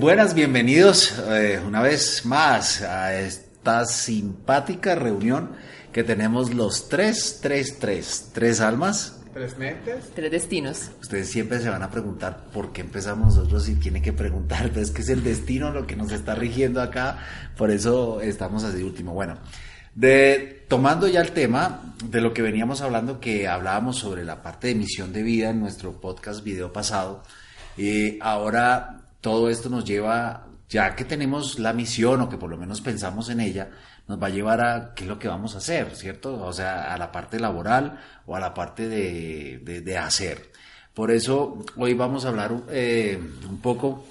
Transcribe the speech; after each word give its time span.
Buenas, 0.00 0.32
bienvenidos 0.32 1.12
eh, 1.28 1.60
una 1.66 1.82
vez 1.82 2.24
más 2.24 2.82
a 2.82 3.18
esta 3.18 3.84
simpática 3.84 4.94
reunión 4.94 5.50
que 5.92 6.04
tenemos 6.04 6.54
los 6.54 6.88
tres, 6.88 7.40
tres, 7.42 7.80
tres, 7.80 8.30
tres 8.32 8.60
almas. 8.60 9.20
Tres 9.34 9.58
mentes. 9.58 10.12
Tres 10.14 10.30
destinos. 10.30 10.92
Ustedes 11.00 11.28
siempre 11.28 11.58
se 11.58 11.68
van 11.68 11.82
a 11.82 11.90
preguntar 11.90 12.44
por 12.52 12.72
qué 12.72 12.82
empezamos 12.82 13.34
nosotros 13.34 13.68
y 13.68 13.74
tiene 13.74 14.00
que 14.00 14.12
preguntar, 14.12 14.68
pero 14.68 14.80
es 14.82 14.92
que 14.92 15.02
es 15.02 15.08
el 15.08 15.24
destino 15.24 15.72
lo 15.72 15.84
que 15.84 15.96
nos 15.96 16.12
está 16.12 16.36
rigiendo 16.36 16.80
acá, 16.80 17.18
por 17.56 17.72
eso 17.72 18.20
estamos 18.20 18.62
así 18.62 18.84
último. 18.84 19.14
Bueno, 19.14 19.38
de, 19.96 20.64
tomando 20.68 21.08
ya 21.08 21.22
el 21.22 21.32
tema 21.32 21.96
de 22.04 22.20
lo 22.20 22.32
que 22.32 22.42
veníamos 22.42 22.82
hablando, 22.82 23.18
que 23.18 23.48
hablábamos 23.48 23.96
sobre 23.96 24.24
la 24.24 24.44
parte 24.44 24.68
de 24.68 24.76
misión 24.76 25.12
de 25.12 25.24
vida 25.24 25.50
en 25.50 25.58
nuestro 25.58 26.00
podcast 26.00 26.44
video 26.44 26.72
pasado, 26.72 27.24
y 27.76 28.16
ahora 28.20 29.07
todo 29.20 29.50
esto 29.50 29.68
nos 29.68 29.84
lleva, 29.84 30.46
ya 30.68 30.94
que 30.94 31.04
tenemos 31.04 31.58
la 31.58 31.72
misión 31.72 32.20
o 32.20 32.28
que 32.28 32.36
por 32.36 32.50
lo 32.50 32.56
menos 32.56 32.80
pensamos 32.80 33.28
en 33.30 33.40
ella, 33.40 33.70
nos 34.06 34.20
va 34.20 34.28
a 34.28 34.30
llevar 34.30 34.60
a 34.60 34.94
qué 34.94 35.04
es 35.04 35.08
lo 35.08 35.18
que 35.18 35.28
vamos 35.28 35.54
a 35.54 35.58
hacer, 35.58 35.94
¿cierto? 35.94 36.42
O 36.42 36.52
sea, 36.52 36.94
a 36.94 36.98
la 36.98 37.12
parte 37.12 37.38
laboral 37.38 38.00
o 38.26 38.34
a 38.34 38.40
la 38.40 38.54
parte 38.54 38.88
de, 38.88 39.58
de, 39.82 39.98
hacer. 39.98 40.50
Por 40.94 41.10
eso 41.10 41.64
hoy 41.76 41.94
vamos 41.94 42.24
a 42.24 42.28
hablar 42.28 42.52
eh, 42.70 43.20
un 43.48 43.60
poco 43.60 44.04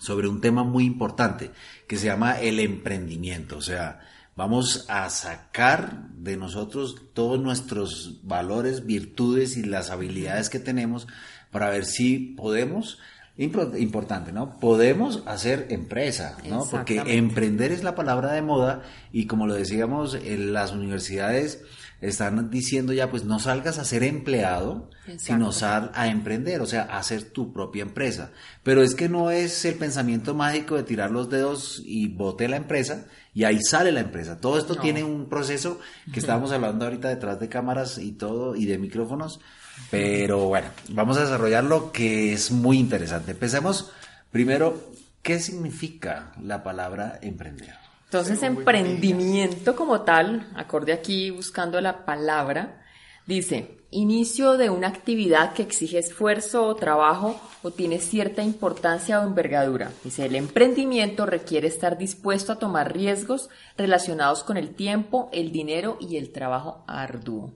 sobre 0.00 0.26
un 0.26 0.40
tema 0.40 0.64
muy 0.64 0.84
importante 0.84 1.52
que 1.86 1.96
se 1.96 2.06
llama 2.06 2.40
el 2.40 2.58
emprendimiento. 2.58 3.58
O 3.58 3.62
sea, 3.62 4.00
vamos 4.34 4.86
a 4.88 5.08
sacar 5.08 6.08
de 6.14 6.36
nosotros 6.36 6.96
todos 7.14 7.40
nuestros 7.40 8.18
valores, 8.24 8.86
virtudes 8.86 9.56
y 9.56 9.62
las 9.62 9.90
habilidades 9.90 10.50
que 10.50 10.58
tenemos 10.58 11.06
para 11.52 11.70
ver 11.70 11.84
si 11.84 12.34
podemos 12.36 12.98
importante, 13.36 14.32
¿no? 14.32 14.58
Podemos 14.58 15.22
hacer 15.26 15.66
empresa, 15.70 16.36
¿no? 16.48 16.66
Porque 16.70 17.02
emprender 17.06 17.72
es 17.72 17.82
la 17.82 17.94
palabra 17.94 18.32
de 18.32 18.42
moda 18.42 18.82
y 19.10 19.26
como 19.26 19.46
lo 19.46 19.54
decíamos, 19.54 20.14
en 20.14 20.52
las 20.52 20.72
universidades 20.72 21.62
están 22.02 22.50
diciendo 22.50 22.92
ya, 22.92 23.10
pues 23.10 23.24
no 23.24 23.38
salgas 23.38 23.78
a 23.78 23.84
ser 23.84 24.02
empleado, 24.02 24.90
sino 25.18 25.52
sal 25.52 25.92
a 25.94 26.08
emprender, 26.08 26.60
o 26.60 26.66
sea, 26.66 26.82
a 26.82 26.98
hacer 26.98 27.22
tu 27.30 27.52
propia 27.52 27.82
empresa. 27.82 28.32
Pero 28.64 28.82
es 28.82 28.96
que 28.96 29.08
no 29.08 29.30
es 29.30 29.64
el 29.64 29.76
pensamiento 29.76 30.34
mágico 30.34 30.76
de 30.76 30.82
tirar 30.82 31.12
los 31.12 31.30
dedos 31.30 31.80
y 31.84 32.08
bote 32.08 32.48
la 32.48 32.56
empresa 32.56 33.06
y 33.32 33.44
ahí 33.44 33.62
sale 33.62 33.92
la 33.92 34.00
empresa. 34.00 34.40
Todo 34.40 34.58
esto 34.58 34.74
tiene 34.74 35.04
un 35.04 35.28
proceso 35.28 35.78
que 36.12 36.18
estábamos 36.20 36.50
hablando 36.50 36.84
ahorita 36.84 37.08
detrás 37.08 37.38
de 37.38 37.48
cámaras 37.48 37.98
y 37.98 38.12
todo 38.12 38.56
y 38.56 38.66
de 38.66 38.78
micrófonos 38.78 39.40
pero 39.90 40.46
bueno, 40.46 40.68
vamos 40.88 41.16
a 41.16 41.22
desarrollar 41.22 41.64
lo 41.64 41.92
que 41.92 42.32
es 42.32 42.50
muy 42.50 42.78
interesante. 42.78 43.32
Empecemos 43.32 43.92
primero, 44.30 44.92
¿qué 45.22 45.38
significa 45.38 46.32
la 46.42 46.62
palabra 46.62 47.18
emprender? 47.22 47.74
Entonces, 48.04 48.42
emprendimiento 48.42 49.74
como 49.74 50.02
tal, 50.02 50.50
acorde 50.54 50.92
aquí 50.92 51.30
buscando 51.30 51.80
la 51.80 52.04
palabra, 52.04 52.82
dice, 53.26 53.78
inicio 53.90 54.58
de 54.58 54.68
una 54.68 54.88
actividad 54.88 55.54
que 55.54 55.62
exige 55.62 55.98
esfuerzo 55.98 56.66
o 56.66 56.74
trabajo 56.74 57.40
o 57.62 57.70
tiene 57.70 58.00
cierta 58.00 58.42
importancia 58.42 59.20
o 59.20 59.26
envergadura. 59.26 59.92
Dice, 60.04 60.26
el 60.26 60.36
emprendimiento 60.36 61.24
requiere 61.24 61.68
estar 61.68 61.96
dispuesto 61.96 62.52
a 62.52 62.58
tomar 62.58 62.92
riesgos 62.92 63.48
relacionados 63.78 64.44
con 64.44 64.58
el 64.58 64.74
tiempo, 64.74 65.30
el 65.32 65.52
dinero 65.52 65.96
y 66.00 66.16
el 66.16 66.32
trabajo 66.32 66.84
arduo 66.86 67.54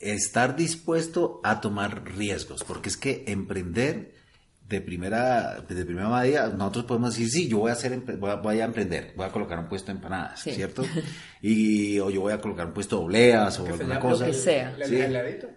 estar 0.00 0.56
dispuesto 0.56 1.40
a 1.44 1.60
tomar 1.60 2.04
riesgos, 2.04 2.64
porque 2.64 2.88
es 2.88 2.96
que 2.96 3.24
emprender 3.26 4.14
de 4.70 4.80
primera, 4.80 5.60
de 5.68 5.84
primera 5.84 6.08
medida, 6.08 6.48
nosotros 6.48 6.84
podemos 6.84 7.14
decir, 7.14 7.28
sí, 7.28 7.48
yo 7.48 7.58
voy 7.58 7.70
a 7.70 7.72
hacer, 7.72 7.98
voy 8.18 8.60
a, 8.60 8.64
emprender, 8.64 9.12
voy 9.16 9.26
a 9.26 9.30
colocar 9.30 9.58
un 9.58 9.68
puesto 9.68 9.90
de 9.90 9.98
empanadas, 9.98 10.40
¿cierto? 10.40 10.84
Y, 11.42 11.98
o 11.98 12.08
yo 12.10 12.20
voy 12.20 12.32
a 12.32 12.40
colocar 12.40 12.66
un 12.66 12.72
puesto 12.72 12.98
de 12.98 13.04
oleas 13.04 13.58
o 13.58 13.66
alguna 13.66 13.98
cosa. 13.98 14.26
Lo 14.26 14.32
que 14.32 14.38
sea. 14.38 14.74
¿El 14.78 14.92
heladito? 14.94 15.48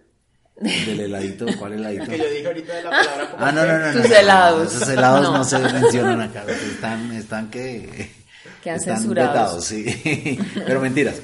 ¿Del 0.56 1.00
heladito? 1.00 1.46
¿Cuál 1.58 1.74
heladito? 1.74 2.06
que 2.10 2.18
yo 2.18 2.28
dije 2.28 2.46
ahorita 2.46 2.74
de 2.74 2.82
la 2.82 2.90
palabra 2.90 3.36
Ah, 3.38 3.52
no, 3.52 3.66
no, 3.66 3.78
no. 3.78 4.02
Tus 4.02 4.10
helados. 4.10 4.74
esos 4.74 4.88
helados 4.88 5.32
no. 5.32 5.44
se 5.44 5.58
mencionan 5.60 6.20
acá, 6.20 6.44
están, 6.48 7.12
están 7.12 7.50
que... 7.50 8.10
Que 8.62 8.70
han 8.70 8.76
están 8.76 8.96
censurado. 8.96 9.60
sí. 9.60 10.38
Pero 10.66 10.80
mentiras. 10.80 11.20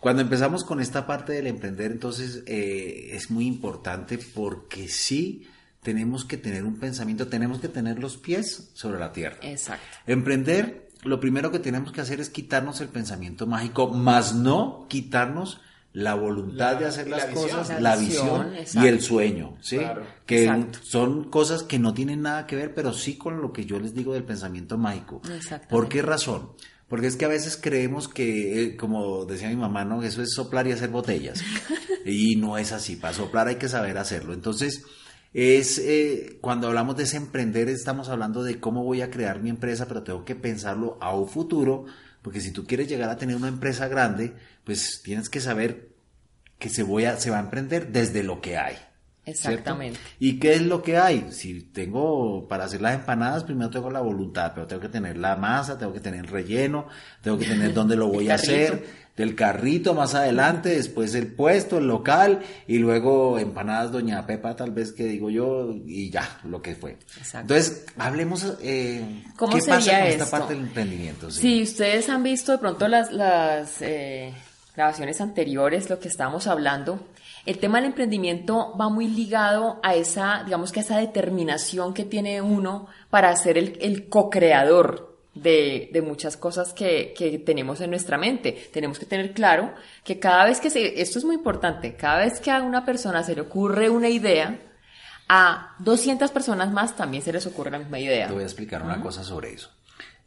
Cuando 0.00 0.22
empezamos 0.22 0.64
con 0.64 0.80
esta 0.80 1.06
parte 1.06 1.32
del 1.32 1.48
emprender, 1.48 1.90
entonces 1.90 2.42
eh, 2.46 3.10
es 3.12 3.30
muy 3.30 3.46
importante 3.46 4.18
porque 4.18 4.88
sí 4.88 5.46
tenemos 5.82 6.24
que 6.24 6.36
tener 6.36 6.64
un 6.64 6.78
pensamiento, 6.78 7.28
tenemos 7.28 7.60
que 7.60 7.68
tener 7.68 7.98
los 7.98 8.16
pies 8.16 8.70
sobre 8.74 8.98
la 8.98 9.12
tierra. 9.12 9.38
Exacto. 9.42 9.84
Emprender, 10.06 10.88
lo 11.02 11.18
primero 11.18 11.50
que 11.50 11.58
tenemos 11.58 11.92
que 11.92 12.00
hacer 12.00 12.20
es 12.20 12.30
quitarnos 12.30 12.80
el 12.80 12.88
pensamiento 12.88 13.46
mágico, 13.46 13.88
más 13.88 14.34
no 14.34 14.86
quitarnos 14.88 15.60
la 15.92 16.14
voluntad 16.14 16.76
de 16.76 16.84
hacer 16.84 17.08
las 17.08 17.24
cosas, 17.26 17.80
la, 17.80 17.96
visión, 17.96 18.52
y 18.74 18.86
el 18.86 19.00
sueño, 19.00 19.56
¿sí? 19.60 19.80
Que 20.26 20.66
son 20.82 21.24
cosas 21.24 21.62
que 21.62 21.78
no 21.78 21.94
tienen 21.94 22.22
nada 22.22 22.46
que 22.46 22.54
ver, 22.54 22.74
pero 22.74 22.92
sí 22.92 23.16
con 23.16 23.40
lo 23.40 23.52
que 23.52 23.64
yo 23.64 23.80
les 23.80 23.94
digo 23.94 24.12
del 24.12 24.24
pensamiento 24.24 24.78
mágico. 24.78 25.22
¿Por 25.68 25.88
qué 25.88 26.02
razón? 26.02 26.50
Porque 26.88 27.06
es 27.06 27.16
que 27.16 27.26
a 27.26 27.28
veces 27.28 27.58
creemos 27.60 28.08
que, 28.08 28.62
eh, 28.62 28.76
como 28.76 29.26
decía 29.26 29.48
mi 29.48 29.56
mamá, 29.56 29.84
¿no? 29.84 30.02
Eso 30.02 30.22
es 30.22 30.32
soplar 30.32 30.66
y 30.66 30.72
hacer 30.72 30.88
botellas. 30.88 31.42
y 32.04 32.36
no 32.36 32.56
es 32.56 32.72
así. 32.72 32.96
Para 32.96 33.12
soplar 33.12 33.48
hay 33.48 33.56
que 33.56 33.68
saber 33.68 33.98
hacerlo. 33.98 34.32
Entonces, 34.32 34.82
es 35.34 35.78
eh, 35.78 36.38
cuando 36.40 36.68
hablamos 36.68 36.96
de 36.96 37.02
ese 37.02 37.18
emprender, 37.18 37.68
estamos 37.68 38.08
hablando 38.08 38.42
de 38.42 38.58
cómo 38.58 38.84
voy 38.84 39.02
a 39.02 39.10
crear 39.10 39.42
mi 39.42 39.50
empresa, 39.50 39.86
pero 39.86 40.02
tengo 40.02 40.24
que 40.24 40.34
pensarlo 40.34 40.96
a 41.02 41.14
un 41.14 41.28
futuro. 41.28 41.84
Porque 42.22 42.40
si 42.40 42.52
tú 42.52 42.66
quieres 42.66 42.88
llegar 42.88 43.10
a 43.10 43.18
tener 43.18 43.36
una 43.36 43.48
empresa 43.48 43.86
grande, 43.88 44.34
pues 44.64 45.02
tienes 45.04 45.28
que 45.28 45.40
saber 45.40 45.90
que 46.58 46.70
se, 46.70 46.82
voy 46.82 47.04
a, 47.04 47.18
se 47.18 47.30
va 47.30 47.36
a 47.36 47.42
emprender 47.42 47.92
desde 47.92 48.22
lo 48.22 48.40
que 48.40 48.56
hay. 48.56 48.76
Exactamente. 49.28 49.98
¿Y 50.18 50.38
qué 50.38 50.54
es 50.54 50.62
lo 50.62 50.82
que 50.82 50.96
hay? 50.96 51.28
Si 51.30 51.60
tengo 51.62 52.46
para 52.48 52.64
hacer 52.64 52.80
las 52.80 52.94
empanadas, 52.94 53.44
primero 53.44 53.70
tengo 53.70 53.90
la 53.90 54.00
voluntad, 54.00 54.52
pero 54.54 54.66
tengo 54.66 54.82
que 54.82 54.88
tener 54.88 55.16
la 55.16 55.36
masa, 55.36 55.78
tengo 55.78 55.92
que 55.92 56.00
tener 56.00 56.20
el 56.20 56.26
relleno, 56.28 56.86
tengo 57.22 57.38
que 57.38 57.46
tener 57.46 57.74
dónde 57.74 57.96
lo 57.96 58.08
voy 58.12 58.30
a 58.30 58.34
hacer, 58.34 58.84
del 59.18 59.34
carrito 59.34 59.94
más 59.94 60.14
adelante, 60.14 60.70
después 60.70 61.14
el 61.14 61.26
puesto, 61.26 61.78
el 61.78 61.88
local 61.88 62.40
y 62.68 62.78
luego 62.78 63.38
empanadas 63.38 63.90
Doña 63.90 64.24
Pepa, 64.24 64.54
tal 64.54 64.70
vez 64.70 64.92
que 64.92 65.04
digo 65.04 65.28
yo, 65.28 65.74
y 65.84 66.08
ya, 66.08 66.40
lo 66.44 66.62
que 66.62 66.76
fue. 66.76 66.98
Entonces, 67.34 67.84
hablemos, 67.98 68.54
eh, 68.62 69.24
¿Cómo 69.36 69.56
¿qué 69.56 69.62
pasa 69.66 69.98
con 69.98 70.08
esta 70.08 70.30
parte 70.30 70.54
del 70.54 70.62
emprendimiento? 70.62 71.30
Si 71.32 71.62
ustedes 71.64 72.08
han 72.08 72.22
visto 72.22 72.52
de 72.52 72.58
pronto 72.58 72.86
las, 72.86 73.12
las 73.12 73.82
eh, 73.82 74.32
grabaciones 74.76 75.20
anteriores, 75.20 75.90
lo 75.90 75.98
que 75.98 76.06
estábamos 76.06 76.46
hablando, 76.46 77.04
el 77.48 77.58
tema 77.58 77.78
del 77.78 77.86
emprendimiento 77.86 78.76
va 78.78 78.90
muy 78.90 79.08
ligado 79.08 79.80
a 79.82 79.94
esa, 79.94 80.42
digamos 80.44 80.70
que 80.70 80.80
a 80.80 80.82
esa 80.82 80.98
determinación 80.98 81.94
que 81.94 82.04
tiene 82.04 82.42
uno 82.42 82.88
para 83.08 83.34
ser 83.36 83.56
el, 83.56 84.06
co-creador 84.10 85.16
de, 85.34 86.02
muchas 86.04 86.36
cosas 86.36 86.74
que, 86.74 87.42
tenemos 87.46 87.80
en 87.80 87.88
nuestra 87.88 88.18
mente. 88.18 88.68
Tenemos 88.70 88.98
que 88.98 89.06
tener 89.06 89.32
claro 89.32 89.72
que 90.04 90.18
cada 90.18 90.44
vez 90.44 90.60
que 90.60 90.68
se, 90.68 91.00
esto 91.00 91.18
es 91.18 91.24
muy 91.24 91.36
importante, 91.36 91.96
cada 91.96 92.18
vez 92.18 92.38
que 92.38 92.50
a 92.50 92.60
una 92.60 92.84
persona 92.84 93.22
se 93.22 93.34
le 93.34 93.40
ocurre 93.40 93.88
una 93.88 94.10
idea, 94.10 94.60
a 95.30 95.74
200 95.78 96.30
personas 96.30 96.70
más 96.70 96.96
también 96.96 97.22
se 97.22 97.32
les 97.32 97.46
ocurre 97.46 97.70
la 97.70 97.78
misma 97.78 97.98
idea. 97.98 98.26
Te 98.26 98.34
voy 98.34 98.42
a 98.42 98.46
explicar 98.46 98.82
una 98.82 99.00
cosa 99.00 99.24
sobre 99.24 99.54
eso. 99.54 99.70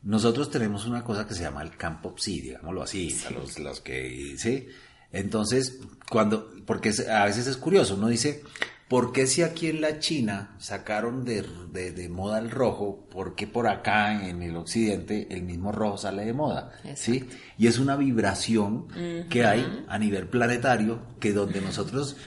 Nosotros 0.02 0.50
tenemos 0.50 0.88
una 0.88 1.04
cosa 1.04 1.28
que 1.28 1.36
se 1.36 1.44
llama 1.44 1.62
el 1.62 1.78
campo 1.78 2.16
psi, 2.18 2.42
digámoslo 2.42 2.82
así, 2.82 3.16
los, 3.32 3.60
los 3.60 3.80
que, 3.80 4.34
¿sí? 4.40 4.68
Entonces, 5.14 5.80
cuando, 6.10 6.50
porque 6.66 6.94
a 7.12 7.26
veces 7.26 7.48
es 7.48 7.58
curioso, 7.58 7.96
uno 7.96 8.08
dice, 8.08 8.44
¿por 8.88 9.12
qué 9.12 9.28
si 9.28 9.42
aquí 9.42 9.68
en 9.68 9.82
la 9.82 10.00
China 10.00 10.56
sacaron 10.58 11.24
de, 11.26 11.44
de, 11.72 12.10
moda 12.10 12.40
el 12.40 12.52
rojo, 12.52 13.08
por 13.10 13.36
qué 13.36 13.48
por 13.48 13.68
acá 13.68 14.28
en 14.28 14.42
el 14.42 14.56
occidente 14.56 15.28
el 15.32 15.44
mismo 15.44 15.72
rojo 15.72 15.98
sale 15.98 16.26
de 16.26 16.34
moda? 16.34 16.72
¿Sí? 16.96 17.28
Y 17.58 17.68
es 17.68 17.80
una 17.80 17.96
vibración 17.96 18.88
que 19.30 19.46
hay 19.46 19.86
a 19.88 19.98
nivel 19.98 20.28
planetario 20.28 21.00
que 21.20 21.34
donde 21.34 21.62
nosotros 21.62 22.18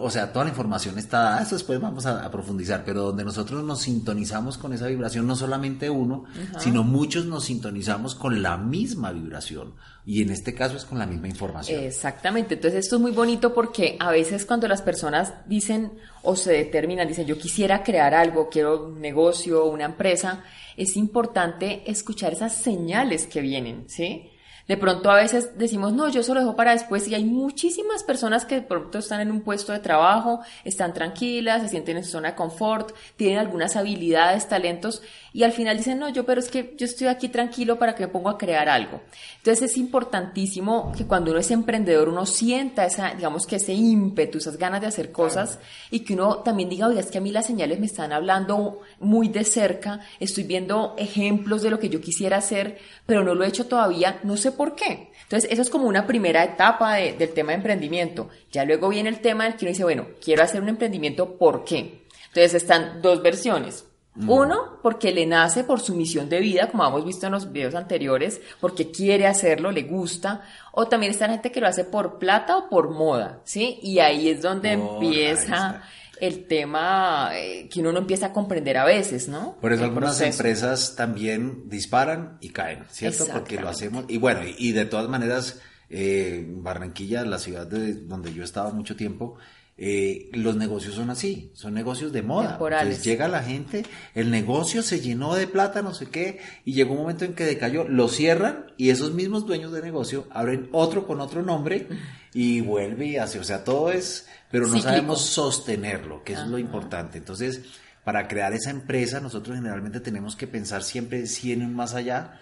o 0.00 0.10
sea, 0.10 0.32
toda 0.32 0.44
la 0.44 0.50
información 0.50 0.98
está 0.98 1.20
dada, 1.20 1.42
eso 1.42 1.54
después 1.54 1.80
vamos 1.80 2.04
a, 2.06 2.28
profundizar, 2.30 2.82
pero 2.84 3.02
donde 3.02 3.24
nosotros 3.24 3.62
nos 3.64 3.80
sintonizamos 3.80 4.58
con 4.58 4.72
esa 4.72 4.86
vibración, 4.86 5.26
no 5.26 5.36
solamente 5.36 5.88
uno, 5.88 6.24
sino 6.58 6.82
muchos 6.82 7.26
nos 7.26 7.44
sintonizamos 7.44 8.14
con 8.14 8.42
la 8.42 8.56
misma 8.56 9.12
vibración. 9.12 9.74
Y 10.10 10.22
en 10.22 10.30
este 10.30 10.54
caso 10.54 10.74
es 10.78 10.86
con 10.86 10.98
la 10.98 11.04
misma 11.04 11.28
información. 11.28 11.84
Exactamente, 11.84 12.54
entonces 12.54 12.86
esto 12.86 12.96
es 12.96 13.02
muy 13.02 13.10
bonito 13.10 13.52
porque 13.52 13.98
a 14.00 14.10
veces 14.10 14.46
cuando 14.46 14.66
las 14.66 14.80
personas 14.80 15.34
dicen 15.44 15.98
o 16.22 16.34
se 16.34 16.50
determinan, 16.52 17.06
dicen 17.06 17.26
yo 17.26 17.36
quisiera 17.36 17.82
crear 17.82 18.14
algo, 18.14 18.48
quiero 18.48 18.86
un 18.86 19.02
negocio, 19.02 19.66
una 19.66 19.84
empresa, 19.84 20.42
es 20.78 20.96
importante 20.96 21.82
escuchar 21.84 22.32
esas 22.32 22.54
señales 22.54 23.26
que 23.26 23.42
vienen, 23.42 23.84
¿sí? 23.90 24.30
De 24.66 24.78
pronto 24.78 25.10
a 25.10 25.16
veces 25.16 25.58
decimos, 25.58 25.94
no, 25.94 26.08
yo 26.08 26.20
eso 26.20 26.32
lo 26.32 26.40
dejo 26.40 26.54
para 26.54 26.72
después 26.72 27.08
y 27.08 27.14
hay 27.14 27.24
muchísimas 27.24 28.02
personas 28.02 28.44
que 28.44 28.56
de 28.56 28.62
pronto 28.62 28.98
están 28.98 29.20
en 29.20 29.30
un 29.30 29.40
puesto 29.40 29.72
de 29.72 29.78
trabajo, 29.78 30.40
están 30.64 30.92
tranquilas, 30.92 31.62
se 31.62 31.68
sienten 31.68 31.96
en 31.96 32.04
su 32.04 32.12
zona 32.12 32.30
de 32.30 32.34
confort, 32.34 32.94
tienen 33.16 33.38
algunas 33.38 33.76
habilidades, 33.76 34.46
talentos 34.46 35.02
y 35.32 35.42
al 35.42 35.52
final 35.52 35.76
dicen, 35.76 35.98
no, 35.98 36.08
yo 36.08 36.24
pero 36.24 36.40
es 36.40 36.48
que 36.48 36.74
yo 36.76 36.86
estoy 36.86 37.08
aquí 37.08 37.28
tranquilo 37.28 37.78
para 37.78 37.94
que 37.94 38.06
me 38.06 38.12
ponga 38.12 38.32
a 38.32 38.38
crear 38.38 38.68
algo. 38.68 39.00
Entonces 39.36 39.70
es 39.70 39.76
importantísimo 39.76 40.92
que 40.96 41.06
cuando 41.06 41.30
uno 41.30 41.40
es 41.40 41.50
emprendedor 41.50 42.08
uno 42.08 42.26
sienta 42.26 42.86
esa, 42.86 43.14
digamos 43.14 43.46
que 43.46 43.56
ese 43.56 43.72
ímpetu, 43.72 44.38
esas 44.38 44.56
ganas 44.56 44.80
de 44.80 44.86
hacer 44.86 45.12
cosas 45.12 45.58
y 45.90 46.00
que 46.00 46.14
uno 46.14 46.38
también 46.38 46.68
diga, 46.68 46.88
oiga, 46.88 47.00
es 47.00 47.10
que 47.10 47.18
a 47.18 47.20
mí 47.20 47.30
las 47.30 47.46
señales 47.46 47.78
me 47.80 47.86
están 47.86 48.12
hablando 48.12 48.80
muy 49.00 49.28
de 49.28 49.44
cerca, 49.44 50.00
estoy 50.20 50.44
viendo 50.44 50.94
ejemplos 50.98 51.62
de 51.62 51.70
lo 51.70 51.78
que 51.78 51.88
yo 51.88 52.00
quisiera 52.00 52.38
hacer, 52.38 52.78
pero 53.06 53.24
no 53.24 53.34
lo 53.34 53.44
he 53.44 53.48
hecho 53.48 53.66
todavía, 53.66 54.20
no 54.22 54.36
sé 54.36 54.52
por 54.52 54.74
qué. 54.74 55.10
Entonces, 55.22 55.50
eso 55.52 55.60
es 55.60 55.68
como 55.68 55.86
una 55.86 56.06
primera 56.06 56.42
etapa 56.42 56.94
del 56.94 57.34
tema 57.34 57.52
de 57.52 57.56
emprendimiento. 57.56 58.30
Ya 58.50 58.64
luego 58.64 58.88
viene 58.88 59.10
el 59.10 59.20
tema 59.20 59.44
del 59.44 59.56
que 59.56 59.66
uno 59.66 59.72
dice, 59.72 59.84
bueno, 59.84 60.06
quiero 60.24 60.42
hacer 60.42 60.62
un 60.62 60.70
emprendimiento, 60.70 61.36
¿por 61.36 61.64
qué? 61.64 62.06
Entonces, 62.28 62.54
están 62.54 63.02
dos 63.02 63.22
versiones. 63.22 63.87
Uno, 64.16 64.78
porque 64.82 65.12
le 65.12 65.26
nace 65.26 65.62
por 65.62 65.78
su 65.78 65.94
misión 65.94 66.28
de 66.28 66.40
vida, 66.40 66.68
como 66.70 66.84
hemos 66.84 67.04
visto 67.04 67.26
en 67.26 67.32
los 67.32 67.52
videos 67.52 67.76
anteriores, 67.76 68.40
porque 68.60 68.90
quiere 68.90 69.28
hacerlo, 69.28 69.70
le 69.70 69.82
gusta. 69.84 70.42
O 70.72 70.88
también 70.88 71.12
está 71.12 71.28
la 71.28 71.34
gente 71.34 71.52
que 71.52 71.60
lo 71.60 71.68
hace 71.68 71.84
por 71.84 72.18
plata 72.18 72.56
o 72.56 72.68
por 72.68 72.90
moda, 72.90 73.40
¿sí? 73.44 73.78
Y 73.80 74.00
ahí 74.00 74.28
es 74.28 74.42
donde 74.42 74.72
empieza 74.72 75.82
el 76.20 76.46
tema 76.48 77.30
eh, 77.34 77.68
que 77.72 77.78
uno 77.80 77.92
no 77.92 77.98
empieza 78.00 78.26
a 78.26 78.32
comprender 78.32 78.76
a 78.76 78.84
veces, 78.84 79.28
¿no? 79.28 79.56
Por 79.60 79.72
eso 79.72 79.84
El 79.84 79.90
algunas 79.90 80.16
proceso. 80.18 80.36
empresas 80.36 80.96
también 80.96 81.68
disparan 81.68 82.38
y 82.40 82.48
caen, 82.48 82.86
¿cierto? 82.90 83.24
Porque 83.32 83.60
lo 83.60 83.68
hacemos. 83.68 84.04
Y 84.08 84.18
bueno, 84.18 84.40
y, 84.44 84.54
y 84.58 84.72
de 84.72 84.84
todas 84.84 85.08
maneras, 85.08 85.60
eh, 85.90 86.44
Barranquilla, 86.48 87.24
la 87.24 87.38
ciudad 87.38 87.68
de, 87.68 87.94
donde 87.94 88.34
yo 88.34 88.42
estaba 88.42 88.70
mucho 88.72 88.96
tiempo, 88.96 89.36
eh, 89.80 90.28
los 90.32 90.56
negocios 90.56 90.96
son 90.96 91.08
así, 91.08 91.52
son 91.54 91.72
negocios 91.72 92.12
de 92.12 92.22
moda. 92.22 92.50
Temporales. 92.50 92.86
Entonces 92.88 93.04
llega 93.04 93.28
la 93.28 93.44
gente, 93.44 93.84
el 94.12 94.28
negocio 94.28 94.82
se 94.82 94.98
llenó 94.98 95.36
de 95.36 95.46
plata, 95.46 95.82
no 95.82 95.94
sé 95.94 96.06
qué, 96.06 96.40
y 96.64 96.72
llegó 96.72 96.94
un 96.94 97.02
momento 97.02 97.24
en 97.24 97.34
que 97.34 97.44
decayó, 97.44 97.86
lo 97.86 98.08
cierran 98.08 98.66
y 98.76 98.90
esos 98.90 99.14
mismos 99.14 99.46
dueños 99.46 99.70
de 99.70 99.80
negocio 99.80 100.26
abren 100.30 100.68
otro 100.72 101.06
con 101.06 101.20
otro 101.20 101.42
nombre 101.42 101.86
y 102.34 102.60
vuelve 102.60 103.06
y 103.06 103.16
hace, 103.18 103.38
o 103.38 103.44
sea, 103.44 103.62
todo 103.62 103.92
es, 103.92 104.26
pero 104.50 104.64
no 104.66 104.72
Cíclico. 104.72 104.88
sabemos 104.88 105.20
sostenerlo, 105.20 106.24
que 106.24 106.32
eso 106.32 106.42
es 106.42 106.48
lo 106.48 106.58
importante. 106.58 107.18
Entonces, 107.18 107.62
para 108.02 108.26
crear 108.26 108.54
esa 108.54 108.70
empresa, 108.70 109.20
nosotros 109.20 109.56
generalmente 109.56 110.00
tenemos 110.00 110.34
que 110.34 110.48
pensar 110.48 110.82
siempre 110.82 111.26
100 111.26 111.62
en 111.62 111.74
más 111.74 111.94
allá, 111.94 112.40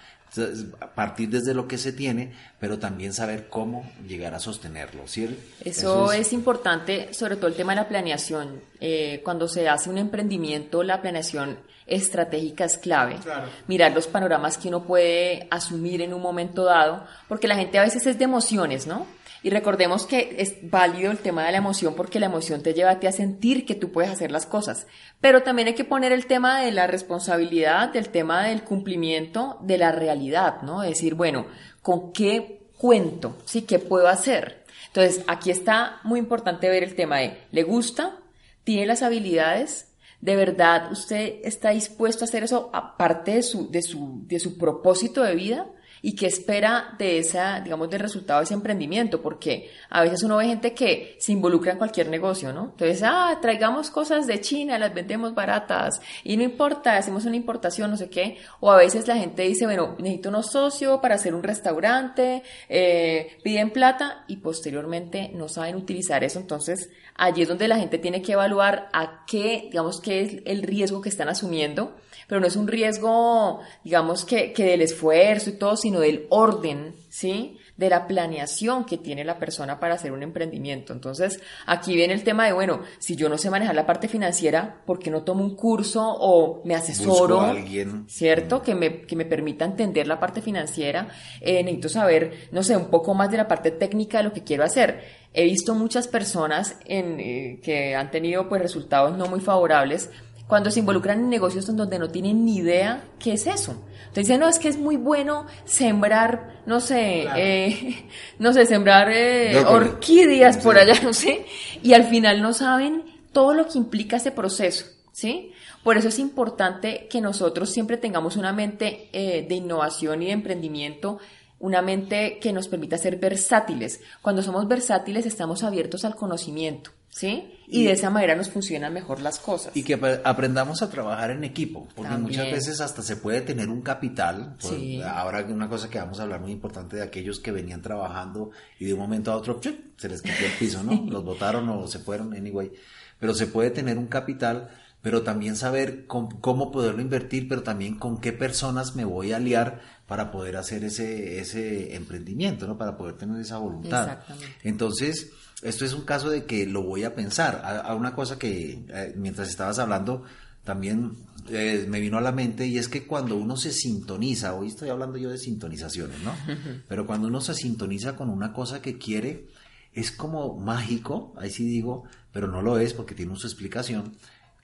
partir 0.94 1.29
desde 1.29 1.55
lo 1.55 1.69
que 1.69 1.79
se 1.79 1.93
tiene, 1.93 2.33
pero 2.59 2.79
también 2.79 3.12
saber 3.12 3.49
cómo 3.49 3.91
llegar 4.06 4.35
a 4.35 4.41
sostenerlo, 4.41 5.06
¿cierto? 5.06 5.37
Eso, 5.65 6.12
es... 6.12 6.33
importante, 6.33 7.12
sobre 7.12 7.37
todo 7.37 7.49
el 7.49 7.55
tema 7.55 7.73
de 7.73 7.77
la 7.77 7.88
planeación. 7.88 8.61
Eh, 8.81 9.21
cuando 9.25 9.49
se 9.49 9.69
hace 9.69 9.91
un 9.91 9.99
emprendimiento, 9.99 10.83
la 10.83 11.00
planeación 11.00 11.59
estratégica 11.87 12.65
es 12.65 12.79
clave. 12.79 13.17
Claro. 13.23 13.49
Mirar 13.69 13.93
los 13.93 14.06
panoramas 14.06 14.59
que 14.59 14.69
uno 14.69 14.85
puede 14.85 15.47
asumir 15.50 16.03
en 16.03 16.12
un 16.12 16.23
momento 16.23 16.65
dado, 16.65 17.05
porque 17.29 17.49
la 17.49 17.56
gente 17.56 17.79
a 17.79 17.83
veces 17.83 18.06
es 18.06 18.19
de 18.19 18.25
emociones, 18.25 18.87
¿no? 18.87 19.06
Y 19.46 19.50
recordemos 19.50 20.06
que 20.06 20.34
es 20.40 20.56
válido 20.69 21.12
el 21.12 21.19
tema 21.19 21.46
de 21.46 21.52
la 21.52 21.58
emoción 21.58 21.94
porque 21.94 22.19
la 22.19 22.26
emoción 22.26 22.64
te 22.64 22.75
lleva 22.75 22.90
a 22.90 22.98
ti 22.98 23.06
a 23.06 23.12
sentir 23.12 23.64
que 23.64 23.76
tú 23.76 23.93
puedes 23.93 24.10
hacer 24.10 24.32
las 24.32 24.44
cosas. 24.44 24.88
Pero 25.20 25.44
también 25.44 25.69
hay 25.69 25.75
que 25.75 25.84
poner 25.84 26.10
el 26.10 26.26
tema 26.26 26.62
de 26.62 26.72
la 26.72 26.88
responsabilidad, 26.88 27.93
del 27.93 28.08
tema 28.08 28.48
del 28.48 28.64
cumplimiento, 28.64 29.58
de 29.62 29.78
la 29.78 29.93
realidad, 29.93 30.62
¿no? 30.62 30.82
Es 30.82 30.88
decir, 30.88 31.14
bueno, 31.14 31.46
¿con 31.81 32.12
qué 32.12 32.62
cuento? 32.76 33.37
¿Sí? 33.44 33.62
¿Qué 33.62 33.78
puedo 33.78 34.08
hacer? 34.08 34.64
Entonces, 34.88 35.22
aquí 35.28 35.52
está 35.52 36.00
muy 36.02 36.19
importante 36.19 36.69
ver 36.69 36.82
el 36.82 36.96
tema 36.96 37.19
de, 37.19 37.38
¿le 37.52 37.62
gusta? 37.62 38.16
¿Tiene 38.64 38.84
las 38.84 39.04
habilidades? 39.04 39.94
¿De 40.20 40.34
verdad 40.34 40.90
usted 40.90 41.37
está 41.44 41.70
dispuesto 41.70 42.25
a 42.25 42.26
hacer 42.26 42.42
eso 42.42 42.69
aparte 42.72 43.34
de 43.34 43.42
su, 43.44 43.70
de 43.70 43.82
su, 43.82 44.26
de 44.26 44.40
su 44.40 44.58
propósito 44.58 45.22
de 45.22 45.37
vida? 45.37 45.69
¿Y 46.06 46.14
qué 46.14 46.26
espera 46.26 46.94
de 47.00 47.19
esa, 47.19 47.58
digamos, 47.58 47.91
del 47.91 47.99
resultado 47.99 48.38
de 48.38 48.44
ese 48.44 48.55
emprendimiento? 48.55 49.20
Porque 49.20 49.73
a 49.91 50.03
veces 50.03 50.23
uno 50.23 50.37
ve 50.37 50.47
gente 50.47 50.73
que 50.73 51.17
se 51.19 51.32
involucra 51.32 51.73
en 51.73 51.79
cualquier 51.79 52.11
negocio, 52.11 52.53
¿no? 52.53 52.67
Entonces, 52.67 53.03
ah, 53.03 53.37
traigamos 53.43 53.91
cosas 53.91 54.29
de 54.29 54.41
China, 54.41 54.79
las 54.79 54.94
vendemos 54.94 55.35
baratas, 55.35 56.00
y 56.23 56.37
no 56.37 56.44
importa, 56.44 56.97
hacemos 56.97 57.25
una 57.25 57.35
importación, 57.35 57.91
no 57.91 57.97
sé 57.97 58.08
qué. 58.08 58.38
O 58.61 58.70
a 58.70 58.76
veces 58.76 59.08
la 59.08 59.17
gente 59.17 59.43
dice, 59.43 59.64
bueno, 59.64 59.97
necesito 59.99 60.29
unos 60.29 60.53
socios 60.53 61.00
para 61.00 61.17
hacer 61.17 61.35
un 61.35 61.43
restaurante, 61.43 62.44
eh, 62.69 63.38
piden 63.43 63.70
plata, 63.70 64.25
y 64.29 64.37
posteriormente 64.37 65.32
no 65.35 65.49
saben 65.49 65.75
utilizar 65.75 66.23
eso. 66.23 66.38
Entonces, 66.38 66.88
allí 67.17 67.43
es 67.43 67.49
donde 67.49 67.67
la 67.67 67.79
gente 67.79 67.99
tiene 67.99 68.23
que 68.23 68.35
evaluar 68.35 68.91
a 68.93 69.25
qué, 69.26 69.70
digamos, 69.73 70.00
qué 70.00 70.20
es 70.20 70.37
el 70.44 70.62
riesgo 70.62 71.02
que 71.02 71.09
están 71.09 71.29
asumiendo, 71.29 71.97
pero 72.26 72.40
no 72.40 72.46
es 72.46 72.56
un 72.56 72.67
riesgo, 72.67 73.61
digamos, 73.84 74.25
que, 74.25 74.52
que 74.52 74.64
del 74.64 74.82
esfuerzo 74.82 75.50
y 75.50 75.55
todo, 75.55 75.76
sino 75.76 76.00
del 76.00 76.26
orden, 76.31 76.94
¿sí? 77.08 77.58
De 77.76 77.90
la 77.90 78.06
planeación 78.06 78.84
que 78.84 78.96
tiene 78.96 79.23
la 79.25 79.38
persona 79.38 79.78
para 79.78 79.94
hacer 79.94 80.11
un 80.11 80.23
emprendimiento. 80.23 80.93
Entonces, 80.93 81.40
aquí 81.67 81.94
viene 81.94 82.14
el 82.14 82.25
tema 82.25 82.46
de, 82.46 82.52
bueno, 82.52 82.81
si 82.99 83.17
yo 83.17 83.28
no 83.28 83.38
sé 83.38 83.50
manejar 83.50 83.75
la 83.75 83.87
parte 83.87 84.08
financiera, 84.08 84.82
¿por 84.87 84.99
qué 84.99 85.11
no 85.11 85.23
tomo 85.23 85.44
un 85.44 85.55
curso 85.55 86.02
o 86.02 86.62
me 86.64 86.75
asesoro? 86.75 87.37
Busco 87.37 87.40
a 87.40 87.50
alguien. 87.50 88.06
¿Cierto? 88.08 88.62
Que 88.62 88.75
me, 88.75 89.02
que 89.02 89.14
me 89.14 89.26
permita 89.26 89.64
entender 89.64 90.06
la 90.06 90.19
parte 90.19 90.40
financiera. 90.40 91.08
Eh, 91.40 91.62
necesito 91.62 91.90
saber, 91.90 92.49
no 92.50 92.62
sé, 92.62 92.76
un 92.76 92.87
poco 92.87 93.14
más 93.14 93.31
de 93.31 93.37
la 93.37 93.46
parte 93.46 93.70
técnica 93.70 94.19
de 94.19 94.25
lo 94.25 94.32
que 94.32 94.43
quiero 94.43 94.64
hacer. 94.64 95.26
He 95.34 95.44
visto 95.44 95.75
muchas 95.75 96.08
personas 96.08 96.76
en, 96.87 97.20
eh, 97.20 97.61
que 97.62 97.94
han 97.94 98.11
tenido 98.11 98.49
pues 98.49 98.62
resultados 98.62 99.17
no 99.19 99.26
muy 99.26 99.40
favorables 99.40 100.08
cuando 100.46 100.70
se 100.70 100.81
involucran 100.81 101.19
en 101.20 101.28
negocios 101.28 101.69
en 101.69 101.76
donde 101.76 101.98
no 101.98 102.08
tienen 102.10 102.44
ni 102.44 102.56
idea 102.58 103.04
qué 103.19 103.32
es 103.32 103.46
eso. 103.46 103.72
Entonces 103.98 104.28
dicen, 104.28 104.40
no, 104.40 104.48
es 104.48 104.58
que 104.58 104.69
es 104.69 104.78
muy 104.78 104.96
bueno 104.96 105.46
sembrar, 105.64 106.62
no 106.66 106.81
sé, 106.81 107.22
Claro. 107.22 107.38
eh, 107.40 108.06
no 108.38 108.52
sé, 108.52 108.64
sembrar 108.66 109.08
eh, 109.10 109.64
orquídeas 109.66 110.58
por 110.58 110.78
allá, 110.78 110.94
no 111.02 111.12
sé, 111.12 111.46
y 111.82 111.94
al 111.94 112.04
final 112.04 112.40
no 112.43 112.52
saben 112.52 113.04
todo 113.32 113.54
lo 113.54 113.66
que 113.66 113.78
implica 113.78 114.16
ese 114.16 114.31
proceso, 114.31 114.87
¿sí? 115.12 115.52
Por 115.82 115.98
eso 115.98 116.08
es 116.08 116.19
importante 116.19 117.06
que 117.10 117.20
nosotros 117.20 117.70
siempre 117.70 117.96
tengamos 117.96 118.37
una 118.37 118.52
mente 118.52 119.08
eh, 119.12 119.46
de 119.49 119.54
innovación 119.54 120.22
y 120.22 120.26
de 120.26 120.32
emprendimiento, 120.32 121.19
una 121.58 121.81
mente 121.82 122.38
que 122.40 122.52
nos 122.52 122.69
permita 122.69 122.99
ser 122.99 123.16
versátiles. 123.19 124.00
Cuando 124.20 124.42
somos 124.42 124.66
versátiles 124.69 125.26
estamos 125.26 125.62
abiertos 125.62 126.04
al 126.04 126.16
conocimiento, 126.16 126.90
¿sí? 127.16 127.52
Y, 127.68 127.80
Y- 127.80 127.85
de 127.87 127.92
esa 127.92 128.11
manera 128.11 128.37
nos 128.37 128.50
funcionan 128.50 128.92
mejor 128.92 129.20
las 129.20 129.38
cosas. 129.38 129.75
Y 129.76 129.82
que 129.82 129.94
ap- 129.94 130.20
aprendamos 130.25 130.82
a 130.82 130.90
trabajar 130.90 131.30
en 131.30 131.42
equipo, 131.44 131.88
porque 131.94 132.11
También. 132.11 132.23
muchas 132.40 132.52
veces 132.52 132.80
hasta 132.80 133.02
se 133.02 133.16
puede 133.16 133.40
tener 133.40 133.68
un 133.68 133.80
capital. 133.82 134.56
por- 134.61 134.70
Sí. 134.70 135.00
Ahora 135.02 135.44
una 135.49 135.68
cosa 135.68 135.88
que 135.88 135.99
vamos 135.99 136.20
a 136.20 136.25
hablar 136.25 136.40
muy 136.40 136.52
importante 136.52 136.96
de 136.96 137.02
aquellos 137.02 137.40
que 137.40 137.50
venían 137.52 137.80
trabajando 137.82 138.50
y 138.78 138.85
de 138.85 138.92
un 138.94 139.00
momento 139.00 139.32
a 139.32 139.37
otro 139.37 139.61
se 139.96 140.08
les 140.08 140.20
quitó 140.23 140.44
el 140.44 140.52
piso, 140.58 140.82
¿no? 140.82 140.92
Los 141.11 141.25
votaron 141.25 141.68
o 141.70 141.87
se 141.88 141.99
fueron, 141.99 142.35
anyway. 142.35 142.70
Pero 143.18 143.32
se 143.35 143.46
puede 143.46 143.70
tener 143.70 143.96
un 143.96 144.06
capital, 144.08 144.68
pero 145.06 145.22
también 145.22 145.54
saber 145.54 146.04
cómo, 146.08 146.40
cómo 146.40 146.72
poderlo 146.72 147.00
invertir, 147.00 147.46
pero 147.46 147.62
también 147.62 147.94
con 147.94 148.18
qué 148.18 148.32
personas 148.32 148.96
me 148.96 149.04
voy 149.04 149.30
a 149.30 149.36
aliar 149.36 149.80
para 150.08 150.32
poder 150.32 150.56
hacer 150.56 150.82
ese, 150.82 151.38
ese 151.38 151.94
emprendimiento, 151.94 152.66
¿no? 152.66 152.76
Para 152.76 152.96
poder 152.96 153.16
tener 153.16 153.40
esa 153.40 153.58
voluntad. 153.58 154.02
Exactamente. 154.02 154.56
Entonces, 154.64 155.30
esto 155.62 155.84
es 155.84 155.92
un 155.92 156.00
caso 156.00 156.28
de 156.28 156.44
que 156.44 156.66
lo 156.66 156.82
voy 156.82 157.04
a 157.04 157.14
pensar. 157.14 157.62
A, 157.64 157.82
a 157.82 157.94
una 157.94 158.16
cosa 158.16 158.36
que 158.36 158.84
eh, 158.88 159.14
mientras 159.14 159.48
estabas 159.48 159.78
hablando 159.78 160.25
también 160.64 161.12
eh, 161.50 161.86
me 161.88 162.00
vino 162.00 162.18
a 162.18 162.20
la 162.20 162.32
mente 162.32 162.66
y 162.66 162.76
es 162.76 162.88
que 162.88 163.06
cuando 163.06 163.36
uno 163.36 163.56
se 163.56 163.70
sintoniza, 163.70 164.54
hoy 164.54 164.66
estoy 164.66 164.88
hablando 164.88 165.18
yo 165.18 165.30
de 165.30 165.38
sintonizaciones, 165.38 166.18
¿no? 166.25 166.34
Pero 166.88 167.06
cuando 167.06 167.28
uno 167.28 167.40
se 167.40 167.54
sintoniza 167.54 168.16
con 168.16 168.28
una 168.28 168.52
cosa 168.52 168.82
que 168.82 168.98
quiere, 168.98 169.46
es 169.92 170.10
como 170.10 170.58
mágico, 170.58 171.32
ahí 171.38 171.50
sí 171.50 171.64
digo, 171.64 172.04
pero 172.30 172.48
no 172.48 172.60
lo 172.60 172.78
es 172.78 172.92
porque 172.92 173.14
tiene 173.14 173.34
su 173.36 173.46
explicación, 173.46 174.12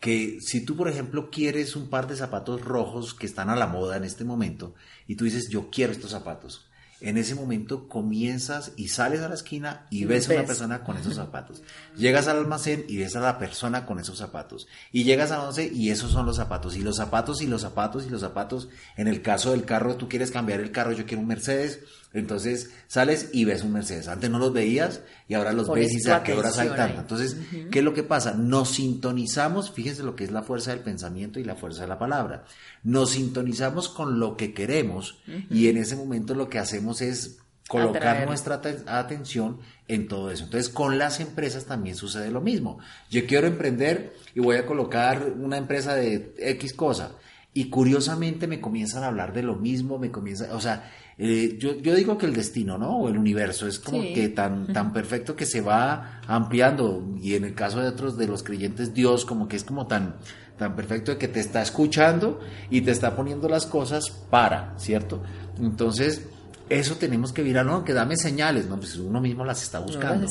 que 0.02 0.40
si 0.40 0.62
tú, 0.62 0.76
por 0.76 0.88
ejemplo, 0.88 1.30
quieres 1.30 1.76
un 1.76 1.88
par 1.88 2.09
de 2.09 2.16
zapatos 2.16 2.61
rojos 2.61 3.14
que 3.14 3.25
están 3.25 3.50
a 3.50 3.54
la 3.54 3.68
moda 3.68 3.97
en 3.97 4.02
este 4.02 4.25
momento 4.25 4.75
y 5.06 5.14
tú 5.14 5.25
dices, 5.25 5.49
yo 5.49 5.71
quiero 5.71 5.92
estos 5.92 6.11
zapatos, 6.11 6.68
en 7.00 7.18
ese 7.18 7.37
momento 7.37 7.87
comienzas 7.87 8.73
y 8.76 8.88
sales 8.88 9.21
a 9.21 9.28
la 9.28 9.37
esquina 9.37 9.87
y 9.90 10.04
ves 10.04 10.28
a 10.28 10.35
una 10.35 10.44
persona 10.44 10.82
con 10.82 10.97
esos 10.97 11.14
zapatos. 11.23 11.62
Llegas 11.97 12.26
al 12.26 12.38
almacén 12.38 12.85
y 12.88 12.97
ves 12.97 13.14
a 13.14 13.21
la 13.21 13.38
persona 13.38 13.87
con 13.87 14.00
esos 14.00 14.18
zapatos. 14.18 14.66
Y 14.90 15.04
llegas 15.04 15.30
a 15.30 15.40
once 15.44 15.71
y 15.73 15.90
esos 15.90 16.11
son 16.11 16.26
los 16.26 16.37
zapatos. 16.37 16.76
Y 16.76 16.80
los 16.80 16.97
zapatos 16.97 17.40
y 17.40 17.47
los 17.47 17.62
zapatos 17.62 18.04
y 18.04 18.11
los 18.11 18.23
zapatos. 18.23 18.68
En 18.97 19.06
el 19.06 19.23
caso 19.23 19.52
del 19.52 19.64
carro, 19.64 19.97
tú 19.97 20.09
quieres 20.09 20.32
cambiar 20.32 20.61
el 20.61 20.73
carro, 20.73 20.92
yo 20.92 21.06
quiero 21.06 21.23
un 21.23 21.28
Mercedes. 21.28 21.80
Entonces 22.14 22.71
sales 22.88 23.31
y 23.33 23.45
ves 23.45 23.62
un 23.62 23.73
Mercedes. 23.73 24.09
Antes 24.09 24.28
no 24.31 24.38
los 24.38 24.52
veías 24.52 25.00
y 25.28 25.35
ahora 25.35 25.52
los 25.52 25.66
ves 25.81 25.92
y 25.92 25.97
dices 25.97 26.12
a 26.12 26.23
qué 26.25 26.33
tanto. 26.76 27.00
Entonces, 27.00 27.37
¿qué 27.71 27.78
es 27.78 27.85
lo 27.85 27.95
que 27.95 28.02
pasa? 28.02 28.35
Nos 28.35 28.71
sintonizamos, 28.71 29.71
fíjense 29.73 30.02
lo 30.02 30.14
que 30.16 30.25
es 30.25 30.31
la 30.31 30.42
fuerza 30.42 30.71
del 30.73 30.81
pensamiento 30.81 31.40
y 31.40 31.45
la 31.45 31.54
fuerza 31.57 31.83
de 31.83 31.88
la 31.88 31.99
palabra. 31.99 32.45
Nos 32.83 33.11
sintonizamos 33.11 33.88
con 33.88 34.21
lo 34.21 34.37
que 34.37 34.52
queremos 34.54 35.19
y 35.50 35.69
en 35.69 35.76
ese 35.78 35.97
momento 35.97 36.35
lo 36.35 36.49
que 36.49 36.59
hacemos 36.59 37.00
es 37.00 37.38
colocar 37.69 38.02
Atraer. 38.09 38.28
nuestra 38.28 38.61
aten- 38.61 38.83
atención 38.87 39.61
en 39.88 40.09
todo 40.09 40.31
eso. 40.31 40.45
Entonces, 40.45 40.69
con 40.69 40.99
las 40.99 41.21
empresas 41.21 41.64
también 41.64 41.97
sucede 41.97 42.31
lo 42.31 42.40
mismo. 42.42 42.78
Yo 43.11 43.26
quiero 43.26 43.47
emprender 43.47 44.14
y 44.35 44.40
voy 44.40 44.57
a 44.57 44.66
colocar 44.66 45.33
una 45.38 45.57
empresa 45.57 45.95
de 45.95 46.35
X 46.38 46.75
cosa. 46.75 47.12
Y 47.54 47.69
curiosamente 47.69 48.47
me 48.47 48.61
comienzan 48.61 49.04
a 49.04 49.09
hablar 49.09 49.33
de 49.35 49.42
lo 49.42 49.57
mismo, 49.57 49.99
me 49.99 50.11
comienza, 50.11 50.54
o 50.54 50.61
sea, 50.61 50.90
eh, 51.19 51.57
yo, 51.59 51.76
yo 51.81 51.95
digo 51.95 52.16
que 52.19 52.26
el 52.26 52.35
destino, 52.35 52.78
¿no? 52.78 52.99
O 52.99 53.09
el 53.09 53.19
universo 53.19 53.66
es 53.66 53.78
como 53.78 54.02
Sí. 54.02 54.14
que 54.14 54.28
tan, 54.31 54.73
tan 54.73 54.92
perfecto 54.92 55.37
que 55.37 55.47
se 55.47 55.61
va 55.61 56.21
ampliando. 56.26 57.07
Y 57.21 57.35
en 57.35 57.45
el 57.45 57.54
caso 57.54 57.81
de 57.81 57.88
otros 57.88 58.16
de 58.16 58.26
los 58.26 58.42
creyentes, 58.42 58.95
Dios 58.95 59.25
como 59.25 59.47
que 59.49 59.57
es 59.57 59.64
como 59.64 59.87
tan, 59.87 60.16
tan 60.59 60.75
perfecto 60.75 61.12
de 61.12 61.19
que 61.19 61.28
te 61.28 61.40
está 61.40 61.62
escuchando 61.62 62.40
y 62.71 62.81
te 62.81 62.90
está 62.90 63.14
poniendo 63.14 63.49
las 63.49 63.66
cosas 63.66 64.11
para, 64.31 64.75
¿cierto? 64.78 65.23
Entonces, 65.61 66.23
eso 66.69 66.97
tenemos 66.97 67.33
que 67.33 67.42
mirar, 67.42 67.66
no, 67.66 67.85
que 67.85 67.92
dame 67.92 68.16
señales, 68.16 68.66
no, 68.66 68.78
pues 68.78 68.97
uno 68.97 69.21
mismo 69.21 69.45
las 69.45 69.62
está 69.62 69.81
buscando. 69.81 70.25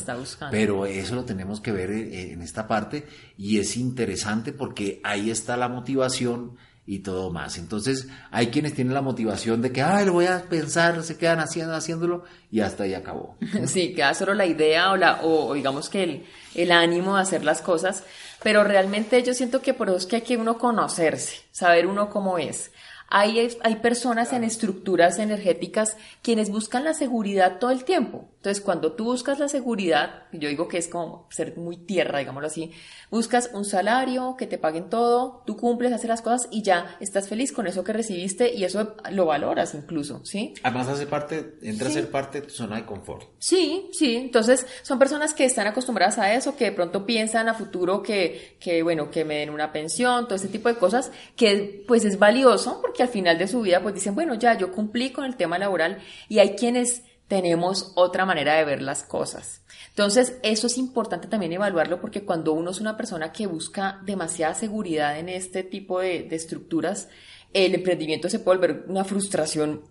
Pero 0.51 0.85
eso 0.88 1.13
lo 1.13 1.23
tenemos 1.23 1.61
que 1.61 1.71
ver 1.71 1.91
eh, 1.91 2.31
en 2.31 2.41
esta 2.41 2.67
parte 2.67 3.05
y 3.38 3.59
es 3.59 3.77
interesante 3.77 4.51
porque 4.51 5.00
ahí 5.03 5.29
está 5.29 5.55
la 5.57 5.67
motivación 5.69 6.55
y 6.85 7.00
todo 7.00 7.31
más. 7.31 7.57
Entonces, 7.57 8.07
hay 8.31 8.47
quienes 8.47 8.73
tienen 8.73 8.93
la 8.93 9.01
motivación 9.01 9.61
de 9.61 9.71
que, 9.71 9.81
ay, 9.81 10.05
lo 10.05 10.13
voy 10.13 10.25
a 10.25 10.43
pensar, 10.50 11.01
se 11.03 11.17
quedan 11.17 11.39
haciendo, 11.39 11.75
haciéndolo 11.75 12.23
y 12.50 12.61
hasta 12.61 12.83
ahí 12.83 12.93
acabó. 12.93 13.38
Sí, 13.67 13.93
queda 13.93 14.13
solo 14.13 14.33
la 14.33 14.45
idea 14.45 14.91
o, 14.91 14.97
la, 14.97 15.21
o, 15.21 15.47
o 15.47 15.53
digamos 15.53 15.89
que 15.89 16.03
el, 16.03 16.25
el 16.55 16.71
ánimo 16.71 17.15
de 17.15 17.21
hacer 17.21 17.43
las 17.43 17.61
cosas, 17.61 18.03
pero 18.43 18.63
realmente 18.63 19.21
yo 19.23 19.33
siento 19.33 19.61
que 19.61 19.73
por 19.73 19.89
eso 19.89 19.97
es 19.97 20.05
que 20.05 20.17
hay 20.17 20.21
que 20.23 20.38
uno 20.38 20.57
conocerse, 20.57 21.41
saber 21.51 21.88
uno 21.88 22.09
cómo 22.09 22.38
es. 22.38 22.71
Hay, 23.07 23.57
hay 23.61 23.75
personas 23.75 24.31
en 24.31 24.45
estructuras 24.45 25.19
energéticas 25.19 25.97
quienes 26.21 26.50
buscan 26.50 26.85
la 26.85 26.93
seguridad 26.93 27.59
todo 27.59 27.71
el 27.71 27.83
tiempo. 27.83 28.30
Entonces, 28.41 28.63
cuando 28.63 28.93
tú 28.93 29.03
buscas 29.03 29.38
la 29.38 29.48
seguridad, 29.48 30.24
yo 30.31 30.50
digo 30.50 30.67
que 30.67 30.79
es 30.79 30.88
como 30.88 31.27
ser 31.29 31.57
muy 31.57 31.77
tierra, 31.77 32.17
digámoslo 32.17 32.48
así, 32.48 32.71
buscas 33.12 33.51
un 33.53 33.65
salario, 33.65 34.36
que 34.36 34.48
te 34.48 34.57
paguen 34.57 34.89
todo, 34.89 35.43
tú 35.45 35.57
cumples, 35.57 35.93
haces 35.93 36.10
las 36.10 36.24
cosas 36.24 36.48
y 36.50 36.63
ya 36.63 36.98
estás 37.00 37.27
feliz 37.29 37.51
con 37.51 37.67
eso 37.67 37.83
que 37.83 37.93
recibiste 37.93 38.51
y 38.51 38.63
eso 38.63 38.95
lo 39.12 39.27
valoras 39.27 39.75
incluso, 39.75 40.25
¿sí? 40.25 40.55
Además, 40.63 40.88
hace 40.88 41.05
parte, 41.05 41.53
entra 41.62 41.91
Sí. 41.91 42.00
a 42.00 42.01
ser 42.01 42.10
parte 42.10 42.41
de 42.41 42.48
tu 42.48 42.53
zona 42.55 42.77
de 42.77 42.86
confort. 42.88 43.27
Sí, 43.38 43.91
sí, 43.93 44.15
entonces 44.15 44.65
son 44.81 44.98
personas 44.98 45.36
que 45.36 45.45
están 45.45 45.67
acostumbradas 45.67 46.17
a 46.17 46.33
eso, 46.33 46.55
que 46.55 46.65
de 46.65 46.71
pronto 46.71 47.05
piensan 47.05 47.48
a 47.48 47.53
futuro 47.53 48.01
que, 48.01 48.57
que, 48.60 48.81
bueno, 48.81 49.12
que 49.12 49.24
me 49.24 49.36
den 49.36 49.51
una 49.51 49.71
pensión, 49.71 50.25
todo 50.25 50.33
ese 50.33 50.48
tipo 50.48 50.67
de 50.67 50.77
cosas, 50.77 51.12
que 51.36 51.83
pues 51.88 52.05
es 52.05 52.17
valioso 52.17 52.79
porque 52.81 53.03
al 53.03 53.10
final 53.10 53.38
de 53.38 53.48
su 53.48 53.62
vida 53.62 53.83
pues 53.83 53.93
dicen, 53.93 54.15
bueno, 54.15 54.33
ya 54.33 54.57
yo 54.57 54.71
cumplí 54.71 55.12
con 55.12 55.25
el 55.25 55.36
tema 55.36 55.60
laboral 55.60 56.00
y 56.27 56.39
hay 56.39 56.55
quienes 56.55 57.03
tenemos 57.31 57.93
otra 57.95 58.25
manera 58.25 58.55
de 58.55 58.65
ver 58.65 58.81
las 58.81 59.03
cosas. 59.03 59.61
Entonces, 59.88 60.35
eso 60.43 60.67
es 60.67 60.77
importante 60.77 61.29
también 61.29 61.53
evaluarlo 61.53 62.01
porque 62.01 62.25
cuando 62.25 62.51
uno 62.51 62.71
es 62.71 62.81
una 62.81 62.97
persona 62.97 63.31
que 63.31 63.47
busca 63.47 64.01
demasiada 64.03 64.53
seguridad 64.53 65.17
en 65.17 65.29
este 65.29 65.63
tipo 65.63 66.01
de, 66.01 66.27
estructuras, 66.29 67.07
el 67.53 67.73
emprendimiento 67.73 68.29
se 68.29 68.39
puede 68.39 68.57
volver 68.57 68.83
una 68.89 69.05
frustración 69.05 69.81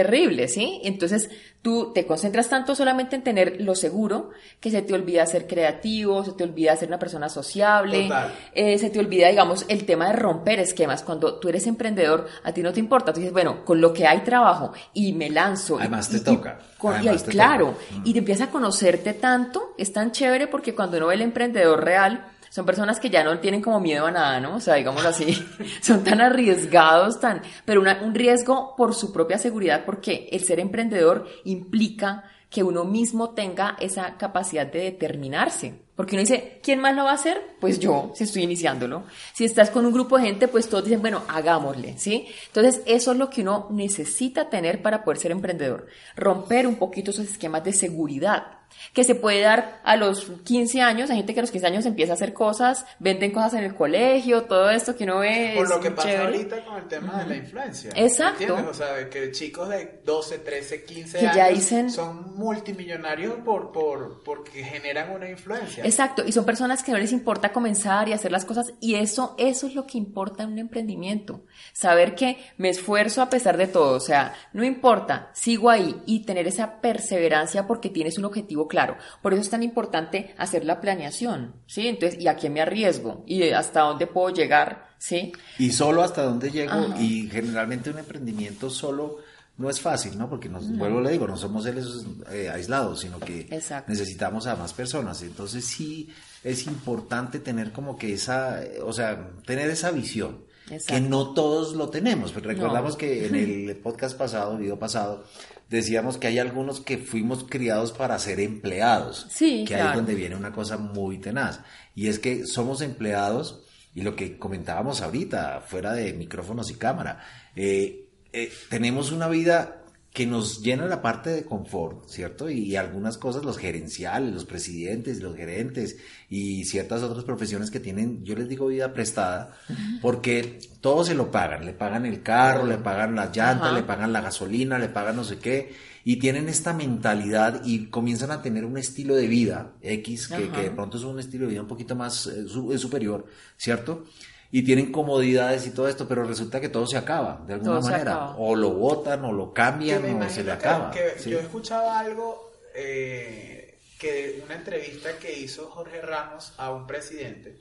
terrible, 0.00 0.46
¿sí? 0.48 0.80
Entonces 0.84 1.30
tú 1.62 1.92
te 1.94 2.04
concentras 2.06 2.48
tanto 2.50 2.74
solamente 2.74 3.16
en 3.16 3.22
tener 3.22 3.56
lo 3.60 3.74
seguro 3.74 4.28
que 4.60 4.70
se 4.70 4.82
te 4.82 4.92
olvida 4.92 5.24
ser 5.24 5.46
creativo, 5.46 6.22
se 6.22 6.32
te 6.32 6.44
olvida 6.44 6.76
ser 6.76 6.88
una 6.88 6.98
persona 6.98 7.28
sociable, 7.30 8.08
eh, 8.52 8.78
se 8.78 8.90
te 8.90 8.98
olvida, 8.98 9.28
digamos, 9.28 9.64
el 9.68 9.86
tema 9.86 10.08
de 10.08 10.12
romper 10.16 10.60
esquemas. 10.60 11.02
Cuando 11.02 11.38
tú 11.40 11.48
eres 11.48 11.66
emprendedor, 11.66 12.26
a 12.44 12.52
ti 12.52 12.62
no 12.62 12.72
te 12.74 12.80
importa, 12.80 13.12
tú 13.12 13.20
dices, 13.20 13.32
bueno, 13.32 13.64
con 13.64 13.80
lo 13.80 13.92
que 13.94 14.06
hay 14.06 14.20
trabajo 14.20 14.72
y 14.92 15.12
me 15.14 15.30
lanzo. 15.30 15.76
y- 15.78 15.80
Además 15.80 16.08
te 16.10 16.16
y- 16.16 16.20
y 16.20 16.22
toca, 16.24 16.58
con- 16.76 17.02
y 17.02 17.08
ahí, 17.08 17.16
te 17.18 17.30
claro, 17.30 17.66
toca. 17.68 17.98
Mm. 17.98 18.02
y 18.04 18.12
te 18.12 18.18
empiezas 18.18 18.48
a 18.48 18.50
conocerte 18.50 19.14
tanto, 19.14 19.74
es 19.78 19.92
tan 19.92 20.12
chévere 20.12 20.46
porque 20.48 20.74
cuando 20.74 20.98
uno 20.98 21.06
ve 21.06 21.14
el 21.14 21.22
emprendedor 21.22 21.82
real, 21.82 22.26
son 22.56 22.64
personas 22.64 22.98
que 23.00 23.10
ya 23.10 23.22
no 23.22 23.38
tienen 23.38 23.60
como 23.60 23.80
miedo 23.80 24.06
a 24.06 24.10
nada, 24.10 24.40
¿no? 24.40 24.56
O 24.56 24.60
sea, 24.60 24.76
digámoslo 24.76 25.10
así, 25.10 25.46
son 25.82 26.02
tan 26.02 26.22
arriesgados, 26.22 27.20
tan, 27.20 27.42
pero 27.66 27.82
una- 27.82 28.00
un 28.02 28.14
riesgo 28.14 28.74
por 28.76 28.94
su 28.94 29.12
propia 29.12 29.36
seguridad, 29.36 29.84
porque 29.84 30.28
el 30.32 30.42
ser 30.42 30.58
emprendedor 30.58 31.28
implica 31.44 32.24
que 32.48 32.62
uno 32.62 32.84
mismo 32.84 33.34
tenga 33.34 33.76
esa 33.78 34.16
capacidad 34.16 34.66
de 34.66 34.78
determinarse. 34.84 35.82
Porque 35.96 36.14
uno 36.14 36.20
dice, 36.20 36.60
¿quién 36.62 36.78
más 36.78 36.94
lo 36.94 37.04
va 37.04 37.12
a 37.12 37.14
hacer? 37.14 37.40
Pues 37.58 37.78
yo, 37.78 38.12
si 38.14 38.24
estoy 38.24 38.42
iniciándolo. 38.42 39.04
Si 39.32 39.46
estás 39.46 39.70
con 39.70 39.86
un 39.86 39.92
grupo 39.94 40.18
de 40.18 40.24
gente, 40.24 40.46
pues 40.46 40.68
todos 40.68 40.84
dicen, 40.84 41.00
bueno, 41.00 41.22
hagámosle, 41.26 41.96
¿sí? 41.98 42.28
Entonces, 42.48 42.82
eso 42.84 43.12
es 43.12 43.18
lo 43.18 43.30
que 43.30 43.40
uno 43.40 43.68
necesita 43.70 44.50
tener 44.50 44.82
para 44.82 45.02
poder 45.04 45.18
ser 45.18 45.30
emprendedor. 45.30 45.86
Romper 46.14 46.66
un 46.66 46.76
poquito 46.76 47.12
esos 47.12 47.24
esquemas 47.26 47.64
de 47.64 47.72
seguridad 47.72 48.52
que 48.92 49.04
se 49.04 49.14
puede 49.14 49.40
dar 49.40 49.80
a 49.84 49.96
los 49.96 50.26
15 50.44 50.82
años. 50.82 51.08
Hay 51.08 51.16
gente 51.18 51.32
que 51.32 51.40
a 51.40 51.42
los 51.44 51.52
15 51.52 51.66
años 51.68 51.86
empieza 51.86 52.12
a 52.12 52.14
hacer 52.14 52.34
cosas, 52.34 52.84
venden 52.98 53.30
cosas 53.30 53.54
en 53.54 53.64
el 53.64 53.74
colegio, 53.74 54.42
todo 54.42 54.68
esto 54.68 54.94
que 54.96 55.04
uno 55.04 55.20
ve. 55.20 55.52
Por 55.56 55.68
lo 55.68 55.80
que 55.80 55.92
pasa 55.92 56.08
chévere. 56.08 56.24
ahorita 56.24 56.64
con 56.64 56.76
el 56.76 56.88
tema 56.88 57.22
de 57.22 57.26
la 57.30 57.36
influencia. 57.36 57.90
Exacto. 57.94 58.42
¿Entiendes? 58.42 58.66
O 58.70 58.74
sea, 58.74 59.08
que 59.08 59.30
chicos 59.30 59.68
de 59.70 60.00
12, 60.04 60.38
13, 60.40 60.84
15 60.84 61.18
Que 61.18 61.24
años 61.26 61.36
ya 61.36 61.48
dicen- 61.48 61.90
son 61.90 62.34
multimillonarios 62.36 63.34
por, 63.44 63.70
por, 63.72 64.22
porque 64.24 64.62
generan 64.64 65.12
una 65.12 65.30
influencia. 65.30 65.84
Exacto, 65.86 66.24
y 66.26 66.32
son 66.32 66.44
personas 66.44 66.82
que 66.82 66.90
no 66.90 66.98
les 66.98 67.12
importa 67.12 67.52
comenzar 67.52 68.08
y 68.08 68.12
hacer 68.12 68.32
las 68.32 68.44
cosas, 68.44 68.72
y 68.80 68.96
eso, 68.96 69.36
eso 69.38 69.68
es 69.68 69.74
lo 69.76 69.86
que 69.86 69.98
importa 69.98 70.42
en 70.42 70.50
un 70.50 70.58
emprendimiento. 70.58 71.44
Saber 71.72 72.16
que 72.16 72.38
me 72.56 72.70
esfuerzo 72.70 73.22
a 73.22 73.30
pesar 73.30 73.56
de 73.56 73.68
todo, 73.68 73.96
o 73.96 74.00
sea, 74.00 74.34
no 74.52 74.64
importa, 74.64 75.30
sigo 75.32 75.70
ahí 75.70 75.94
y 76.04 76.24
tener 76.24 76.48
esa 76.48 76.80
perseverancia 76.80 77.68
porque 77.68 77.88
tienes 77.88 78.18
un 78.18 78.24
objetivo 78.24 78.66
claro. 78.66 78.96
Por 79.22 79.32
eso 79.32 79.42
es 79.42 79.50
tan 79.50 79.62
importante 79.62 80.34
hacer 80.38 80.64
la 80.64 80.80
planeación, 80.80 81.54
¿sí? 81.66 81.86
Entonces, 81.86 82.20
¿y 82.20 82.26
a 82.26 82.34
qué 82.34 82.50
me 82.50 82.60
arriesgo? 82.60 83.22
¿Y 83.24 83.50
hasta 83.50 83.82
dónde 83.82 84.08
puedo 84.08 84.30
llegar? 84.30 84.88
¿Sí? 84.98 85.30
Y 85.58 85.70
solo 85.70 86.02
hasta 86.02 86.24
dónde 86.24 86.50
llego, 86.50 86.72
Ajá. 86.72 87.00
y 87.00 87.28
generalmente 87.30 87.90
un 87.90 87.98
emprendimiento 87.98 88.70
solo 88.70 89.18
no 89.58 89.70
es 89.70 89.80
fácil, 89.80 90.18
¿no? 90.18 90.28
Porque 90.28 90.48
nos, 90.48 90.68
vuelvo 90.76 91.00
le 91.00 91.12
digo, 91.12 91.26
no 91.26 91.36
somos 91.36 91.64
seres 91.64 91.86
eh, 92.30 92.48
aislados, 92.50 93.00
sino 93.00 93.18
que 93.18 93.40
Exacto. 93.50 93.90
necesitamos 93.90 94.46
a 94.46 94.56
más 94.56 94.72
personas. 94.74 95.22
Entonces 95.22 95.64
sí 95.64 96.08
es 96.44 96.66
importante 96.66 97.38
tener 97.38 97.72
como 97.72 97.96
que 97.96 98.12
esa, 98.12 98.60
o 98.84 98.92
sea, 98.92 99.30
tener 99.46 99.70
esa 99.70 99.90
visión. 99.90 100.44
Exacto. 100.70 100.94
Que 100.94 101.00
no 101.00 101.32
todos 101.32 101.74
lo 101.74 101.88
tenemos. 101.90 102.32
Pues 102.32 102.44
recordamos 102.44 102.92
No. 102.92 102.98
que 102.98 103.26
en 103.26 103.34
el 103.36 103.76
podcast 103.82 104.18
pasado, 104.18 104.52
el 104.52 104.58
video 104.62 104.78
pasado, 104.78 105.24
decíamos 105.70 106.18
que 106.18 106.26
hay 106.26 106.38
algunos 106.38 106.80
que 106.80 106.98
fuimos 106.98 107.44
criados 107.48 107.92
para 107.92 108.18
ser 108.18 108.40
empleados. 108.40 109.26
Sí, 109.30 109.64
Que 109.66 109.76
ahí 109.76 109.88
es 109.90 109.94
donde 109.94 110.14
viene 110.14 110.34
una 110.36 110.52
cosa 110.52 110.76
muy 110.76 111.18
tenaz. 111.18 111.60
Y 111.94 112.08
es 112.08 112.18
que 112.18 112.46
somos 112.46 112.80
empleados, 112.82 113.62
y 113.94 114.02
lo 114.02 114.14
que 114.16 114.38
comentábamos 114.38 115.00
ahorita, 115.00 115.62
fuera 115.66 115.92
de 115.94 116.12
micrófonos 116.12 116.70
y 116.70 116.74
cámara, 116.74 117.20
eh, 117.54 118.05
eh, 118.36 118.52
tenemos 118.68 119.12
una 119.12 119.28
vida 119.28 119.82
que 120.12 120.26
nos 120.26 120.62
llena 120.62 120.84
la 120.86 121.00
parte 121.00 121.30
de 121.30 121.44
confort, 121.44 122.06
¿cierto? 122.06 122.50
Y, 122.50 122.76
algunas 122.76 123.16
cosas, 123.16 123.44
los 123.44 123.56
gerenciales, 123.56 124.32
los 124.32 124.44
presidentes, 124.44 125.22
los 125.22 125.36
gerentes 125.36 125.96
y 126.28 126.64
ciertas 126.64 127.02
otras 127.02 127.24
profesiones 127.24 127.70
que 127.70 127.80
tienen, 127.80 128.24
yo 128.24 128.34
les 128.34 128.48
digo 128.48 128.66
vida 128.66 128.92
prestada, 128.92 129.56
porque 130.02 130.58
todo 130.82 131.02
se 131.02 131.14
lo 131.14 131.30
pagan, 131.30 131.64
le 131.64 131.72
pagan 131.72 132.04
el 132.04 132.22
carro, 132.22 132.66
le 132.66 132.76
pagan 132.76 133.14
las 133.14 133.34
llantas, 133.34 133.68
Ajá. 133.68 133.76
le 133.76 133.84
pagan 133.84 134.12
la 134.12 134.20
gasolina, 134.20 134.78
le 134.78 134.90
pagan 134.90 135.16
no 135.16 135.24
sé 135.24 135.38
qué, 135.38 135.74
y 136.04 136.16
tienen 136.16 136.48
esta 136.50 136.74
mentalidad 136.74 137.62
y 137.64 137.86
comienzan 137.86 138.30
a 138.30 138.42
tener 138.42 138.66
un 138.66 138.76
estilo 138.76 139.16
de 139.16 139.28
vida 139.28 139.72
X, 139.82 140.28
que, 140.28 140.62
de 140.62 140.70
pronto 140.70 140.98
es 140.98 141.04
un 141.04 141.20
estilo 141.20 141.44
de 141.44 141.52
vida 141.52 141.62
un 141.62 141.68
poquito 141.68 141.94
más 141.94 142.26
eh, 142.26 142.46
superior, 142.48 143.26
¿cierto? 143.56 144.04
Y 144.52 144.62
tienen 144.62 144.92
comodidades 144.92 145.66
y 145.66 145.70
todo 145.70 145.88
esto, 145.88 146.06
pero 146.08 146.24
resulta 146.24 146.60
que 146.60 146.68
todo 146.68 146.86
se 146.86 146.96
acaba, 146.96 147.42
de 147.46 147.54
alguna 147.54 147.80
Todo 147.80 147.90
manera. 147.90 148.30
O 148.38 148.54
lo 148.54 148.70
botan, 148.70 149.24
o 149.24 149.32
lo 149.32 149.52
cambian, 149.52 150.04
o 150.22 150.30
se 150.30 150.40
le 150.40 150.46
que- 150.46 150.50
acaba. 150.52 150.90
que 150.92 151.18
sí. 151.18 151.30
Yo 151.30 151.40
escuchaba 151.40 151.98
algo 151.98 152.52
eh, 152.74 153.78
que 153.98 154.40
una 154.44 154.54
entrevista 154.54 155.18
que 155.18 155.38
hizo 155.38 155.68
Jorge 155.70 156.00
Ramos 156.00 156.52
a 156.58 156.70
un 156.72 156.86
presidente 156.86 157.56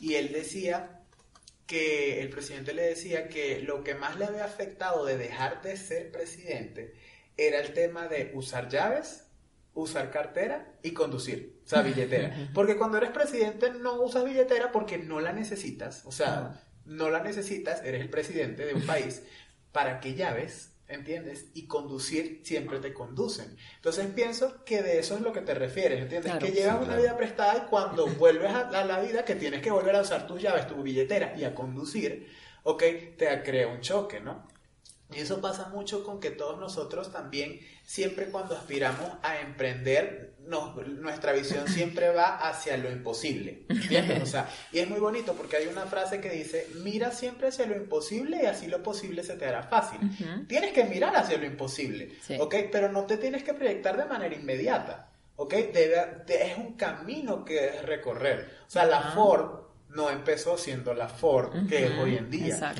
y 0.00 0.14
él 0.14 0.32
decía 0.32 1.00
que 1.66 2.20
el 2.20 2.28
presidente 2.28 2.74
le 2.74 2.82
decía 2.82 3.28
que 3.28 3.60
lo 3.62 3.82
que 3.82 3.94
más 3.94 4.16
le 4.18 4.24
había 4.26 4.44
afectado 4.44 5.04
de 5.04 5.16
dejar 5.16 5.62
de 5.62 5.76
ser 5.76 6.12
presidente 6.12 6.94
era 7.36 7.60
el 7.60 7.72
tema 7.72 8.08
de 8.08 8.30
usar 8.34 8.68
llaves, 8.68 9.24
usar 9.76 10.10
cartera 10.10 10.66
y 10.82 10.90
conducir, 10.92 11.60
o 11.64 11.68
sea, 11.68 11.82
billetera. 11.82 12.34
Porque 12.54 12.76
cuando 12.76 12.96
eres 12.98 13.10
presidente 13.10 13.70
no 13.70 14.00
usas 14.02 14.24
billetera 14.24 14.72
porque 14.72 14.98
no 14.98 15.20
la 15.20 15.32
necesitas, 15.32 16.04
o 16.06 16.10
sea, 16.12 16.60
no 16.84 17.10
la 17.10 17.22
necesitas, 17.22 17.82
eres 17.84 18.00
el 18.00 18.10
presidente 18.10 18.64
de 18.66 18.74
un 18.74 18.82
país, 18.86 19.22
¿para 19.72 20.00
qué 20.00 20.14
llaves? 20.14 20.72
¿Entiendes? 20.88 21.46
Y 21.52 21.66
conducir 21.66 22.42
siempre 22.44 22.78
te 22.78 22.92
conducen. 22.94 23.56
Entonces 23.74 24.06
pienso 24.14 24.64
que 24.64 24.82
de 24.82 25.00
eso 25.00 25.16
es 25.16 25.20
lo 25.20 25.32
que 25.32 25.40
te 25.40 25.52
refieres, 25.52 26.00
¿entiendes? 26.02 26.30
Claro. 26.30 26.46
que 26.46 26.52
llevas 26.52 26.74
Sí, 26.76 26.78
una 26.78 26.86
claro. 26.86 27.02
vida 27.02 27.16
prestada 27.16 27.56
y 27.56 27.68
cuando 27.68 28.06
vuelves 28.18 28.50
a, 28.52 28.68
a 28.68 28.84
la 28.84 29.00
vida 29.00 29.24
que 29.24 29.34
tienes 29.34 29.60
que 29.62 29.70
volver 29.72 29.96
a 29.96 30.02
usar 30.02 30.26
tus 30.28 30.40
llaves, 30.40 30.68
tu 30.68 30.82
billetera 30.82 31.34
y 31.36 31.42
a 31.44 31.54
conducir, 31.56 32.28
ok, 32.62 32.82
te 33.18 33.42
crea 33.42 33.66
un 33.66 33.80
choque, 33.80 34.20
¿no? 34.20 34.46
Y 35.14 35.20
eso 35.20 35.40
pasa 35.40 35.68
mucho 35.68 36.02
con 36.04 36.18
que 36.18 36.30
todos 36.30 36.58
nosotros 36.58 37.12
también, 37.12 37.60
siempre 37.84 38.26
cuando 38.26 38.56
aspiramos 38.56 39.08
a 39.22 39.40
emprender, 39.40 40.34
nuestra 40.46 41.32
visión 41.32 41.68
siempre 41.68 42.10
va 42.10 42.36
hacia 42.36 42.76
lo 42.76 42.90
imposible. 42.90 43.64
¿Entiendes? 43.68 44.22
O 44.22 44.26
sea, 44.26 44.48
y 44.72 44.78
es 44.80 44.88
muy 44.88 44.98
bonito 44.98 45.34
porque 45.34 45.56
hay 45.56 45.66
una 45.66 45.86
frase 45.86 46.20
que 46.20 46.30
dice, 46.30 46.66
mira 46.82 47.12
siempre 47.12 47.48
hacia 47.48 47.66
lo 47.66 47.76
imposible 47.76 48.40
y 48.42 48.46
así 48.46 48.66
lo 48.66 48.82
posible 48.82 49.22
se 49.22 49.36
te 49.36 49.46
hará 49.46 49.62
fácil. 49.62 50.00
Tienes 50.48 50.72
que 50.72 50.84
mirar 50.84 51.14
hacia 51.16 51.38
lo 51.38 51.46
imposible, 51.46 52.16
¿ok? 52.38 52.54
Pero 52.72 52.90
no 52.90 53.04
te 53.04 53.16
tienes 53.16 53.44
que 53.44 53.54
proyectar 53.54 53.96
de 53.96 54.06
manera 54.06 54.34
inmediata, 54.34 55.10
¿ok? 55.36 55.54
es 55.54 56.58
un 56.58 56.74
camino 56.74 57.44
que 57.44 57.82
recorrer. 57.82 58.50
O 58.66 58.70
sea, 58.70 58.86
la 58.86 59.12
Ford 59.12 59.65
no 59.96 60.10
empezó 60.10 60.56
siendo 60.56 60.94
la 60.94 61.08
Ford 61.08 61.66
que 61.68 61.86
es 61.86 61.92
hoy 61.98 62.16
en 62.16 62.30
día. 62.30 62.74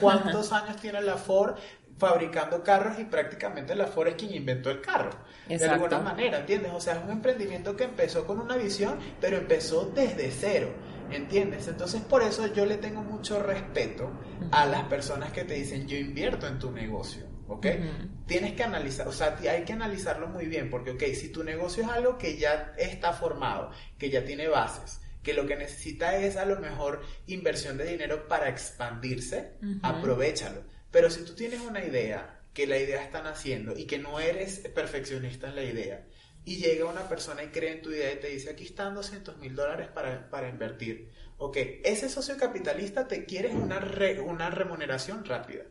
¿Cuántos 0.00 0.52
años 0.52 0.76
tiene 0.76 1.00
la 1.00 1.16
Ford 1.16 1.54
fabricando 1.96 2.62
carros 2.62 2.98
y 2.98 3.04
prácticamente 3.04 3.74
la 3.76 3.86
Ford 3.86 4.08
es 4.08 4.14
quien 4.16 4.34
inventó 4.34 4.70
el 4.70 4.80
carro? 4.80 5.10
De 5.48 5.64
alguna 5.64 6.00
manera, 6.00 6.40
¿entiendes? 6.40 6.72
O 6.74 6.80
sea, 6.80 6.94
es 6.94 7.04
un 7.04 7.10
emprendimiento 7.10 7.76
que 7.76 7.84
empezó 7.84 8.26
con 8.26 8.40
una 8.40 8.56
visión, 8.56 8.98
pero 9.20 9.36
empezó 9.36 9.92
desde 9.94 10.30
cero. 10.30 10.74
¿Entiendes? 11.10 11.68
Entonces 11.68 12.00
por 12.02 12.22
eso 12.22 12.52
yo 12.52 12.66
le 12.66 12.78
tengo 12.78 13.02
mucho 13.02 13.40
respeto 13.40 14.10
a 14.50 14.66
las 14.66 14.84
personas 14.84 15.32
que 15.32 15.44
te 15.44 15.54
dicen 15.54 15.86
yo 15.86 15.96
invierto 15.96 16.46
en 16.46 16.58
tu 16.58 16.72
negocio. 16.72 17.34
¿ok? 17.46 17.66
Tienes 18.26 18.54
que 18.54 18.64
analizar, 18.64 19.06
o 19.06 19.12
sea, 19.12 19.36
hay 19.48 19.64
que 19.64 19.72
analizarlo 19.72 20.28
muy 20.28 20.46
bien, 20.46 20.70
porque, 20.70 20.92
ok, 20.92 21.02
si 21.14 21.30
tu 21.30 21.44
negocio 21.44 21.82
es 21.82 21.90
algo 21.90 22.16
que 22.16 22.38
ya 22.38 22.72
está 22.78 23.12
formado, 23.12 23.70
que 23.98 24.10
ya 24.10 24.24
tiene 24.24 24.48
bases, 24.48 25.00
que 25.24 25.34
lo 25.34 25.46
que 25.46 25.56
necesita 25.56 26.16
es 26.16 26.36
a 26.36 26.44
lo 26.44 26.60
mejor 26.60 27.02
inversión 27.26 27.76
de 27.76 27.86
dinero 27.86 28.28
para 28.28 28.48
expandirse, 28.48 29.54
aprovechalo. 29.82 30.62
Pero 30.92 31.10
si 31.10 31.24
tú 31.24 31.34
tienes 31.34 31.60
una 31.62 31.84
idea, 31.84 32.42
que 32.52 32.68
la 32.68 32.78
idea 32.78 33.02
está 33.02 33.20
naciendo 33.20 33.76
y 33.76 33.86
que 33.86 33.98
no 33.98 34.20
eres 34.20 34.60
perfeccionista 34.74 35.48
en 35.48 35.56
la 35.56 35.64
idea, 35.64 36.06
y 36.44 36.56
llega 36.56 36.84
una 36.84 37.08
persona 37.08 37.42
y 37.42 37.48
cree 37.48 37.72
en 37.72 37.82
tu 37.82 37.90
idea 37.90 38.12
y 38.12 38.20
te 38.20 38.28
dice, 38.28 38.50
aquí 38.50 38.64
están 38.64 38.94
200 38.94 39.38
mil 39.38 39.56
dólares 39.56 39.88
para, 39.88 40.48
invertir. 40.48 41.10
Ok, 41.38 41.56
ese 41.82 42.08
socio 42.08 42.36
capitalista 42.36 43.08
te 43.08 43.24
quiere 43.24 43.48
una, 43.48 43.80
una 44.24 44.50
remuneración 44.50 45.24
rápida. 45.24 45.64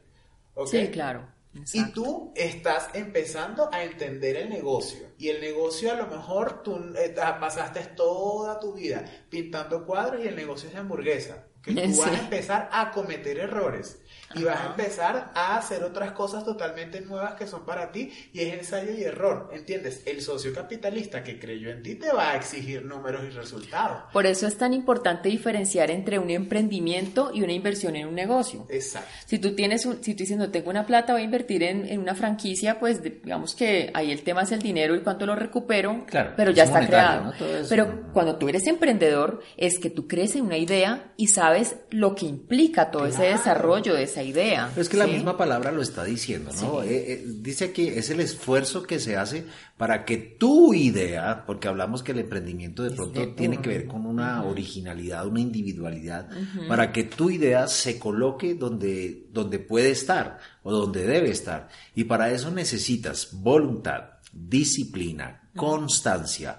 Sí, 0.65 0.89
claro. 0.89 1.29
Y 1.73 1.91
tú 1.91 2.33
estás 2.35 2.89
empezando 2.93 3.69
a 3.71 3.83
entender 3.83 4.37
el 4.37 4.49
negocio. 4.49 5.11
Y 5.17 5.29
el 5.29 5.39
negocio 5.39 5.91
a 5.91 5.95
lo 5.95 6.07
mejor 6.07 6.63
tú 6.63 6.77
eh, 6.97 7.13
pasaste 7.15 7.81
toda 7.95 8.59
tu 8.59 8.73
vida 8.73 9.05
pintando 9.29 9.85
cuadros 9.85 10.23
y 10.23 10.27
el 10.27 10.35
negocio 10.35 10.67
es 10.67 10.73
de 10.73 10.79
hamburguesa. 10.79 11.47
Que 11.61 11.73
tú 11.73 11.97
vas 11.97 12.11
a 12.11 12.19
empezar 12.19 12.69
a 12.71 12.91
cometer 12.91 13.37
errores 13.39 14.01
y 14.35 14.43
vas 14.43 14.59
a 14.59 14.67
empezar 14.67 15.31
a 15.33 15.57
hacer 15.57 15.83
otras 15.83 16.11
cosas 16.11 16.43
totalmente 16.43 17.01
nuevas 17.01 17.35
que 17.35 17.47
son 17.47 17.65
para 17.65 17.91
ti 17.91 18.11
y 18.31 18.41
es 18.41 18.53
ensayo 18.53 18.91
y 18.91 19.03
error, 19.03 19.49
¿entiendes? 19.53 20.03
El 20.05 20.21
socio 20.21 20.53
capitalista 20.53 21.23
que 21.23 21.39
creyó 21.39 21.69
en 21.69 21.83
ti 21.83 21.95
te 21.95 22.11
va 22.11 22.31
a 22.31 22.35
exigir 22.35 22.85
números 22.85 23.23
y 23.25 23.29
resultados. 23.29 24.03
Por 24.11 24.25
eso 24.25 24.47
es 24.47 24.57
tan 24.57 24.73
importante 24.73 25.29
diferenciar 25.29 25.91
entre 25.91 26.19
un 26.19 26.29
emprendimiento 26.29 27.31
y 27.33 27.41
una 27.43 27.53
inversión 27.53 27.95
en 27.95 28.07
un 28.07 28.15
negocio. 28.15 28.65
Exacto. 28.69 29.09
Si 29.25 29.39
tú 29.39 29.55
tienes 29.55 29.85
un, 29.85 30.03
si 30.03 30.13
tú 30.13 30.19
dices 30.19 30.37
no 30.37 30.49
tengo 30.49 30.69
una 30.69 30.85
plata, 30.85 31.13
voy 31.13 31.23
a 31.23 31.25
invertir 31.25 31.63
en, 31.63 31.87
en 31.87 31.99
una 31.99 32.15
franquicia, 32.15 32.79
pues 32.79 33.01
digamos 33.01 33.55
que 33.55 33.91
ahí 33.93 34.11
el 34.11 34.23
tema 34.23 34.43
es 34.43 34.51
el 34.51 34.61
dinero 34.61 34.95
y 34.95 35.01
cuánto 35.01 35.25
lo 35.25 35.35
recupero, 35.35 36.05
claro, 36.07 36.33
pero 36.35 36.51
ya 36.51 36.63
está 36.63 36.85
creado. 36.85 37.33
Pero 37.69 38.11
cuando 38.13 38.37
tú 38.37 38.49
eres 38.49 38.67
emprendedor 38.67 39.41
es 39.57 39.79
que 39.79 39.89
tú 39.89 40.07
crees 40.07 40.35
en 40.35 40.45
una 40.45 40.57
idea 40.57 41.13
y 41.17 41.27
sabes 41.27 41.77
lo 41.89 42.15
que 42.15 42.25
implica 42.25 42.91
todo 42.91 43.05
ese 43.05 43.23
desarrollo 43.23 43.93
de 43.93 44.03
esa 44.03 44.22
idea. 44.23 44.71
es 44.75 44.89
que 44.89 44.97
la 44.97 45.07
misma 45.07 45.37
palabra 45.37 45.71
lo 45.71 45.81
está 45.81 46.03
diciendo, 46.03 46.51
¿no? 46.61 46.83
Eh, 46.83 47.13
eh, 47.13 47.23
dice 47.25 47.71
que 47.71 47.99
es 47.99 48.09
el 48.09 48.19
esfuerzo 48.19 48.83
que 48.83 48.99
se 48.99 49.17
hace 49.17 49.45
para 49.77 50.05
que 50.05 50.17
tu 50.17 50.73
idea, 50.73 51.43
porque 51.45 51.67
hablamos 51.67 52.03
que 52.03 52.13
el 52.13 52.19
emprendimiento 52.19 52.83
de 52.83 52.91
pronto 52.91 53.29
tiene 53.29 53.61
que 53.61 53.69
ver 53.69 53.87
con 53.87 54.05
una 54.05 54.43
originalidad, 54.43 55.27
una 55.27 55.41
individualidad, 55.41 56.29
para 56.67 56.91
que 56.91 57.03
tu 57.03 57.29
idea 57.29 57.67
se 57.67 57.99
coloque 57.99 58.55
donde, 58.55 59.27
donde 59.31 59.59
puede 59.59 59.91
estar 59.91 60.39
o 60.63 60.71
donde 60.71 61.05
debe 61.05 61.29
estar. 61.29 61.69
Y 61.95 62.05
para 62.05 62.31
eso 62.31 62.51
necesitas 62.51 63.29
voluntad, 63.33 64.19
disciplina, 64.31 65.49
constancia 65.55 66.57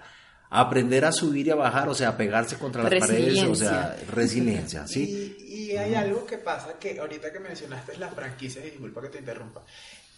aprender 0.60 1.04
a 1.04 1.10
subir 1.10 1.48
y 1.48 1.50
a 1.50 1.56
bajar, 1.56 1.88
o 1.88 1.94
sea, 1.94 2.10
a 2.10 2.16
pegarse 2.16 2.56
contra 2.56 2.84
las 2.84 2.94
paredes, 2.94 3.42
o 3.42 3.54
sea, 3.54 3.96
resiliencia, 4.10 4.86
¿sí? 4.86 5.36
Y, 5.40 5.76
hay 5.76 5.94
algo 5.94 6.24
que 6.24 6.38
pasa 6.38 6.78
que 6.78 7.00
ahorita 7.00 7.32
que 7.32 7.40
mencionaste 7.40 7.96
las 7.96 8.14
franquicias, 8.14 8.64
y 8.64 8.70
disculpa 8.70 9.02
que 9.02 9.08
te 9.08 9.18
interrumpa, 9.18 9.64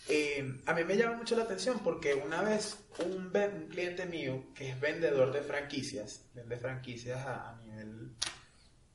eh, 0.08 0.60
a 0.66 0.74
mí 0.74 0.84
me 0.84 0.96
llama 0.96 1.16
mucho 1.16 1.34
la 1.34 1.44
atención 1.44 1.80
porque 1.82 2.14
una 2.14 2.42
vez 2.42 2.76
un, 3.04 3.32
un, 3.34 3.68
cliente 3.68 4.04
mío 4.04 4.44
que 4.54 4.68
es 4.70 4.78
vendedor 4.78 5.32
de 5.32 5.40
franquicias, 5.40 6.26
vende 6.34 6.58
franquicias 6.58 7.26
a, 7.26 7.58
nivel 7.64 8.10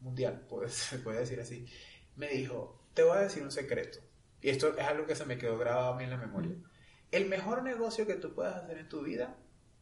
mundial, 0.01 0.45
se 0.67 0.99
puede 0.99 1.21
decir 1.21 1.41
así, 1.41 1.65
me 2.15 2.29
dijo, 2.29 2.79
te 2.93 3.01
voy 3.01 3.17
a 3.17 3.21
decir 3.21 3.41
un 3.41 3.51
secreto. 3.51 3.97
Y 4.43 4.49
esto 4.49 4.77
es 4.77 4.85
algo 4.85 5.07
que 5.07 5.15
se 5.15 5.25
me 5.25 5.39
quedó 5.39 5.57
grabado 5.57 5.93
a 5.93 5.97
mí 5.97 6.03
en 6.03 6.11
la 6.11 6.17
memoria. 6.17 6.55
El 7.11 7.27
mejor 7.27 7.63
negocio 7.63 8.05
que 8.05 8.15
tú 8.15 8.33
puedas 8.33 8.63
hacer 8.63 8.77
en 8.77 8.89
tu 8.89 9.01
vida 9.01 9.35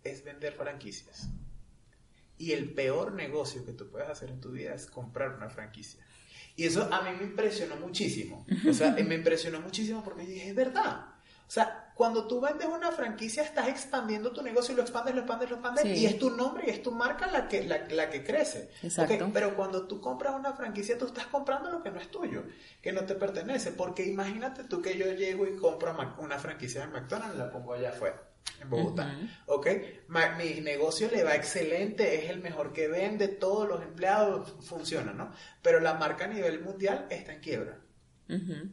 es 0.04 0.24
vender 0.24 0.54
franquicias. 0.54 1.30
Y 2.40 2.54
el 2.54 2.74
peor 2.74 3.14
negocio 3.14 3.64
que 3.64 3.74
tú 3.74 3.88
puedes 3.90 4.10
hacer 4.10 4.30
en 4.30 4.40
tu 4.40 4.52
vida 4.52 4.74
es 4.74 4.88
comprar 4.88 5.36
una 5.36 5.50
franquicia. 5.50 6.04
Y 6.56 6.66
eso 6.66 6.90
a 6.92 7.02
mí 7.04 7.12
me 7.18 7.26
impresionó 7.26 7.76
muchísimo. 7.76 8.46
O 8.68 8.74
sea, 8.74 8.92
me 8.92 9.16
impresionó 9.16 9.62
muchísimo 9.62 10.04
porque 10.04 10.26
dije, 10.26 10.50
es 10.50 10.56
verdad. 10.56 11.06
O 11.48 11.52
sea, 11.52 11.92
cuando 11.96 12.28
tú 12.28 12.40
vendes 12.40 12.68
una 12.68 12.92
franquicia, 12.92 13.44
estás 13.44 13.68
expandiendo 13.68 14.32
tu 14.32 14.42
negocio 14.42 14.74
y 14.74 14.78
lo 14.78 14.84
expandes, 14.84 15.16
lo 15.16 15.22
expandes, 15.22 15.50
lo 15.50 15.56
expandes, 15.58 15.86
y 15.86 16.06
es 16.06 16.18
tu 16.18 16.30
nombre 16.30 16.64
y 16.68 16.70
es 16.70 16.82
tu 16.82 16.92
marca 16.92 17.28
la 17.28 17.48
que, 17.48 17.64
la, 17.64 18.10
que 18.10 18.24
crece. 18.24 18.70
Exacto. 18.84 19.30
Pero 19.34 19.56
cuando 19.56 19.88
tú 19.88 20.00
compras 20.00 20.36
una 20.36 20.54
franquicia, 20.54 20.98
tú 20.98 21.08
estás 21.08 21.28
comprando 21.28 21.70
lo 21.70 21.84
que 21.84 21.92
no 21.92 22.00
es 22.00 22.10
tuyo, 22.10 22.44
que 22.82 22.94
no 22.94 23.04
te 23.04 23.16
pertenece. 23.16 23.72
Porque 23.72 24.06
imagínate 24.06 24.64
tú 24.64 24.82
que 24.82 24.98
yo 24.98 25.12
llego 25.12 25.48
y 25.48 25.56
compro 25.56 25.98
una 26.20 26.38
franquicia 26.40 26.82
de 26.82 26.88
McDonald's, 26.88 27.38
la 27.38 27.50
pongo 27.50 27.74
allá 27.74 27.90
afuera 27.90 28.29
en 28.62 28.70
Bogotá. 28.70 29.16
¿Ok? 29.46 29.68
mi 30.38 30.62
negocio 30.62 31.10
le 31.12 31.24
va 31.24 31.36
excelente, 31.36 32.24
es 32.24 32.30
el 32.30 32.40
mejor 32.40 32.74
que 32.74 32.88
vende, 32.88 33.28
todos 33.28 33.68
los 33.68 33.82
empleados 33.82 34.56
funcionan, 34.62 35.18
¿no? 35.18 35.34
Pero 35.62 35.80
la 35.80 35.96
marca 35.96 36.26
a 36.26 36.28
nivel 36.28 36.62
mundial 36.62 37.08
está 37.10 37.34
en 37.34 37.40
quiebra. 37.40 37.80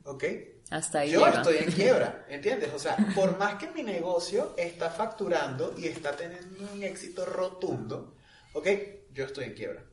¿Ok? 0.04 0.24
Hasta 0.70 1.00
ahí. 1.00 1.12
Yo 1.12 1.26
estoy 1.26 1.56
en 1.58 1.72
quiebra, 1.72 2.26
¿entiendes? 2.28 2.70
O 2.74 2.78
sea, 2.78 2.96
por 3.14 3.38
más 3.38 3.54
que 3.54 3.70
mi 3.70 3.82
negocio 3.82 4.54
está 4.56 4.90
facturando 4.90 5.74
y 5.78 5.86
está 5.86 6.14
teniendo 6.16 6.72
un 6.72 6.82
éxito 6.82 7.24
rotundo, 7.24 8.16
¿ok? 8.52 8.68
Yo 9.12 9.24
estoy 9.24 9.44
en 9.44 9.54
quiebra. 9.54 9.84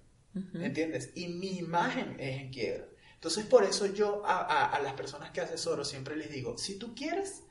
¿Entiendes? 0.56 1.12
Y 1.14 1.28
mi 1.28 1.60
imagen 1.60 2.16
es 2.20 2.42
en 2.42 2.50
quiebra. 2.50 2.88
Entonces, 3.14 3.46
por 3.46 3.64
eso 3.64 3.86
yo 3.86 4.24
a, 4.26 4.80
las 4.84 4.94
personas 4.94 5.32
que 5.32 5.42
asesoro 5.42 5.86
siempre 5.86 6.16
les 6.16 6.32
digo, 6.32 6.58
si 6.58 6.78
tú 6.78 6.94
quieres 6.96 7.44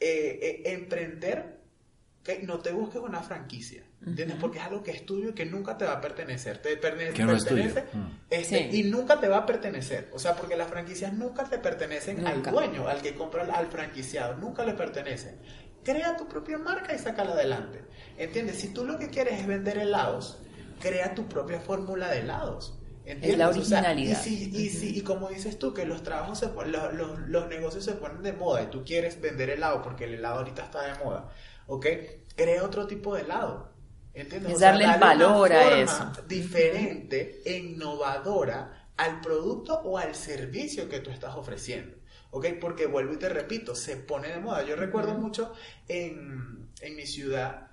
eh, 0.00 0.38
eh, 0.42 0.62
emprender, 0.72 1.60
no 2.42 2.58
te 2.58 2.72
busques 2.72 3.00
una 3.02 3.20
franquicia. 3.20 3.82
¿Entiendes? 4.04 4.36
Porque 4.40 4.58
es 4.58 4.64
algo 4.64 4.82
que 4.82 4.90
es 4.90 5.04
tuyo 5.04 5.30
y 5.30 5.32
que 5.34 5.44
nunca 5.46 5.76
te 5.76 5.84
va 5.84 5.92
a 5.92 6.00
pertenecer. 6.00 6.58
Te 6.58 6.76
pertenece 6.76 7.82
mm. 7.92 8.06
este, 8.30 8.68
y 8.72 8.84
nunca 8.84 9.20
te 9.20 9.28
va 9.28 9.38
a 9.38 9.46
pertenecer. 9.46 10.10
O 10.12 10.18
sea, 10.18 10.34
porque 10.34 10.56
las 10.56 10.68
franquicias 10.68 11.12
nunca 11.12 11.44
te 11.44 11.58
pertenecen 11.58 12.26
al 12.26 12.42
dueño, 12.42 12.88
al 12.88 13.02
que 13.02 13.14
compra 13.14 13.44
al 13.44 13.66
franquiciado. 13.66 14.36
Nunca 14.36 14.64
le 14.64 14.72
pertenecen. 14.72 15.36
Crea 15.82 16.16
tu 16.16 16.26
propia 16.26 16.56
marca 16.56 16.94
y 16.94 16.98
sácala 16.98 17.32
adelante. 17.32 17.84
¿Entiendes? 18.16 18.58
Si 18.58 18.68
tú 18.72 18.84
lo 18.84 18.98
que 18.98 19.08
quieres 19.08 19.40
es 19.40 19.46
vender 19.46 19.76
helados, 19.76 20.38
crea 20.80 21.14
tu 21.14 21.26
propia 21.28 21.60
fórmula 21.60 22.10
de 22.10 22.20
helados. 22.20 22.78
¿Entiendes? 23.04 23.30
Es 23.32 23.38
la 23.38 23.48
originalidad. 23.50 24.26
y, 24.26 24.50
y, 24.56 24.98
y, 24.98 25.00
como 25.02 25.28
dices 25.28 25.58
tú, 25.58 25.74
que 25.74 25.84
los 25.84 26.02
trabajos, 26.02 26.38
se, 26.38 26.46
los, 26.46 26.94
los, 26.94 27.18
los 27.28 27.48
negocios 27.48 27.84
se 27.84 27.92
ponen 27.92 28.22
de 28.22 28.32
moda 28.32 28.62
y 28.62 28.66
tú 28.68 28.82
quieres 28.82 29.20
vender 29.20 29.50
helado 29.50 29.82
porque 29.82 30.04
el 30.04 30.14
helado 30.14 30.38
ahorita 30.38 30.64
está 30.64 30.82
de 30.82 31.04
moda 31.04 31.30
¿ok? 31.66 31.86
Crea 32.36 32.64
otro 32.64 32.86
tipo 32.86 33.14
de 33.14 33.22
helado. 33.22 33.72
¿Entiendes? 34.12 34.52
Es 34.52 34.60
darle 34.60 34.84
el 34.84 34.98
valor 34.98 35.52
a 35.52 35.80
eso. 35.80 36.12
Diferente 36.28 37.42
e 37.44 37.58
innovadora 37.58 38.90
al 38.96 39.20
producto 39.20 39.74
o 39.84 39.98
al 39.98 40.14
servicio 40.14 40.88
que 40.88 41.00
tú 41.00 41.10
estás 41.10 41.34
ofreciendo. 41.34 41.96
¿Ok? 42.30 42.46
Porque 42.60 42.86
vuelvo 42.86 43.14
y 43.14 43.18
te 43.18 43.28
repito, 43.28 43.74
se 43.74 43.96
pone 43.96 44.28
de 44.28 44.38
moda. 44.38 44.64
Yo 44.64 44.76
recuerdo 44.76 45.14
mucho 45.14 45.52
en, 45.88 46.70
en, 46.80 46.96
mi 46.96 47.06
ciudad, 47.06 47.70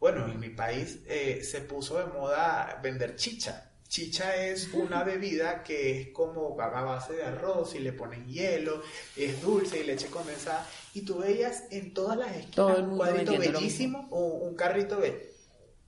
bueno, 0.00 0.26
en 0.26 0.38
mi 0.38 0.50
país, 0.50 1.00
eh, 1.06 1.42
se 1.42 1.60
puso 1.62 1.98
de 1.98 2.06
moda 2.06 2.78
vender 2.82 3.16
chicha. 3.16 3.70
Chicha 3.88 4.36
es 4.36 4.68
una 4.72 5.04
bebida 5.04 5.62
que 5.62 6.00
es 6.00 6.08
como 6.08 6.58
a 6.60 6.68
base 6.68 7.14
de 7.14 7.24
arroz 7.24 7.74
y 7.74 7.80
le 7.80 7.92
ponen 7.92 8.26
hielo, 8.26 8.82
es 9.16 9.42
dulce 9.42 9.80
y 9.80 9.84
leche 9.84 10.08
condensada. 10.08 10.66
Y 10.94 11.02
tú 11.02 11.18
veías 11.18 11.64
en 11.70 11.94
todas 11.94 12.18
las 12.18 12.36
esquinas 12.36 12.78
un 12.80 12.96
cuadrito 12.96 13.38
bellísimo 13.38 14.08
o 14.10 14.34
un 14.46 14.54
carrito 14.54 15.00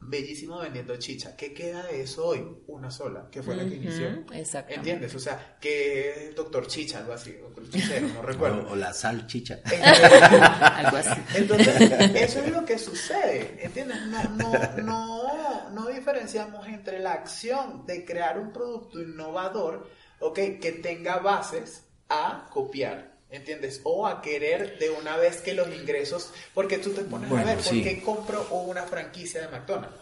bellísimo 0.07 0.59
vendiendo 0.59 0.97
chicha. 0.97 1.37
¿Qué 1.37 1.53
queda 1.53 1.83
de 1.85 2.03
eso 2.03 2.27
hoy? 2.27 2.45
Una 2.67 2.91
sola, 2.91 3.29
que 3.31 3.43
fue 3.43 3.57
la 3.57 3.65
que 3.65 3.77
inició. 3.77 4.25
Exacto. 4.33 4.75
¿Entiendes? 4.75 5.15
O 5.15 5.19
sea, 5.19 5.57
que 5.61 6.29
el 6.29 6.35
doctor 6.35 6.67
Chicha, 6.67 6.99
algo 6.99 7.13
así, 7.13 7.37
o 7.43 7.61
el 7.61 7.71
chichero, 7.71 8.09
no 8.09 8.23
recuerdo. 8.23 8.67
O, 8.69 8.73
o 8.73 8.77
la 8.77 8.93
salchicha. 8.93 9.61
Algo 9.65 10.97
así. 10.97 11.21
Entonces, 11.35 11.81
eso 12.15 12.41
es 12.41 12.51
lo 12.51 12.65
que 12.65 12.79
sucede, 12.79 13.59
¿entiendes? 13.65 14.07
No, 14.07 14.23
no, 14.31 14.83
no, 14.83 15.71
no 15.71 15.87
diferenciamos 15.89 16.67
entre 16.67 16.99
la 16.99 17.13
acción 17.13 17.87
de 17.87 18.05
crear 18.05 18.39
un 18.39 18.53
producto 18.53 19.01
innovador, 19.01 19.89
¿ok? 20.21 20.35
Que 20.61 20.81
tenga 20.83 21.19
bases 21.19 21.85
a 22.09 22.49
copiar. 22.51 23.14
¿Entiendes? 23.35 23.81
O 23.85 24.07
a 24.07 24.23
querer 24.23 24.79
de 24.79 24.91
una 24.91 25.17
vez 25.17 25.39
que 25.41 25.55
los 25.55 25.69
ingresos, 25.75 26.33
porque 26.55 26.79
tú 26.79 26.91
te 26.91 27.03
pones 27.03 27.29
Bueno, 27.29 27.45
a 27.45 27.55
ver, 27.55 27.57
¿por 27.57 27.73
sí. 27.73 27.83
qué 27.83 28.01
compro 28.03 28.47
una 28.51 28.85
franquicia 28.85 29.41
de 29.43 29.49
McDonald's? 29.49 29.97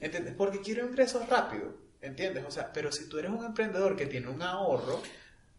¿Entiendes? 0.00 0.34
Porque 0.36 0.60
quiero 0.60 0.86
ingresos 0.86 1.26
rápido, 1.28 1.74
¿entiendes? 2.02 2.44
O 2.46 2.50
sea, 2.50 2.70
pero 2.72 2.92
si 2.92 3.08
tú 3.08 3.18
eres 3.18 3.30
un 3.30 3.44
emprendedor 3.44 3.96
que 3.96 4.04
tiene 4.06 4.28
un 4.28 4.42
ahorro 4.42 5.00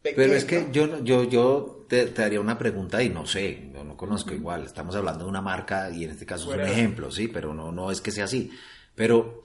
pequeño, 0.04 0.15
Pero 0.28 0.34
es 0.36 0.45
que 0.45 0.67
yo, 0.72 0.86
no- 0.88 1.04
yo, 1.04 1.24
yo 1.24 1.86
te, 1.89 2.06
te 2.06 2.24
haría 2.24 2.39
una 2.39 2.58
pregunta 2.60 3.02
y 3.02 3.10
no 3.10 3.26
sé, 3.26 3.69
yo 3.74 3.84
no 3.84 3.98
conozco 3.98 4.34
igual, 4.34 4.63
estamos 4.65 4.95
hablando 4.95 5.24
de 5.26 5.30
una 5.32 5.41
marca 5.41 5.89
y 5.89 6.04
en 6.04 6.12
este 6.12 6.26
caso 6.28 6.50
es 6.52 6.56
un 6.60 6.65
ejemplo, 6.65 7.12
sí, 7.12 7.28
pero 7.28 7.54
no, 7.56 7.72
no 7.72 7.91
es 7.91 8.02
que 8.02 8.12
sea 8.12 8.26
así. 8.26 8.52
Pero, 8.95 9.43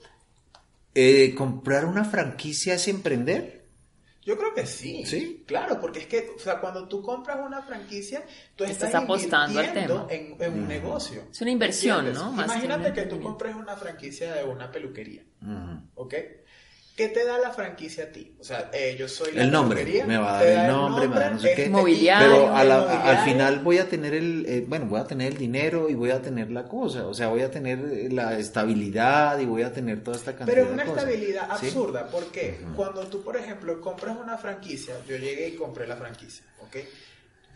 eh, 0.95 1.35
¿comprar 1.35 1.87
una 1.87 2.05
franquicia 2.05 2.75
es 2.75 2.87
emprender? 2.89 3.64
Yo 4.25 4.39
creo 4.39 4.55
que 4.55 4.67
sí. 4.67 5.05
¿Sí? 5.05 5.45
Claro, 5.47 5.81
porque 5.81 6.01
es 6.01 6.07
que, 6.07 6.31
o 6.35 6.39
sea, 6.39 6.59
cuando 6.61 6.89
tú 6.89 7.03
compras 7.03 7.39
una 7.45 7.63
franquicia, 7.63 8.25
tú 8.57 8.65
estás, 8.65 8.89
Estás 8.89 9.03
apostando 9.03 9.61
al 9.61 9.73
tema. 9.73 10.07
En, 10.09 10.37
en 10.41 10.53
un 10.55 10.69
negocio. 10.69 11.25
Es 11.31 11.41
una 11.43 11.51
inversión. 11.51 12.13
¿no? 12.13 12.33
Más 12.33 12.47
que 12.47 12.53
Imagínate 12.65 12.89
un 12.89 12.95
que, 12.95 13.03
tú 13.03 13.21
compres 13.21 13.55
una 13.55 13.77
franquicia 13.77 14.35
de 14.35 14.45
una 14.45 14.71
peluquería, 14.71 15.25
Ujú. 15.43 15.81
¿ok? 15.95 16.15
¿Qué 16.97 17.09
te 17.09 17.25
da 17.25 17.39
la 17.39 17.51
franquicia 17.53 18.05
a 18.05 18.07
ti? 18.09 18.37
O 18.39 18.45
sea, 18.45 18.71
eh, 18.73 18.95
yo 18.97 19.09
soy 19.09 19.33
la 19.33 19.43
El 19.43 19.51
nombre, 19.51 19.85
me 20.07 20.17
va 20.17 20.39
a 20.39 20.45
dar 20.45 20.55
da 20.55 20.61
el 20.67 20.67
nombre, 20.73 21.09
me 21.09 21.15
va 21.15 21.21
a 21.21 21.25
dar 21.25 21.33
no 21.33 21.41
sé 21.41 21.53
qué. 21.55 21.69
Mobiliario. 21.69 22.29
Pero 22.29 22.55
a 22.55 22.63
la- 22.63 22.81
mobiliario. 22.83 23.11
al 23.11 23.19
final 23.25 23.59
voy 23.61 23.79
a 23.79 23.89
tener 23.89 24.15
el, 24.15 24.47
eh, 24.47 24.65
bueno, 24.69 24.87
voy 24.87 25.01
a 25.01 25.05
tener 25.05 25.33
el 25.33 25.39
dinero 25.39 25.89
y 25.91 25.95
voy 25.95 26.13
a 26.13 26.23
tener 26.23 26.53
la 26.53 26.65
cosa, 26.69 27.05
o 27.09 27.13
sea, 27.13 27.27
voy 27.27 27.43
a 27.43 27.51
tener 27.51 27.81
eh, 27.81 28.09
la 28.13 28.39
estabilidad 28.39 29.41
y 29.41 29.45
voy 29.47 29.63
a 29.63 29.73
tener 29.73 30.05
toda 30.05 30.17
esta 30.17 30.37
cantidad 30.37 30.47
Pero 30.55 30.63
es 30.63 30.69
de 30.69 30.75
una 30.75 30.85
cosas. 30.85 31.03
estabilidad 31.05 31.59
¿Sí? 31.59 31.67
absurda, 31.67 32.09
porque 32.13 32.61
cuando 32.77 33.01
tú, 33.09 33.23
por 33.25 33.37
ejemplo, 33.37 33.81
compras 33.81 34.17
una 34.17 34.39
franquicia, 34.39 34.95
yo 35.09 35.17
llegué 35.17 35.49
y 35.49 35.57
compré 35.57 35.89
la 35.89 35.97
franquicia, 35.97 36.45
¿ok? 36.61 36.77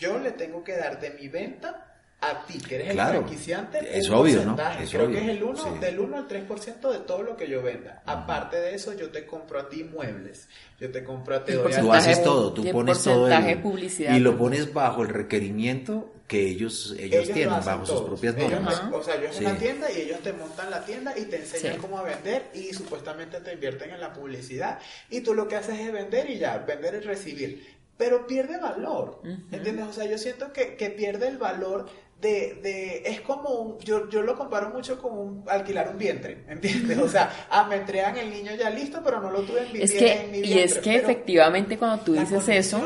Yo 0.00 0.18
le 0.18 0.32
tengo 0.32 0.64
que 0.64 0.76
dar 0.76 1.00
de 1.00 1.10
mi 1.10 1.28
venta 1.28 1.87
a 2.20 2.44
ti, 2.46 2.58
que 2.58 2.74
eres 2.76 2.92
Claro, 2.92 3.18
el 3.20 3.24
franquiciante, 3.24 3.98
es 3.98 4.08
un 4.08 4.14
obvio, 4.16 4.36
¿no? 4.44 4.56
porcentaje. 4.56 4.84
Es 4.84 4.90
Creo 4.90 5.04
obvio, 5.06 5.18
que 5.18 5.24
es 5.24 5.30
el 5.36 5.42
uno, 5.44 5.56
sí. 5.56 5.78
del 5.80 6.00
1 6.00 6.16
al 6.16 6.28
3% 6.28 6.90
de 6.92 6.98
todo 7.00 7.22
lo 7.22 7.36
que 7.36 7.48
yo 7.48 7.62
venda. 7.62 8.02
Aparte 8.06 8.56
de 8.56 8.74
eso, 8.74 8.92
yo 8.94 9.10
te 9.10 9.24
compro 9.24 9.60
a 9.60 9.68
ti 9.68 9.84
muebles, 9.84 10.48
yo 10.80 10.90
te 10.90 11.04
compro 11.04 11.36
a 11.36 11.44
ti... 11.44 11.52
Tú 11.80 11.92
haces 11.92 12.22
todo, 12.24 12.52
tú 12.52 12.68
pones 12.72 13.02
todo 13.04 13.28
el- 13.28 13.58
publicidad. 13.62 14.16
y 14.16 14.20
lo 14.20 14.36
pones 14.36 14.72
bajo 14.74 15.02
el 15.02 15.10
requerimiento 15.10 16.12
que 16.26 16.46
ellos 16.46 16.94
ellos, 16.98 17.26
lo 17.28 17.34
tienen, 17.34 17.54
bajo 17.64 17.86
sus 17.86 18.02
propias 18.02 18.36
Ellos 18.36 18.50
normas. 18.50 18.82
o 18.92 19.02
sea, 19.02 19.18
yo 19.18 19.28
es 19.28 19.36
Sí. 19.36 19.44
una 19.46 19.56
tienda 19.56 19.90
y 19.90 20.00
ellos 20.02 20.18
te 20.20 20.32
montan 20.34 20.70
la 20.70 20.84
tienda 20.84 21.16
y 21.16 21.22
te 21.24 21.36
enseñan 21.36 21.74
Sí. 21.76 21.78
cómo 21.80 21.98
a 21.98 22.02
vender 22.02 22.50
y 22.52 22.74
supuestamente 22.74 23.40
te 23.40 23.52
invierten 23.54 23.90
en 23.92 24.00
la 24.00 24.12
publicidad 24.12 24.78
y 25.08 25.20
tú 25.22 25.34
lo 25.34 25.48
que 25.48 25.56
haces 25.56 25.78
es 25.80 25.90
vender 25.92 26.28
y 26.28 26.38
ya, 26.38 26.58
vender 26.58 26.96
y 26.96 27.00
recibir. 27.00 27.78
Pero 27.96 28.26
pierde 28.26 28.58
valor, 28.58 29.22
¿entiendes? 29.50 29.86
O 29.88 29.92
sea, 29.92 30.04
yo 30.04 30.18
siento 30.18 30.52
que, 30.52 30.76
que 30.76 30.90
pierde 30.90 31.26
el 31.28 31.38
valor 31.38 31.88
de, 32.20 32.58
de 32.62 33.02
es 33.06 33.20
como 33.20 33.50
un, 33.50 33.78
yo, 33.80 34.08
yo 34.08 34.22
lo 34.22 34.36
comparo 34.36 34.70
mucho 34.70 35.00
con 35.00 35.12
un, 35.16 35.44
alquilar 35.48 35.88
un 35.90 35.98
vientre, 35.98 36.44
¿entiendes? 36.48 36.98
O 36.98 37.08
sea, 37.08 37.46
ah, 37.50 37.66
me 37.68 37.76
entregan 37.76 38.16
el 38.16 38.30
niño 38.30 38.52
ya 38.58 38.70
listo, 38.70 39.00
pero 39.04 39.20
no 39.20 39.30
lo 39.30 39.42
tuve 39.42 39.66
en 39.66 39.72
mi, 39.72 39.80
Es 39.80 39.92
que, 39.92 40.12
en 40.22 40.30
mi 40.32 40.38
y 40.38 40.42
vientre. 40.42 40.64
es 40.64 40.78
que 40.78 40.96
efectivamente 40.96 41.78
cuando 41.78 42.02
tú 42.04 42.14
dices 42.14 42.48
eso, 42.48 42.80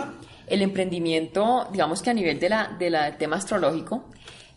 el 0.46 0.60
emprendimiento, 0.62 1.68
digamos 1.72 2.02
que 2.02 2.10
a 2.10 2.14
nivel 2.14 2.38
de 2.38 2.48
la, 2.50 2.76
de 2.78 2.90
la 2.90 3.04
del 3.04 3.16
tema 3.16 3.36
astrológico, 3.36 4.04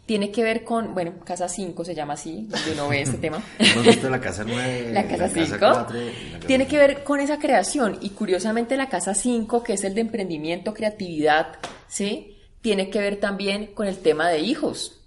tiene 0.05 0.29
que 0.29 0.43
ver 0.43 0.63
con, 0.63 0.93
bueno, 0.93 1.13
casa 1.23 1.47
5 1.47 1.83
se 1.83 1.95
llama 1.95 2.13
así, 2.13 2.45
donde 2.47 2.73
uno 2.73 2.89
ve 2.89 3.01
este 3.01 3.17
tema. 3.17 3.41
Hemos 3.59 3.85
visto 3.85 4.09
la 4.09 4.19
casa 4.19 4.43
9, 4.45 4.89
La 4.91 5.07
casa 5.07 5.29
5 5.29 5.57
cuatro, 5.57 5.97
y 5.99 6.05
la 6.05 6.37
casa 6.37 6.47
tiene 6.47 6.67
que 6.67 6.77
ver 6.77 7.03
con 7.03 7.19
esa 7.21 7.39
creación 7.39 7.97
y 8.01 8.09
curiosamente 8.11 8.77
la 8.77 8.87
casa 8.89 9.15
5, 9.15 9.63
que 9.63 9.73
es 9.73 9.83
el 9.83 9.95
de 9.95 10.01
emprendimiento, 10.01 10.73
creatividad, 10.73 11.57
¿sí? 11.87 12.34
Tiene 12.65 12.89
que 12.89 12.99
ver 12.99 13.19
también 13.19 13.67
con 13.75 13.85
el 13.85 13.99
tema 13.99 14.27
de 14.29 14.39
hijos. 14.39 14.99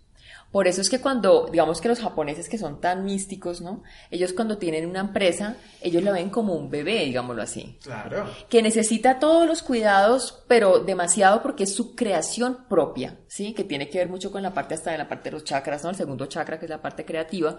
Por 0.53 0.69
eso 0.69 0.81
es 0.81 0.89
que 0.89 1.01
cuando, 1.01 1.49
digamos 1.51 1.81
que 1.81 1.89
los 1.89 1.99
japoneses 1.99 2.49
que 2.49 2.57
son 2.57 2.81
tan 2.81 3.05
místicos, 3.05 3.61
¿no? 3.61 3.83
Ellos 4.13 4.33
cuando 4.33 4.59
tienen 4.59 4.87
una 4.89 5.01
empresa, 5.01 5.57
ellos 5.83 6.05
la 6.05 6.13
ven 6.13 6.31
como 6.31 6.55
un 6.55 6.71
bebé, 6.71 7.05
digámoslo 7.05 7.43
así 7.43 7.77
Claro. 7.83 8.27
que 8.49 8.63
necesita 8.63 9.19
todos 9.19 9.47
los 9.49 9.63
cuidados, 9.63 10.45
pero 10.47 10.79
demasiado 10.79 11.43
porque 11.43 11.65
es 11.65 11.75
su 11.75 11.97
creación 11.97 12.65
propia, 12.69 13.17
¿sí? 13.27 13.55
Que 13.55 13.65
tiene 13.65 13.91
que 13.91 13.99
ver 13.99 14.09
mucho 14.09 14.31
con 14.31 14.43
la 14.45 14.55
parte 14.55 14.75
hasta 14.75 14.93
de 14.93 14.99
la 14.99 15.09
parte 15.09 15.25
de 15.31 15.33
los 15.33 15.43
chakras, 15.45 15.83
¿no? 15.83 15.91
El 15.91 15.97
segundo 15.97 16.27
chakra, 16.27 16.61
que 16.61 16.67
es 16.67 16.71
la 16.71 16.81
parte 16.81 17.05
creativa. 17.05 17.59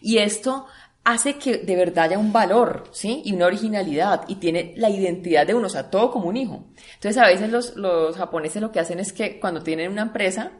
Y 0.00 0.18
esto 0.18 0.64
hace 1.04 1.36
que 1.36 1.58
de 1.58 1.76
verdad 1.76 2.06
haya 2.06 2.18
un 2.18 2.32
valor, 2.32 2.84
¿sí? 2.92 3.22
Y 3.24 3.32
una 3.32 3.46
originalidad, 3.46 4.24
y 4.28 4.36
tiene 4.36 4.74
la 4.76 4.90
identidad 4.90 5.46
de 5.46 5.54
uno, 5.54 5.66
o 5.66 5.70
sea, 5.70 5.90
todo 5.90 6.10
como 6.10 6.28
un 6.28 6.36
hijo. 6.36 6.64
Entonces, 6.94 7.18
a 7.18 7.26
veces 7.26 7.50
los, 7.50 7.76
los 7.76 8.16
japoneses 8.16 8.60
lo 8.60 8.70
que 8.72 8.80
hacen 8.80 9.00
es 9.00 9.12
que 9.12 9.40
cuando 9.40 9.62
tienen 9.62 9.90
una 9.90 10.02
empresa, 10.02 10.52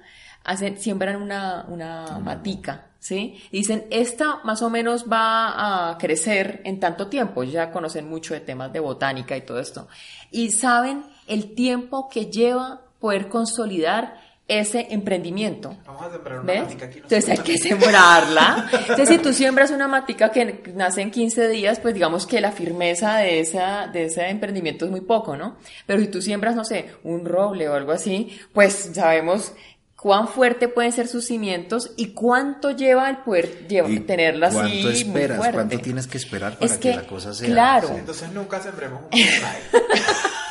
hacen, 0.45 0.79
siembran 0.79 1.21
una, 1.21 1.67
una 1.69 2.19
matica, 2.19 2.91
¿sí? 2.99 3.41
Y 3.51 3.59
dicen, 3.59 3.87
esta 3.91 4.41
más 4.45 4.63
o 4.63 4.71
menos 4.71 5.07
va 5.11 5.91
a 5.91 5.99
crecer 5.99 6.63
en 6.65 6.81
tanto 6.81 7.09
tiempo. 7.09 7.43
Ya 7.43 7.71
conocen 7.71 8.09
mucho 8.09 8.35
de 8.35 8.41
temas 8.41 8.73
de 8.73 8.81
botánica 8.81 9.37
y 9.37 9.43
todo 9.43 9.61
esto. 9.61 9.89
Y 10.31 10.51
saben 10.51 11.05
el 11.27 11.55
tiempo 11.55 12.09
que 12.09 12.27
lleva 12.27 12.83
poder 13.01 13.29
consolidar 13.29 14.21
ese 14.51 14.89
emprendimiento. 14.91 15.77
Vamos 15.87 16.03
a 16.03 16.11
sembrar 16.11 16.41
una 16.41 16.53
¿Ves? 16.53 16.63
matica 16.63 16.87
aquí. 16.87 16.97
Entonces 16.99 17.29
hay 17.29 17.39
que 17.39 17.57
sembrarla. 17.57 18.69
Entonces 18.73 19.09
si 19.09 19.19
tú 19.19 19.33
siembras 19.33 19.71
una 19.71 19.87
matica 19.87 20.31
que 20.31 20.63
nace 20.75 21.03
en 21.03 21.13
15 21.13 21.49
días, 21.49 21.79
pues 21.79 21.95
digamos 21.95 22.27
que 22.27 22.41
la 22.41 22.51
firmeza 22.51 23.19
de, 23.19 23.39
esa, 23.39 23.87
de 23.87 24.07
ese 24.07 24.29
emprendimiento 24.29 24.85
es 24.85 24.91
muy 24.91 25.03
poco, 25.03 25.37
¿no? 25.37 25.57
Pero 25.87 26.01
si 26.01 26.09
tú 26.09 26.21
siembras, 26.21 26.57
no 26.57 26.65
sé, 26.65 26.87
un 27.05 27.25
roble 27.25 27.69
o 27.69 27.75
algo 27.75 27.93
así, 27.93 28.37
pues 28.53 28.91
sabemos 28.93 29.53
cuán 30.01 30.29
fuerte 30.29 30.69
pueden 30.69 30.93
ser 30.93 31.07
sus 31.09 31.27
cimientos 31.27 31.91
y 31.97 32.13
cuánto 32.15 32.71
lleva 32.71 33.11
el 33.11 33.19
poder 33.19 33.67
lleva- 33.69 33.91
¿Y 33.91 34.01
tenerla 34.01 34.47
así 34.47 34.57
¿Cuánto 34.57 34.83
muy 34.89 34.93
esperas? 34.97 35.37
fuerte. 35.37 35.55
¿Cuánto 35.57 35.79
tienes 35.81 36.07
que 36.07 36.17
esperar 36.19 36.55
para 36.59 36.67
Es 36.73 36.79
que, 36.79 36.91
que, 36.91 36.97
la 36.97 37.07
cosa 37.07 37.35
sea? 37.35 37.49
claro. 37.49 37.89
Sí. 37.89 37.95
Entonces 37.99 38.33
nunca 38.33 38.61
sembremos 38.61 39.03
un 39.03 39.11
bonsai. 39.11 39.61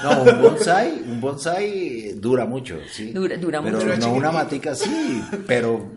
No, 0.04 0.22
un 0.24 0.42
bonsai, 0.42 1.02
un 1.02 1.20
bonsai 1.22 2.14
dura 2.16 2.46
mucho, 2.46 2.78
sí. 2.92 3.12
Dura- 3.12 3.38
dura 3.38 3.62
pero 3.62 3.76
mucho. 3.78 3.86
Pero 3.88 3.96
no 3.98 4.02
chiquitito. 4.02 4.14
una 4.18 4.32
matica, 4.32 4.76
sí, 4.76 5.24
pero 5.48 5.92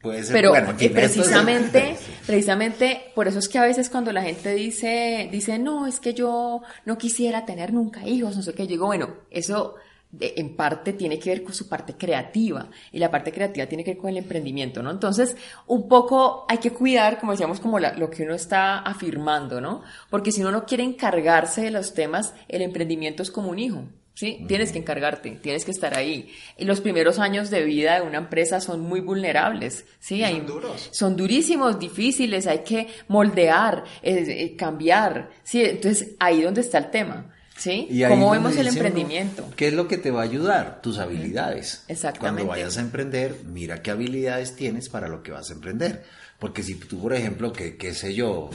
puede 0.00 0.22
ser 0.22 0.32
Pero 0.34 0.50
bueno. 0.50 0.70
en 0.70 0.74
eh, 0.80 0.84
es- 0.86 0.90
precisamente, 0.92 1.96
precisamente 2.26 3.10
por 3.14 3.26
eso 3.26 3.38
es 3.40 3.48
que 3.48 3.58
a 3.58 3.62
veces 3.64 3.88
cuando 3.90 4.12
la 4.12 4.22
gente 4.22 4.54
dice, 4.54 5.28
dice, 5.32 5.58
no, 5.58 5.86
es 5.86 5.98
que 5.98 6.14
yo 6.14 6.60
no 6.84 6.98
quisiera 6.98 7.44
tener 7.46 7.72
nunca 7.72 8.06
hijos, 8.06 8.36
no 8.36 8.42
sé 8.42 8.52
qué, 8.52 8.64
yo 8.64 8.68
digo, 8.70 8.86
bueno, 8.86 9.08
eso 9.30 9.74
en 10.20 10.56
parte 10.56 10.94
tiene 10.94 11.18
que 11.18 11.30
ver 11.30 11.42
con 11.42 11.52
su 11.52 11.68
parte 11.68 11.94
creativa 11.94 12.68
y 12.92 12.98
la 12.98 13.10
parte 13.10 13.30
creativa 13.30 13.66
tiene 13.66 13.84
que 13.84 13.90
ver 13.92 13.98
con 14.00 14.10
el 14.10 14.16
emprendimiento, 14.16 14.82
¿no? 14.82 14.90
Entonces, 14.90 15.36
un 15.66 15.86
poco 15.88 16.46
hay 16.48 16.58
que 16.58 16.70
cuidar, 16.70 17.18
como 17.20 17.32
decíamos, 17.32 17.60
como 17.60 17.78
la- 17.78 17.92
lo 17.92 18.08
que 18.08 18.22
uno 18.22 18.34
está 18.34 18.78
afirmando, 18.78 19.60
¿no? 19.60 19.82
Porque 20.10 20.32
si 20.32 20.40
uno 20.40 20.50
no 20.50 20.64
quiere 20.64 20.84
encargarse 20.84 21.60
de 21.62 21.70
los 21.70 21.92
temas, 21.94 22.32
el 22.48 22.62
emprendimiento 22.62 23.22
es 23.22 23.30
como 23.30 23.50
un 23.50 23.58
hijo. 23.58 23.84
Sí, 24.14 24.44
tienes 24.48 24.72
que 24.72 24.78
encargarte, 24.80 25.30
tienes 25.40 25.64
que 25.64 25.70
estar 25.70 25.96
ahí. 25.96 26.28
Y 26.56 26.64
los 26.64 26.80
primeros 26.80 27.20
años 27.20 27.50
de 27.50 27.62
vida 27.62 27.94
de 27.94 28.00
una 28.02 28.18
empresa 28.18 28.60
son 28.60 28.80
muy 28.80 28.98
vulnerables, 29.00 29.84
sí, 30.00 30.16
Y 30.16 30.20
son 30.22 30.28
hay- 30.28 30.40
duros. 30.40 30.88
son 30.90 31.16
durísimos, 31.16 31.78
difíciles, 31.78 32.48
hay 32.48 32.60
que 32.64 32.88
moldear, 33.06 33.84
eh, 34.02 34.24
eh, 34.26 34.56
cambiar, 34.56 35.30
sí, 35.44 35.62
entonces 35.62 36.16
ahí 36.18 36.42
donde 36.42 36.62
está 36.62 36.78
el 36.78 36.90
tema, 36.90 37.32
sí, 37.58 37.86
Y 37.90 38.02
cómo 38.04 38.30
vemos 38.30 38.52
el 38.56 38.60
uno, 38.68 38.70
emprendimiento. 38.70 39.44
¿Qué 39.56 39.68
es 39.68 39.74
lo 39.74 39.86
que 39.88 39.98
te 39.98 40.10
va 40.10 40.20
a 40.22 40.24
ayudar? 40.24 40.80
Tus 40.80 40.98
habilidades. 40.98 41.84
Exactamente. 41.88 42.20
Cuando 42.44 42.46
vayas 42.46 42.78
a 42.78 42.80
emprender, 42.80 43.42
mira 43.44 43.82
qué 43.82 43.90
habilidades 43.90 44.56
tienes 44.56 44.88
para 44.88 45.08
lo 45.08 45.22
que 45.22 45.32
vas 45.32 45.50
a 45.50 45.52
emprender. 45.52 46.04
Porque 46.38 46.62
si 46.62 46.76
tú, 46.76 47.02
por 47.02 47.12
ejemplo, 47.12 47.52
que, 47.52 47.76
qué 47.76 47.92
sé 47.92 48.14
yo, 48.14 48.48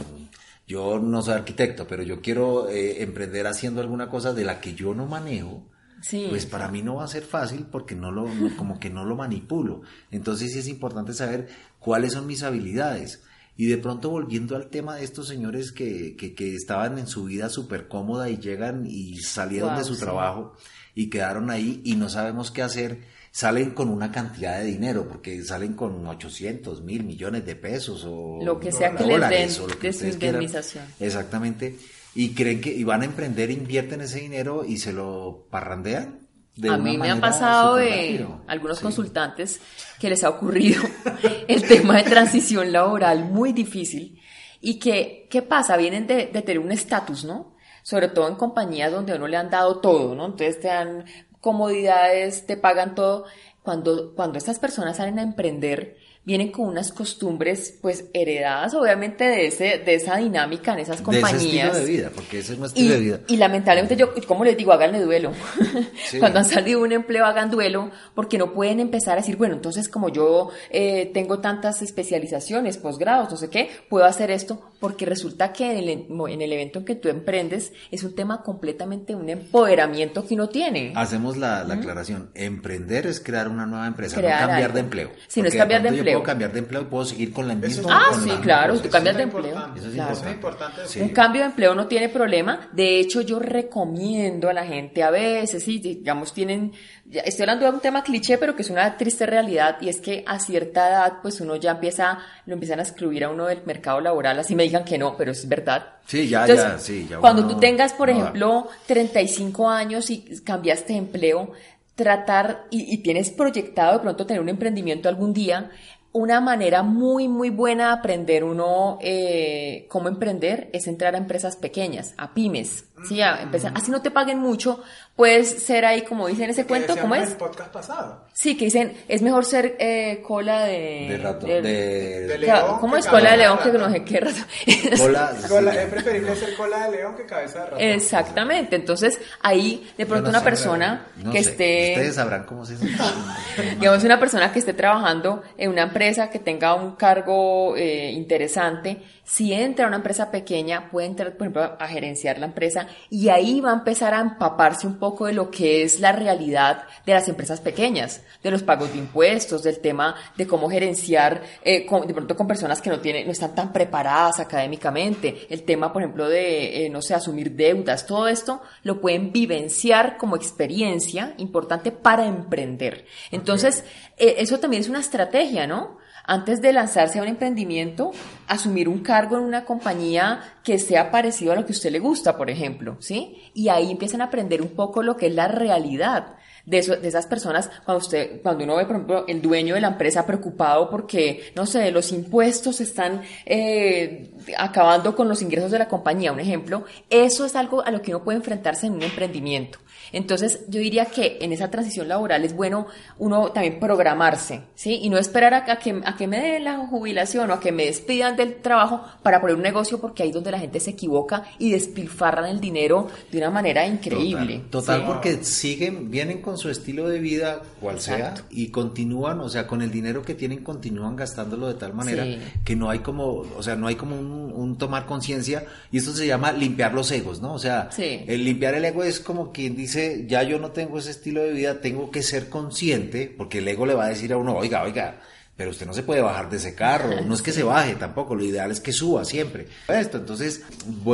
yo 0.68 0.98
no 1.00 1.22
soy 1.22 1.34
arquitecto, 1.36 1.86
pero 1.88 2.02
yo 2.04 2.22
quiero 2.22 2.70
eh, 2.70 3.04
emprender 3.04 3.46
haciendo 3.46 3.82
alguna 3.82 4.10
cosa 4.10 4.34
de 4.34 4.46
la 4.46 4.60
que 4.62 4.74
yo 4.74 4.94
no 4.94 5.06
manejo, 5.06 5.70
Sí. 6.02 6.28
pues 6.30 6.46
para 6.46 6.68
mí 6.68 6.82
no 6.82 6.96
va 6.96 7.06
a 7.06 7.08
ser 7.08 7.24
fácil 7.24 7.66
porque 7.72 7.96
no 7.96 8.12
lo, 8.12 8.28
como 8.58 8.78
que 8.80 8.90
no 8.90 9.06
lo 9.06 9.16
manipulo. 9.16 9.84
Entonces 10.12 10.52
sí 10.52 10.60
es 10.60 10.68
importante 10.68 11.14
saber 11.14 11.48
cuáles 11.80 12.12
son 12.14 12.28
mis 12.28 12.44
habilidades. 12.44 13.22
Y 13.56 13.68
de 13.68 13.78
pronto 13.78 14.10
volviendo 14.10 14.56
al 14.56 14.70
tema 14.70 14.96
de 14.96 15.04
estos 15.04 15.28
señores 15.28 15.72
que, 15.72 16.16
que, 16.16 16.34
que 16.34 16.56
estaban 16.56 16.98
en 16.98 17.08
su 17.08 17.26
vida 17.26 17.50
súper 17.50 17.88
cómoda 17.88 18.30
y 18.30 18.38
llegan 18.38 18.86
y 18.88 19.18
salieron 19.20 19.70
Wow, 19.70 19.78
de 19.80 19.84
su 19.84 19.94
sí. 19.96 20.02
trabajo 20.02 20.54
y 20.96 21.10
quedaron 21.10 21.50
ahí 21.52 21.82
y 21.84 21.96
no 21.96 22.10
sabemos 22.10 22.50
qué 22.52 22.62
hacer. 22.64 23.00
salen 23.32 23.72
con 23.72 23.90
una 23.90 24.12
cantidad 24.12 24.60
de 24.60 24.66
dinero, 24.66 25.08
porque 25.08 25.44
salen 25.44 25.74
con 25.74 26.06
800 26.06 26.82
mil 26.84 27.04
millones 27.04 27.46
de 27.46 27.56
pesos 27.56 28.04
o 28.08 28.40
lo 28.44 28.60
que 28.60 28.72
sea 28.72 28.96
que 28.96 29.04
les 29.06 29.20
den 29.30 29.48
de 29.82 29.94
su 29.94 30.06
indemnización. 30.06 30.86
Exactamente. 31.00 31.76
Y 32.16 32.30
creen 32.36 32.62
que 32.62 32.72
y 32.72 32.84
van 32.84 33.02
a 33.02 33.06
emprender, 33.06 33.50
invierten 33.50 34.02
ese 34.02 34.20
dinero 34.20 34.64
y 34.68 34.78
se 34.78 34.94
lo 34.94 35.48
parrandean. 35.50 36.23
A 36.70 36.78
mí 36.78 36.98
me 36.98 37.10
han 37.10 37.20
pasado 37.20 37.76
de 37.76 38.28
algunos 38.48 38.80
consultantes 38.80 39.60
que 40.00 40.10
les 40.10 40.24
ha 40.24 40.30
ocurrido 40.30 40.84
el 41.48 41.68
tema 41.68 41.98
de 41.98 42.04
transición 42.04 42.72
laboral 42.72 43.26
muy 43.26 43.54
difícil 43.54 44.20
y 44.62 44.80
que, 44.80 45.28
¿qué 45.30 45.42
pasa? 45.42 45.76
Vienen 45.78 46.08
de, 46.08 46.28
de 46.28 46.42
tener 46.42 46.60
un 46.60 46.72
estatus, 46.72 47.26
¿no? 47.26 47.56
Sobre 47.82 48.08
todo 48.08 48.28
en 48.30 48.36
compañías 48.36 48.92
donde 48.92 49.16
uno 49.16 49.28
le 49.28 49.36
han 49.36 49.50
dado 49.50 49.80
todo, 49.80 50.16
¿no? 50.16 50.26
Entonces 50.26 50.60
te 50.60 50.68
dan 50.68 51.06
comodidades, 51.42 52.46
te 52.46 52.56
pagan 52.56 52.96
todo. 52.96 53.26
Cuando, 53.62 54.14
cuando 54.16 54.38
estas 54.38 54.60
personas 54.60 54.98
salen 54.98 55.20
a 55.20 55.24
emprender, 55.24 55.98
vienen 56.26 56.52
con 56.52 56.68
unas 56.68 56.92
costumbres 56.92 57.78
pues 57.82 58.06
heredadas 58.14 58.74
obviamente 58.74 59.26
de 59.26 59.48
ese 59.48 59.80
de 59.80 59.96
esa 59.96 60.18
dinámica 60.18 60.74
en 60.74 60.80
esas 60.80 61.02
compañías. 61.02 61.32
De 61.32 61.38
ese 61.38 61.48
estilo 61.48 61.74
de 61.74 61.86
vida, 61.86 62.12
porque 62.14 62.40
ese 62.40 62.54
es 62.54 62.60
nuestro 62.60 62.82
estilo 62.82 62.96
y, 62.96 62.98
de 62.98 63.06
vida. 63.06 63.20
Y 63.28 63.38
lamentablemente 63.38 63.96
yo, 63.96 64.14
como 64.26 64.46
les 64.46 64.56
digo, 64.56 64.72
háganle 64.72 65.02
duelo. 65.02 65.34
Cuando 66.20 66.40
han 66.40 66.46
salido 66.46 66.82
un 66.82 66.92
empleo, 66.92 67.26
hagan 67.26 67.50
duelo, 67.50 67.92
porque 68.16 68.38
no 68.38 68.54
pueden 68.54 68.80
empezar 68.80 69.14
a 69.14 69.22
decir, 69.22 69.36
bueno, 69.36 69.56
entonces 69.56 69.90
como 69.90 70.10
yo 70.10 70.50
eh, 70.70 71.12
tengo 71.14 71.40
tantas 71.40 71.82
especializaciones, 71.82 72.78
posgrados, 72.78 73.30
no 73.32 73.38
sé 73.38 73.50
qué, 73.50 73.70
puedo 73.90 74.06
hacer 74.06 74.32
esto, 74.32 74.62
porque 74.84 75.06
resulta 75.06 75.54
que 75.54 75.72
en 75.72 75.78
el, 75.78 75.90
en 76.30 76.42
el 76.42 76.52
evento 76.52 76.80
en 76.80 76.84
que 76.84 76.96
tú 76.96 77.08
emprendes 77.08 77.72
es 77.90 78.04
un 78.04 78.14
tema 78.16 78.44
completamente 78.44 79.16
un 79.16 79.30
empoderamiento 79.30 80.28
que 80.28 80.34
uno 80.34 80.50
tiene. 80.50 80.92
Hacemos 80.98 81.38
la, 81.38 81.64
la 81.64 81.76
aclaración, 81.76 82.32
emprender 82.36 83.08
es 83.08 83.22
crear 83.22 83.48
una 83.48 83.66
nueva 83.66 83.88
empresa, 83.88 84.22
no 84.22 84.28
cambiar 84.28 84.74
de 84.74 84.82
empleo. 84.82 85.12
Si 85.30 85.42
no 85.42 85.48
es 85.48 85.56
cambiar 85.56 85.84
de 85.84 85.88
empleo 85.88 86.16
puedo 86.16 86.26
cambiar 86.26 86.52
de 86.52 86.60
empleo 86.60 86.82
y 86.82 86.86
puedo 86.86 87.06
seguir 87.06 87.32
con 87.32 87.48
la 87.48 87.56
misma. 87.56 87.98
Ah, 87.98 88.20
sí, 88.22 88.30
claro, 88.42 88.78
tú 88.78 88.90
cambias 88.90 89.16
de 89.16 89.24
empleo. 89.24 89.56
Eso 89.74 89.88
es 89.88 90.34
importante. 90.34 91.02
Un 91.02 91.10
cambio 91.10 91.44
de 91.44 91.48
empleo 91.48 91.74
no 91.76 91.88
tiene 91.88 92.10
problema. 92.10 92.68
De 92.74 93.00
hecho, 93.00 93.22
yo 93.22 93.40
recomiendo 93.40 94.50
a 94.50 94.54
la 94.54 94.66
gente 94.66 95.02
a 95.02 95.12
veces, 95.12 95.64
sí, 95.64 95.80
digamos, 95.80 96.34
tienen, 96.34 96.74
estoy 97.20 97.44
hablando 97.44 97.66
de 97.66 97.72
un 97.72 97.80
tema 97.80 98.04
cliché, 98.04 98.38
pero 98.38 98.56
que 98.56 98.62
es 98.62 98.70
una 98.70 98.98
triste 98.98 99.26
realidad 99.26 99.78
y 99.82 99.90
es 99.90 100.02
que 100.02 100.24
a 100.26 100.40
cierta 100.40 100.90
edad, 100.90 101.14
pues 101.22 101.40
uno 101.42 101.56
ya 101.56 101.72
empieza, 101.72 102.20
lo 102.46 102.54
empiezan 102.54 102.80
a 102.80 102.84
excluir 102.84 103.24
a 103.24 103.30
uno 103.30 103.46
del 103.46 103.64
mercado 103.66 104.02
laboral, 104.02 104.40
así 104.40 104.56
me 104.56 104.64
digan 104.64 104.84
que 104.84 104.98
no, 104.98 105.16
pero 105.18 105.32
es 105.32 105.48
verdad. 105.48 105.94
Sí, 106.06 106.28
ya, 106.28 106.46
ya, 106.48 106.78
sí, 106.78 107.08
ya. 107.10 107.20
Cuando 107.20 107.48
tú 107.48 107.58
tengas, 107.60 107.94
por 107.94 108.10
ejemplo, 108.10 108.70
35 108.88 109.70
años 109.70 110.10
y 110.10 110.42
cambiaste 110.44 110.94
de 110.94 111.00
empleo, 111.00 111.52
tratar 111.96 112.66
y, 112.72 112.94
y, 112.94 112.98
tienes 113.04 113.30
proyectado 113.30 113.94
de 113.94 114.00
pronto 114.00 114.26
tener 114.26 114.42
un 114.42 114.50
emprendimiento 114.50 115.08
algún 115.08 115.32
día, 115.32 115.70
una 116.14 116.40
manera 116.40 116.84
muy, 116.84 117.28
muy 117.28 117.50
buena 117.50 117.88
de 117.88 117.94
aprender 117.94 118.44
uno 118.44 119.00
eh, 119.02 119.88
cómo 119.90 120.08
emprender 120.08 120.70
es 120.72 120.88
entrar 120.88 121.16
a 121.16 121.18
empresas 121.18 121.58
pequeñas, 121.58 122.14
a 122.18 122.34
pymes. 122.34 122.86
Sí, 123.08 123.22
a 123.22 123.42
empezar. 123.42 123.74
Así 123.76 123.92
no 123.92 124.02
te 124.02 124.12
paguen 124.12 124.40
mucho, 124.40 124.82
puedes 125.18 125.64
ser 125.64 125.84
ahí, 125.84 126.04
como 126.04 126.28
dicen 126.28 126.50
ese 126.50 126.66
cuento, 126.66 126.96
¿cómo 126.96 127.16
es? 127.16 127.32
el 127.32 127.36
podcast 127.36 127.70
pasado. 127.70 128.26
Sí, 128.32 128.56
que 128.56 128.66
dicen, 128.66 128.96
es 129.10 129.22
mejor 129.22 129.44
ser 129.44 129.76
eh, 129.78 130.24
cola 130.26 130.64
de... 130.64 131.08
De 131.10 131.18
rato, 131.18 131.46
de... 131.46 131.62
de, 131.62 132.38
león 132.38 132.80
¿Cómo 132.80 132.96
es 132.96 133.06
cola 133.06 133.32
de 133.32 133.38
león 133.38 133.60
que 133.62 133.72
no 133.74 133.92
sé 133.92 134.06
qué 134.06 134.22
rato? 134.22 134.40
Cola, 134.98 135.34
cola, 135.50 135.74
es 135.74 135.90
preferible 135.90 136.36
ser 136.36 136.56
cola 136.56 136.86
de 136.86 136.98
león 136.98 137.16
que 137.16 137.26
cabeza 137.26 137.60
de 137.60 137.66
ratón. 137.66 137.82
Exactamente, 137.82 138.76
entonces 138.78 139.20
ahí 139.42 139.92
de 139.98 140.06
pronto 140.06 140.30
una 140.30 140.42
persona 140.42 141.08
que 141.32 141.44
sé. 141.44 141.50
esté... 141.50 141.92
Ustedes 141.94 142.16
sabrán 142.16 142.46
cómo 142.46 142.66
se 142.66 142.78
dice. 142.78 142.96
digamos, 143.80 144.04
una 144.06 144.20
persona 144.20 144.54
que 144.54 144.60
esté 144.60 144.74
trabajando 144.74 145.44
en 145.58 145.72
una 145.72 145.84
empresa 145.84 146.03
que 146.30 146.40
tenga 146.40 146.76
un 146.76 146.96
cargo 146.96 147.76
eh, 147.78 148.12
interesante, 148.12 148.98
si 149.24 149.54
entra 149.54 149.86
a 149.86 149.88
una 149.88 149.98
empresa 149.98 150.32
pequeña, 150.32 150.90
puede 150.92 151.08
entrar, 151.08 151.32
por 151.34 151.48
ejemplo, 151.48 151.78
a 151.80 151.88
gerenciar 151.88 152.40
la 152.40 152.48
empresa 152.48 152.88
y 153.10 153.30
ahí 153.30 153.62
va 153.62 153.72
a 153.72 153.76
empezar 153.76 154.14
a 154.14 154.20
empaparse 154.20 154.86
un 154.86 155.00
poco 155.00 155.28
de 155.28 155.34
lo 155.34 155.50
que 155.50 155.84
es 155.84 156.00
la 156.00 156.12
realidad 156.12 156.84
de 157.06 157.14
las 157.14 157.28
empresas 157.30 157.62
pequeñas, 157.62 158.22
de 158.44 158.52
los 158.52 158.64
pagos 158.64 158.92
de 158.92 159.00
impuestos, 159.00 159.64
del 159.64 159.80
tema 159.80 160.16
de 160.36 160.46
cómo 160.46 160.70
gerenciar 160.70 161.42
eh, 161.64 161.86
con, 161.86 162.06
de 162.06 162.14
pronto 162.14 162.36
con 162.36 162.48
personas 162.48 162.82
que 162.82 162.90
no 162.90 163.00
tienen, 163.00 163.26
no 163.26 163.32
están 163.32 163.56
tan 163.56 163.72
preparadas 163.72 164.40
académicamente, 164.40 165.48
el 165.50 165.64
tema, 165.64 165.94
por 165.94 166.02
ejemplo, 166.02 166.28
de, 166.28 166.86
eh, 166.86 166.90
no 166.90 167.02
sé, 167.02 167.14
asumir 167.14 167.52
deudas, 167.52 168.06
todo 168.06 168.28
esto 168.28 168.62
lo 168.84 169.00
pueden 169.00 169.32
vivenciar 169.32 170.18
como 170.18 170.36
experiencia 170.36 171.34
importante 171.38 171.92
para 171.92 172.26
emprender. 172.26 173.06
Entonces, 173.32 173.86
eh, 174.18 174.36
eso 174.40 174.60
también 174.60 174.82
es 174.82 174.90
una 174.90 175.00
estrategia, 175.00 175.66
¿no? 175.66 176.03
Antes 176.24 176.62
de 176.62 176.74
lanzarse 176.74 177.20
a 177.20 177.22
un 177.22 177.28
emprendimiento, 177.28 178.12
asumir 178.48 178.88
un 178.88 179.00
cargo 179.00 179.38
en 179.38 179.44
una 179.44 179.66
compañía 179.66 180.42
que 180.64 180.80
sea 180.80 181.12
parecido 181.12 181.52
a 181.52 181.56
lo 181.56 181.66
que 181.66 181.74
a 181.74 181.76
usted 181.76 181.92
le 181.92 182.00
gusta, 182.00 182.38
por 182.38 182.50
ejemplo, 182.50 182.98
¿sí? 183.00 183.52
Y 183.54 183.70
ahí 183.70 183.92
empiezan 183.92 184.22
a 184.22 184.26
aprender 184.26 184.62
un 184.62 184.70
poco 184.70 185.04
lo 185.04 185.18
que 185.18 185.28
es 185.28 185.36
la 185.36 185.48
realidad 185.48 186.38
de, 186.66 186.82
de 186.82 187.08
esas 187.08 187.28
personas, 187.28 187.70
cuando 187.84 188.02
usted, 188.02 188.42
cuando 188.42 188.64
uno 188.64 188.78
ve, 188.78 188.86
por 188.86 188.96
ejemplo, 188.96 189.26
el 189.28 189.42
dueño 189.42 189.76
de 189.76 189.82
la 189.82 189.90
empresa 189.90 190.26
preocupado 190.26 190.90
porque, 190.90 191.52
no 191.56 191.66
sé, 191.66 191.92
los 191.92 192.12
impuestos 192.12 192.80
están 192.80 193.22
eh, 193.46 194.32
acabando 194.58 195.16
con 195.16 195.28
los 195.28 195.42
ingresos 195.42 195.72
de 195.72 195.80
la 195.80 195.88
compañía, 195.90 196.32
un 196.32 196.40
ejemplo, 196.40 196.86
eso 197.10 197.46
es 197.46 197.56
algo 197.56 197.86
a 197.86 197.92
lo 197.92 198.02
que 198.02 198.16
uno 198.16 198.24
puede 198.24 198.38
enfrentarse 198.38 198.88
en 198.88 198.94
un 198.94 199.04
emprendimiento. 199.04 199.80
Entonces, 200.14 200.62
yo 200.70 200.80
diría 200.80 201.06
que 201.06 201.40
en 201.42 201.52
esa 201.52 201.70
transición 201.70 202.08
laboral 202.08 202.46
es 202.46 202.56
bueno 202.56 202.88
uno 203.20 203.52
también 203.52 203.80
programarse, 203.80 204.62
¿sí? 204.76 205.00
Y 205.02 205.10
no 205.10 205.18
esperar 205.18 205.54
a, 205.54 205.66
que, 205.80 206.02
a 206.06 206.16
que 206.16 206.28
me 206.28 206.40
den 206.40 206.64
la 206.64 206.78
jubilación 206.88 207.52
o 207.52 207.56
a 207.56 207.60
que 207.60 207.72
me 207.72 207.86
despidan 207.86 208.36
del 208.38 208.56
trabajo 208.62 209.02
para 209.24 209.42
poner 209.42 209.56
un 209.58 209.64
negocio, 209.64 210.00
porque 210.00 210.24
ahí 210.24 210.30
es 210.30 210.36
donde 210.36 210.52
la 210.52 210.60
gente 210.60 210.80
se 210.80 210.92
equivoca 210.92 211.44
y 211.60 211.72
despilfarran 211.72 212.46
el 212.46 212.60
dinero 212.62 213.08
de 213.32 213.38
una 213.40 213.50
manera 213.50 213.86
increíble. 213.86 214.62
Total, 214.70 214.70
total 214.70 215.00
¿sí? 215.02 215.06
porque 215.08 215.44
siguen, 215.44 216.12
vienen 216.12 216.42
con 216.42 216.58
su 216.58 216.70
estilo 216.70 217.10
de 217.10 217.20
vida, 217.20 217.62
cual 217.82 217.96
Exacto. 217.96 218.42
sea, 218.42 218.46
y 218.52 218.68
continúan, 218.68 219.40
o 219.42 219.50
sea, 219.50 219.66
con 219.68 219.82
el 219.82 219.92
dinero 219.92 220.22
que 220.22 220.36
tienen, 220.36 220.64
continúan 220.64 221.16
gastándolo 221.16 221.68
de 221.68 221.74
tal 221.74 221.94
manera 221.94 222.24
Sí. 222.24 222.38
que 222.64 222.76
no 222.76 222.90
hay 222.90 223.00
como, 223.00 223.26
o 223.58 223.64
sea, 223.64 223.76
no 223.76 223.88
hay 223.88 223.96
como 223.96 224.18
un, 224.18 224.52
un 224.54 224.78
tomar 224.78 225.06
conciencia, 225.06 225.66
y 225.92 225.98
esto 225.98 226.14
se 226.14 226.28
llama 226.28 226.52
limpiar 226.52 226.94
los 226.94 227.12
egos, 227.12 227.42
¿no? 227.42 227.54
O 227.54 227.60
sea, 227.60 227.90
Sí. 227.92 228.24
el 228.28 228.46
limpiar 228.46 228.76
el 228.76 228.86
ego 228.86 229.04
es 229.04 229.20
como 229.20 229.52
quien 229.52 229.76
dice, 229.76 230.03
ya 230.28 230.44
yo 230.44 230.60
no 230.60 230.72
tengo 230.72 231.00
ese 231.00 231.12
estilo 231.12 231.42
de 231.44 231.52
vida, 231.52 231.82
tengo 231.82 232.12
que 232.12 232.24
ser 232.24 232.50
consciente, 232.50 233.34
porque 233.38 233.60
el 233.60 233.68
ego 233.68 233.86
le 233.86 233.94
va 233.94 234.06
a 234.06 234.10
decir 234.10 234.34
a 234.34 234.38
uno, 234.38 234.56
oiga, 234.56 234.84
oiga, 234.84 235.22
pero 235.56 235.70
usted 235.72 235.86
no 235.86 235.94
se 235.94 236.04
puede 236.04 236.22
bajar 236.22 236.50
de 236.50 236.58
ese 236.58 236.74
carro, 236.76 237.22
no 237.26 237.34
es 237.34 237.42
que 237.42 237.52
se 237.52 237.64
baje 237.64 237.96
tampoco, 237.96 238.36
lo 238.36 238.44
ideal 238.44 238.72
es 238.72 238.80
que 238.80 238.92
suba 238.94 239.26
siempre. 239.26 239.68
Esto, 239.88 240.18
entonces, 240.18 240.64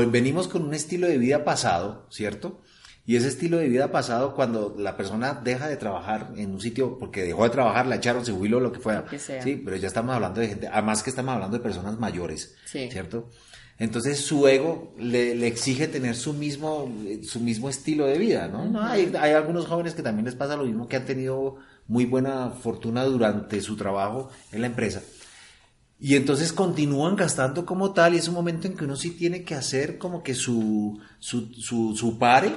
venimos 0.07 0.47
con 0.47 0.63
un 0.63 0.73
estilo 0.73 1.07
de 1.07 1.17
vida 1.17 1.43
pasado, 1.43 2.07
¿cierto? 2.09 2.61
Y 3.05 3.15
ese 3.15 3.27
estilo 3.27 3.57
de 3.57 3.67
vida 3.67 3.91
pasado, 3.91 4.35
cuando 4.35 4.75
la 4.77 4.95
persona 4.95 5.33
deja 5.33 5.67
de 5.67 5.77
trabajar 5.77 6.31
en 6.37 6.51
un 6.51 6.61
sitio, 6.61 6.99
porque 6.99 7.23
dejó 7.23 7.43
de 7.43 7.49
trabajar, 7.49 7.87
la 7.87 7.95
echaron, 7.95 8.23
se 8.23 8.31
jubiló, 8.31 8.59
lo 8.59 8.71
que 8.71 8.79
fuera. 8.79 9.01
Lo 9.01 9.07
que 9.07 9.17
sea. 9.17 9.41
Sí, 9.41 9.59
pero 9.63 9.77
ya 9.77 9.87
estamos 9.87 10.13
hablando 10.13 10.39
de 10.41 10.47
gente, 10.49 10.67
además 10.67 11.01
que 11.01 11.09
estamos 11.09 11.33
hablando 11.33 11.57
de 11.57 11.63
personas 11.63 11.97
mayores, 11.97 12.55
Sí. 12.65 12.87
¿cierto? 12.91 13.29
Entonces 13.79 14.19
su 14.19 14.45
ego 14.47 14.93
le, 14.99 15.35
le 15.35 15.47
exige 15.47 15.87
tener 15.87 16.15
su 16.15 16.33
mismo, 16.33 16.93
su 17.23 17.39
mismo 17.39 17.69
estilo 17.69 18.05
de 18.05 18.17
vida, 18.17 18.49
¿no? 18.49 18.65
No, 18.65 18.83
hay, 18.83 19.11
hay 19.17 19.31
algunos 19.31 19.67
jóvenes 19.67 19.93
que 19.93 20.03
también 20.03 20.25
les 20.25 20.35
pasa 20.35 20.57
lo 20.57 20.65
mismo, 20.65 20.89
que 20.89 20.97
han 20.97 21.05
tenido 21.05 21.55
muy 21.87 22.05
buena 22.05 22.51
fortuna 22.51 23.05
durante 23.05 23.61
su 23.61 23.77
trabajo 23.77 24.29
en 24.51 24.61
la 24.61 24.67
empresa. 24.67 25.01
Y 25.97 26.15
entonces 26.15 26.51
continúan 26.51 27.15
gastando 27.15 27.65
como 27.65 27.93
tal 27.93 28.13
y 28.13 28.17
es 28.17 28.27
un 28.27 28.33
momento 28.33 28.67
en 28.67 28.75
que 28.75 28.83
uno 28.83 28.97
sí 28.97 29.11
tiene 29.11 29.43
que 29.43 29.55
hacer 29.55 29.97
como 29.97 30.23
que 30.23 30.35
su, 30.35 30.99
su, 31.19 31.53
su, 31.53 31.95
su 31.95 32.19
pare 32.19 32.55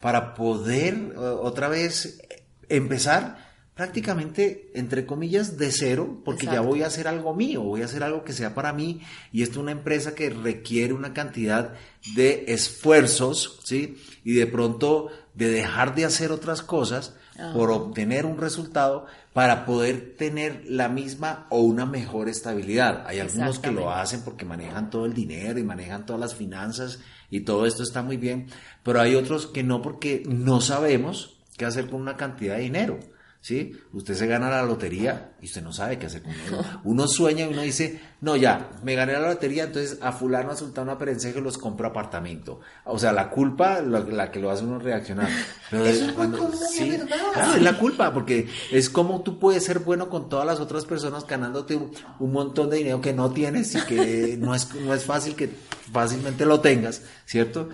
para 0.00 0.34
poder 0.34 0.94
eh, 0.94 1.18
otra 1.18 1.68
vez 1.68 2.20
empezar 2.68 3.47
prácticamente, 3.78 4.72
entre 4.74 5.06
comillas, 5.06 5.56
de 5.56 5.70
cero, 5.70 6.20
porque 6.24 6.46
ya 6.46 6.60
voy 6.60 6.82
a 6.82 6.88
hacer 6.88 7.06
algo 7.06 7.32
mío, 7.32 7.62
voy 7.62 7.82
a 7.82 7.84
hacer 7.84 8.02
algo 8.02 8.24
que 8.24 8.32
sea 8.32 8.52
para 8.52 8.72
mí, 8.72 9.02
y 9.30 9.44
esto 9.44 9.52
es 9.52 9.62
una 9.62 9.70
empresa 9.70 10.16
que 10.16 10.30
requiere 10.30 10.92
una 10.92 11.14
cantidad 11.14 11.74
de 12.16 12.46
esfuerzos, 12.48 13.60
¿sí? 13.62 13.96
Y 14.24 14.34
de 14.34 14.48
pronto 14.48 15.10
de 15.34 15.48
dejar 15.48 15.94
de 15.94 16.06
hacer 16.06 16.32
otras 16.32 16.60
cosas 16.60 17.14
por 17.54 17.70
obtener 17.70 18.26
un 18.26 18.38
resultado 18.38 19.06
para 19.32 19.64
poder 19.64 20.16
tener 20.16 20.64
la 20.66 20.88
misma 20.88 21.46
o 21.48 21.60
una 21.60 21.86
mejor 21.86 22.28
estabilidad. 22.28 23.06
Hay 23.06 23.20
algunos 23.20 23.60
que 23.60 23.70
lo 23.70 23.92
hacen 23.92 24.22
porque 24.24 24.44
manejan 24.44 24.90
todo 24.90 25.06
el 25.06 25.14
dinero 25.14 25.56
y 25.60 25.62
manejan 25.62 26.04
todas 26.04 26.18
las 26.18 26.34
finanzas 26.34 26.98
y 27.30 27.42
todo 27.42 27.64
esto 27.64 27.84
está 27.84 28.02
muy 28.02 28.16
bien, 28.16 28.48
pero 28.82 29.00
hay 29.00 29.14
otros 29.14 29.46
que 29.46 29.62
no 29.62 29.82
porque 29.82 30.24
no 30.26 30.60
sabemos 30.60 31.38
qué 31.56 31.64
hacer 31.64 31.88
con 31.88 32.00
una 32.00 32.16
cantidad 32.16 32.56
de 32.56 32.62
dinero. 32.62 32.98
¿Sí? 33.40 33.72
Usted 33.92 34.14
se 34.14 34.26
gana 34.26 34.50
la 34.50 34.62
lotería 34.62 35.32
y 35.40 35.46
usted 35.46 35.62
no 35.62 35.72
sabe 35.72 35.98
qué 35.98 36.06
hacer 36.06 36.22
con 36.22 36.32
eso. 36.32 36.64
Uno 36.84 37.06
sueña 37.06 37.46
y 37.46 37.48
uno 37.48 37.62
dice, 37.62 38.00
no, 38.20 38.36
ya, 38.36 38.70
me 38.82 38.94
gané 38.94 39.12
la 39.12 39.28
lotería, 39.28 39.64
entonces 39.64 39.98
a 40.00 40.12
fulano, 40.12 40.50
a 40.50 40.56
sultano, 40.56 40.92
a 40.92 40.98
perencejo 40.98 41.40
los 41.40 41.56
compro 41.56 41.88
apartamento. 41.88 42.60
O 42.84 42.98
sea, 42.98 43.12
la 43.12 43.30
culpa, 43.30 43.80
la, 43.80 44.00
la 44.00 44.30
que 44.30 44.40
lo 44.40 44.50
hace 44.50 44.64
uno 44.64 44.78
reaccionar. 44.78 45.28
Pero 45.70 45.86
eso 45.86 46.06
es 46.06 46.16
muy 46.16 46.28
común, 46.28 46.52
sí, 46.70 46.90
es 46.90 47.04
verdad. 47.04 47.32
Claro, 47.32 47.54
es 47.54 47.62
la 47.62 47.78
culpa, 47.78 48.12
porque 48.12 48.48
es 48.72 48.90
como 48.90 49.22
tú 49.22 49.38
puedes 49.38 49.64
ser 49.64 49.80
bueno 49.80 50.08
con 50.08 50.28
todas 50.28 50.46
las 50.46 50.60
otras 50.60 50.84
personas 50.84 51.26
ganándote 51.26 51.76
un, 51.76 51.92
un 52.18 52.32
montón 52.32 52.70
de 52.70 52.78
dinero 52.78 53.00
que 53.00 53.12
no 53.12 53.30
tienes 53.30 53.74
y 53.74 53.80
que 53.82 54.36
no 54.38 54.54
es, 54.54 54.74
no 54.74 54.92
es 54.92 55.04
fácil 55.04 55.34
que 55.36 55.50
fácilmente 55.92 56.44
lo 56.44 56.60
tengas, 56.60 57.02
¿cierto? 57.24 57.68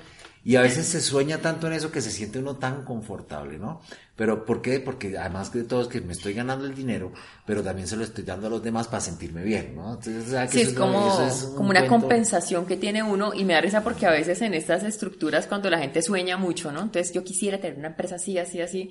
Y 0.46 0.56
a 0.56 0.60
veces 0.60 0.86
se 0.86 1.00
sueña 1.00 1.38
tanto 1.38 1.66
en 1.66 1.72
eso 1.72 1.90
que 1.90 2.02
se 2.02 2.10
siente 2.10 2.38
uno 2.38 2.56
tan 2.56 2.84
confortable, 2.84 3.58
¿no? 3.58 3.80
Pero 4.14 4.44
¿por 4.44 4.60
qué? 4.60 4.78
Porque 4.78 5.16
además 5.16 5.50
de 5.52 5.64
todo 5.64 5.80
es 5.80 5.88
que 5.88 6.02
me 6.02 6.12
estoy 6.12 6.34
ganando 6.34 6.66
el 6.66 6.74
dinero, 6.74 7.12
pero 7.46 7.62
también 7.62 7.88
se 7.88 7.96
lo 7.96 8.04
estoy 8.04 8.24
dando 8.24 8.48
a 8.48 8.50
los 8.50 8.62
demás 8.62 8.86
para 8.86 9.00
sentirme 9.00 9.42
bien, 9.42 9.74
¿no? 9.74 9.94
Entonces, 9.94 10.26
o 10.26 10.30
sea, 10.30 10.46
que 10.46 10.58
sí, 10.58 10.60
es 10.60 10.72
como, 10.74 11.08
eso 11.08 11.26
es 11.26 11.42
un 11.44 11.56
como 11.56 11.70
una 11.70 11.80
cuento... 11.86 11.98
compensación 11.98 12.66
que 12.66 12.76
tiene 12.76 13.02
uno 13.02 13.32
y 13.32 13.44
me 13.44 13.54
da 13.54 13.62
risa 13.62 13.82
porque 13.82 14.04
a 14.04 14.10
veces 14.10 14.42
en 14.42 14.52
estas 14.52 14.84
estructuras 14.84 15.46
cuando 15.46 15.70
la 15.70 15.78
gente 15.78 16.02
sueña 16.02 16.36
mucho, 16.36 16.70
¿no? 16.70 16.82
Entonces 16.82 17.14
yo 17.14 17.24
quisiera 17.24 17.58
tener 17.58 17.78
una 17.78 17.88
empresa 17.88 18.16
así, 18.16 18.36
así, 18.36 18.60
así. 18.60 18.90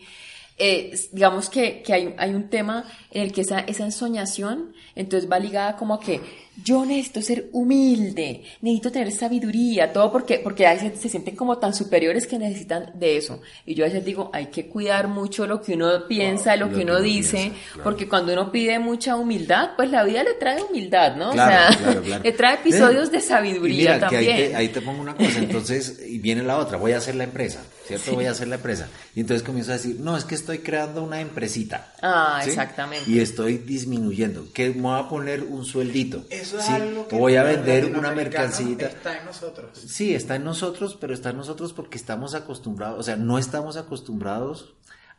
Eh, 0.57 0.99
digamos 1.11 1.49
que, 1.49 1.81
que 1.81 1.93
hay, 1.93 2.15
hay, 2.17 2.33
un 2.33 2.49
tema 2.49 2.85
en 3.09 3.23
el 3.23 3.31
que 3.31 3.41
esa, 3.41 3.61
esa 3.61 3.85
ensoñación 3.85 4.73
entonces 4.95 5.29
va 5.29 5.39
ligada 5.39 5.75
como 5.77 5.95
a 5.95 5.99
que 5.99 6.21
yo 6.61 6.85
necesito 6.85 7.21
ser 7.21 7.49
humilde, 7.51 8.43
necesito 8.61 8.91
tener 8.91 9.11
sabiduría, 9.11 9.91
todo 9.91 10.11
porque, 10.11 10.39
porque 10.39 10.67
a 10.67 10.73
veces 10.73 10.99
se 10.99 11.09
sienten 11.09 11.35
como 11.35 11.57
tan 11.57 11.73
superiores 11.73 12.27
que 12.27 12.37
necesitan 12.37 12.91
de 12.93 13.17
eso. 13.17 13.41
Y 13.65 13.73
yo 13.73 13.85
a 13.85 13.87
veces 13.87 14.05
digo, 14.05 14.29
hay 14.33 14.47
que 14.47 14.67
cuidar 14.67 15.07
mucho 15.07 15.47
lo 15.47 15.61
que 15.61 15.73
uno 15.73 16.07
piensa, 16.07 16.55
lo, 16.55 16.67
lo 16.67 16.75
que 16.75 16.83
uno 16.83 17.01
dice, 17.01 17.37
piensa, 17.37 17.59
claro. 17.73 17.83
porque 17.83 18.07
cuando 18.07 18.33
uno 18.33 18.51
pide 18.51 18.77
mucha 18.77 19.15
humildad, 19.15 19.71
pues 19.75 19.89
la 19.89 20.03
vida 20.03 20.23
le 20.23 20.35
trae 20.35 20.61
humildad, 20.61 21.15
¿no? 21.15 21.31
Claro, 21.31 21.69
o 21.69 21.77
sea, 21.77 22.01
claro, 22.03 22.23
le 22.23 22.31
trae 22.33 22.55
episodios 22.55 23.11
de 23.11 23.19
sabiduría 23.19 23.95
mira, 23.95 23.99
también. 23.99 24.23
Que 24.23 24.31
ahí, 24.31 24.49
te, 24.49 24.55
ahí 24.55 24.69
te 24.69 24.81
pongo 24.81 25.01
una 25.01 25.15
cosa, 25.15 25.39
entonces, 25.39 26.01
y 26.07 26.19
viene 26.19 26.43
la 26.43 26.57
otra, 26.57 26.77
voy 26.77 26.91
a 26.91 26.97
hacer 26.97 27.15
la 27.15 27.23
empresa, 27.23 27.63
¿cierto? 27.87 28.11
Sí. 28.11 28.15
Voy 28.15 28.25
a 28.25 28.31
hacer 28.31 28.47
la 28.47 28.55
empresa. 28.55 28.89
Y 29.15 29.21
entonces 29.21 29.43
comienzo 29.43 29.71
a 29.71 29.75
decir, 29.75 29.97
no, 29.99 30.15
es 30.15 30.23
que 30.23 30.35
estoy 30.35 30.59
creando 30.59 31.03
una 31.03 31.19
empresita. 31.19 31.93
Ah, 32.01 32.41
¿sí? 32.43 32.51
exactamente. 32.51 33.09
Y 33.09 33.19
estoy 33.19 33.57
disminuyendo, 33.57 34.45
que 34.53 34.69
me 34.69 34.81
voy 34.81 34.99
a 34.99 35.09
poner 35.09 35.41
un 35.43 35.65
sueldito. 35.65 36.25
Eso 36.43 36.59
es 36.59 36.65
¿sí? 36.65 36.73
algo 36.73 37.07
que 37.07 37.17
voy 37.17 37.37
a 37.37 37.43
vender 37.43 37.95
una 37.97 38.11
mercancita. 38.11 38.87
Está 38.87 39.17
en 39.17 39.25
nosotros. 39.25 39.77
Sí, 39.77 40.13
está 40.13 40.35
en 40.35 40.43
nosotros, 40.43 40.97
pero 40.99 41.13
está 41.13 41.29
en 41.29 41.37
nosotros 41.37 41.71
porque 41.71 41.97
estamos 41.97 42.35
acostumbrados, 42.35 42.99
o 42.99 43.03
sea, 43.03 43.15
no 43.15 43.37
estamos 43.39 43.77
acostumbrados 43.77 44.73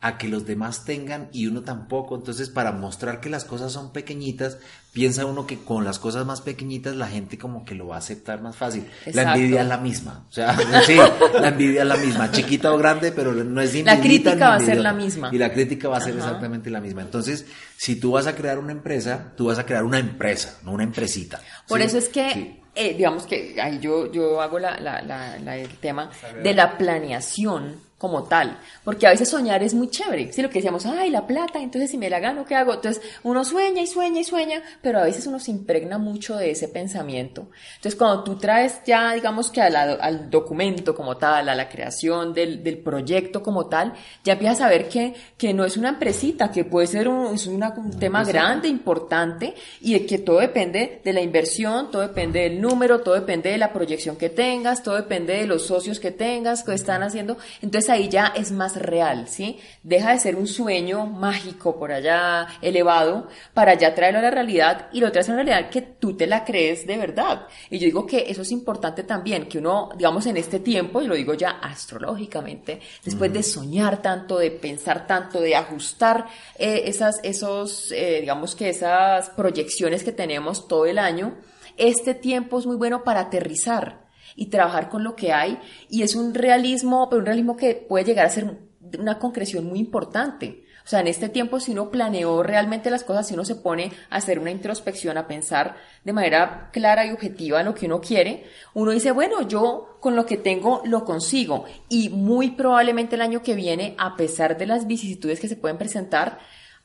a 0.05 0.19
que 0.19 0.29
los 0.29 0.45
demás 0.45 0.85
tengan 0.85 1.31
y 1.33 1.47
uno 1.47 1.63
tampoco. 1.63 2.15
Entonces, 2.15 2.51
para 2.51 2.73
mostrar 2.73 3.21
que 3.21 3.31
las 3.31 3.47
cosas 3.47 3.73
son 3.73 3.91
pequeñitas, 3.91 4.59
piensa 4.93 5.25
uno 5.25 5.47
que 5.47 5.65
con 5.65 5.83
las 5.83 5.99
cosas 5.99 6.27
más 6.27 6.43
pequeñitas 6.43 6.95
la 6.95 7.07
gente 7.07 7.39
como 7.39 7.65
que 7.65 7.75
lo 7.75 7.87
va 7.87 7.95
a 7.95 7.99
aceptar 8.01 8.43
más 8.43 8.55
fácil. 8.55 8.85
Exacto. 9.07 9.17
La 9.17 9.35
envidia 9.35 9.63
es 9.63 9.67
la 9.67 9.79
misma. 9.79 10.27
O 10.29 10.33
sea, 10.33 10.59
sí, 10.87 10.99
la 11.41 11.49
envidia 11.49 11.81
es 11.81 11.89
la 11.89 11.97
misma, 11.97 12.31
chiquita 12.31 12.75
o 12.75 12.77
grande, 12.77 13.13
pero 13.13 13.33
no 13.33 13.63
es 13.63 13.83
La 13.83 13.99
crítica 13.99 14.51
va 14.51 14.57
a 14.57 14.61
ser 14.61 14.77
la 14.77 14.93
misma. 14.93 15.31
Y 15.33 15.39
la 15.39 15.51
crítica 15.51 15.89
va 15.89 15.97
a 15.97 16.01
ser 16.03 16.13
Ajá. 16.19 16.27
exactamente 16.27 16.69
la 16.69 16.83
misma. 16.83 17.01
Entonces, 17.01 17.47
si 17.79 17.97
tú 17.97 18.13
vas 18.13 18.27
a 18.27 18.35
crear 18.35 18.59
una 18.59 18.73
empresa, 18.73 19.33
tú 19.35 19.47
vas 19.47 19.59
a 19.59 19.65
crear 19.65 19.85
una 19.85 19.99
empresa, 19.99 20.59
no 20.65 20.73
una 20.73 20.85
empresita. 20.85 21.41
Por 21.67 21.81
¿sí? 21.81 21.87
eso 21.87 21.97
es 21.97 22.11
que 22.11 22.31
sí. 22.31 22.61
Eh, 22.77 22.95
digamos 22.95 23.25
que 23.25 23.59
ahí 23.59 23.79
yo, 23.79 24.11
yo 24.13 24.43
hago 24.43 24.59
la, 24.59 24.79
la, 24.81 25.01
la, 25.01 25.57
el 25.57 25.71
tema 25.79 26.11
de 26.43 26.53
la 26.53 26.77
planeación 26.77 27.77
como 28.05 28.25
tal, 28.25 28.59
porque 28.85 29.07
a 29.07 29.11
veces 29.13 29.31
soñar 29.31 29.63
es 29.63 29.73
muy 29.73 29.89
chévere, 29.89 30.31
si 30.31 30.43
lo 30.43 30.51
que 30.51 30.59
decíamos, 30.59 30.85
ay, 30.85 31.09
la 31.09 31.27
plata, 31.27 31.59
entonces 31.59 31.91
si 31.91 31.97
me 31.97 32.11
la 32.11 32.21
gano, 32.21 32.45
¿qué 32.45 32.55
hago? 32.55 32.75
Entonces 32.75 33.03
uno 33.23 33.47
sueña 33.47 33.81
y 33.81 33.87
sueña 33.87 34.21
y 34.21 34.25
sueña, 34.25 34.63
pero 34.83 34.99
a 34.99 35.05
veces 35.05 35.27
uno 35.27 35.39
se 35.39 35.53
impregna 35.53 35.97
mucho 35.97 36.37
de 36.37 36.51
ese 36.51 36.69
pensamiento. 36.69 37.49
Entonces 37.77 37.97
cuando 37.97 38.23
tú 38.23 38.37
traes 38.37 38.81
ya, 38.85 39.15
digamos 39.15 39.51
que 39.51 39.63
al, 39.63 39.75
al 39.75 40.29
documento 40.29 40.95
como 40.95 41.17
tal, 41.17 41.49
a 41.49 41.55
la 41.55 41.67
creación 41.67 42.35
del, 42.35 42.63
del, 42.63 42.77
proyecto 42.77 43.43
como 43.43 43.69
tal, 43.69 43.95
ya 44.23 44.35
empiezas 44.35 44.61
a 44.61 44.69
ver 44.69 44.87
que, 44.91 45.15
que 45.39 45.55
no 45.55 45.65
es 45.65 45.79
una 45.79 45.89
empresita, 45.89 46.51
que 46.51 46.67
puede 46.67 46.87
ser 46.87 47.09
un, 47.09 47.35
es 47.35 47.47
una, 47.47 47.71
un 47.71 47.99
tema 47.99 48.23
grande, 48.23 48.69
importante, 48.69 49.55
y 49.81 49.99
que 50.01 50.19
todo 50.19 50.41
depende 50.41 51.01
de 51.03 51.13
la 51.15 51.23
inversión, 51.23 51.91
todo 51.91 52.03
depende 52.03 52.41
del 52.41 52.61
número, 52.61 53.01
todo 53.01 53.15
depende 53.15 53.49
de 53.49 53.57
la 53.57 53.73
proyección 53.73 54.17
que 54.17 54.29
tengas, 54.29 54.83
todo 54.83 54.97
depende 54.97 55.39
de 55.39 55.47
los 55.47 55.67
socios 55.67 55.99
que 56.01 56.11
tengas, 56.11 56.65
que 56.65 56.75
están 56.75 57.03
haciendo. 57.03 57.39
Entonces 57.63 57.89
ahí 57.95 58.09
ya 58.09 58.33
es 58.37 58.53
más 58.53 58.77
real, 58.77 59.29
¿sí? 59.29 59.59
Deja 59.83 60.13
de 60.13 60.19
ser 60.19 60.37
un 60.37 60.47
sueño 60.47 61.07
mágico 61.07 61.79
por 61.79 61.93
allá 61.93 62.47
elevado 62.61 63.29
para 63.53 63.75
ya 63.75 63.95
traerlo 63.95 64.21
a 64.21 64.23
la 64.23 64.31
realidad 64.31 64.89
y 64.93 65.01
lo 65.01 65.11
traes 65.11 65.29
a 65.29 65.33
la 65.33 65.43
realidad 65.43 65.71
que 65.71 65.83
tú 65.83 66.17
te 66.17 66.27
la 66.27 66.45
crees 66.45 66.87
de 66.87 66.97
verdad. 66.97 67.47
Y 67.71 67.79
yo 67.79 67.87
digo 67.87 68.07
que 68.07 68.25
eso 68.29 68.43
es 68.43 68.53
importante 68.53 69.03
también, 69.03 69.49
que 69.49 69.59
uno, 69.59 69.91
digamos, 69.97 70.27
en 70.27 70.37
este 70.37 70.61
tiempo, 70.61 71.01
y 71.01 71.07
lo 71.07 71.15
digo 71.15 71.35
ya 71.35 71.51
astrológicamente, 71.51 72.81
después 73.05 73.31
mm. 73.31 73.35
de 73.35 73.43
soñar 73.43 74.03
tanto, 74.03 74.39
de 74.39 74.51
pensar 74.51 75.07
tanto, 75.07 75.41
de 75.41 75.57
ajustar 75.57 76.27
eh, 76.59 76.83
esas, 76.87 77.21
esos, 77.23 77.93
eh, 77.93 78.19
digamos 78.21 78.55
que 78.55 78.69
esas 78.69 79.31
proyecciones 79.31 80.05
que 80.05 80.13
tenemos 80.13 80.69
todo 80.69 80.87
el 80.87 80.99
año, 80.99 81.37
este 81.77 82.15
tiempo 82.15 82.59
es 82.59 82.67
muy 82.67 82.77
bueno 82.77 83.03
para 83.03 83.21
aterrizar 83.21 84.04
y 84.37 84.47
trabajar 84.47 84.89
con 84.89 85.05
lo 85.05 85.17
que 85.17 85.33
hay 85.33 85.59
y 85.89 86.03
es 86.03 86.15
un 86.15 86.35
realismo, 86.35 87.09
pero 87.09 87.21
un 87.21 87.27
realismo 87.27 87.57
que 87.57 87.75
puede 87.75 88.05
llegar 88.05 88.27
a 88.27 88.31
ser 88.31 88.59
una 88.99 89.19
concreción 89.19 89.67
muy 89.67 89.79
importante. 89.79 90.65
O 90.85 90.87
sea, 90.87 91.01
en 91.01 91.07
este 91.07 91.31
tiempo, 91.31 91.61
si 91.61 91.73
uno 91.73 91.91
planeó 91.91 92.43
realmente 92.43 92.91
las 92.91 93.05
cosas, 93.05 93.27
si 93.27 93.33
uno 93.33 93.47
se 93.47 93.55
pone 93.55 93.91
a 94.11 94.17
hacer 94.17 94.39
una 94.39 94.51
introspección, 94.51 95.17
a 95.17 95.27
pensar 95.27 95.77
de 96.05 96.13
manera 96.13 96.69
clara 96.73 97.07
y 97.07 97.11
objetiva 97.11 97.63
lo 97.63 97.75
que 97.75 97.87
uno 97.87 98.03
quiere, 98.03 98.45
uno 98.75 98.91
dice, 98.91 99.11
bueno, 99.11 99.49
yo 99.49 99.97
con 100.01 100.15
lo 100.15 100.27
que 100.27 100.37
tengo 100.37 100.83
lo 100.85 101.07
consigo. 101.07 101.65
Y 101.89 102.11
muy 102.11 102.51
probablemente 102.51 103.17
el 103.17 103.23
año 103.23 103.43
que 103.43 103.55
viene, 103.55 103.95
a 103.97 104.15
pesar 104.15 104.59
de 104.59 104.67
las 104.67 104.87
vicisitudes 104.87 105.41
que 105.41 105.49
se 105.49 105.57
pueden 105.57 105.79
presentar, 105.79 106.39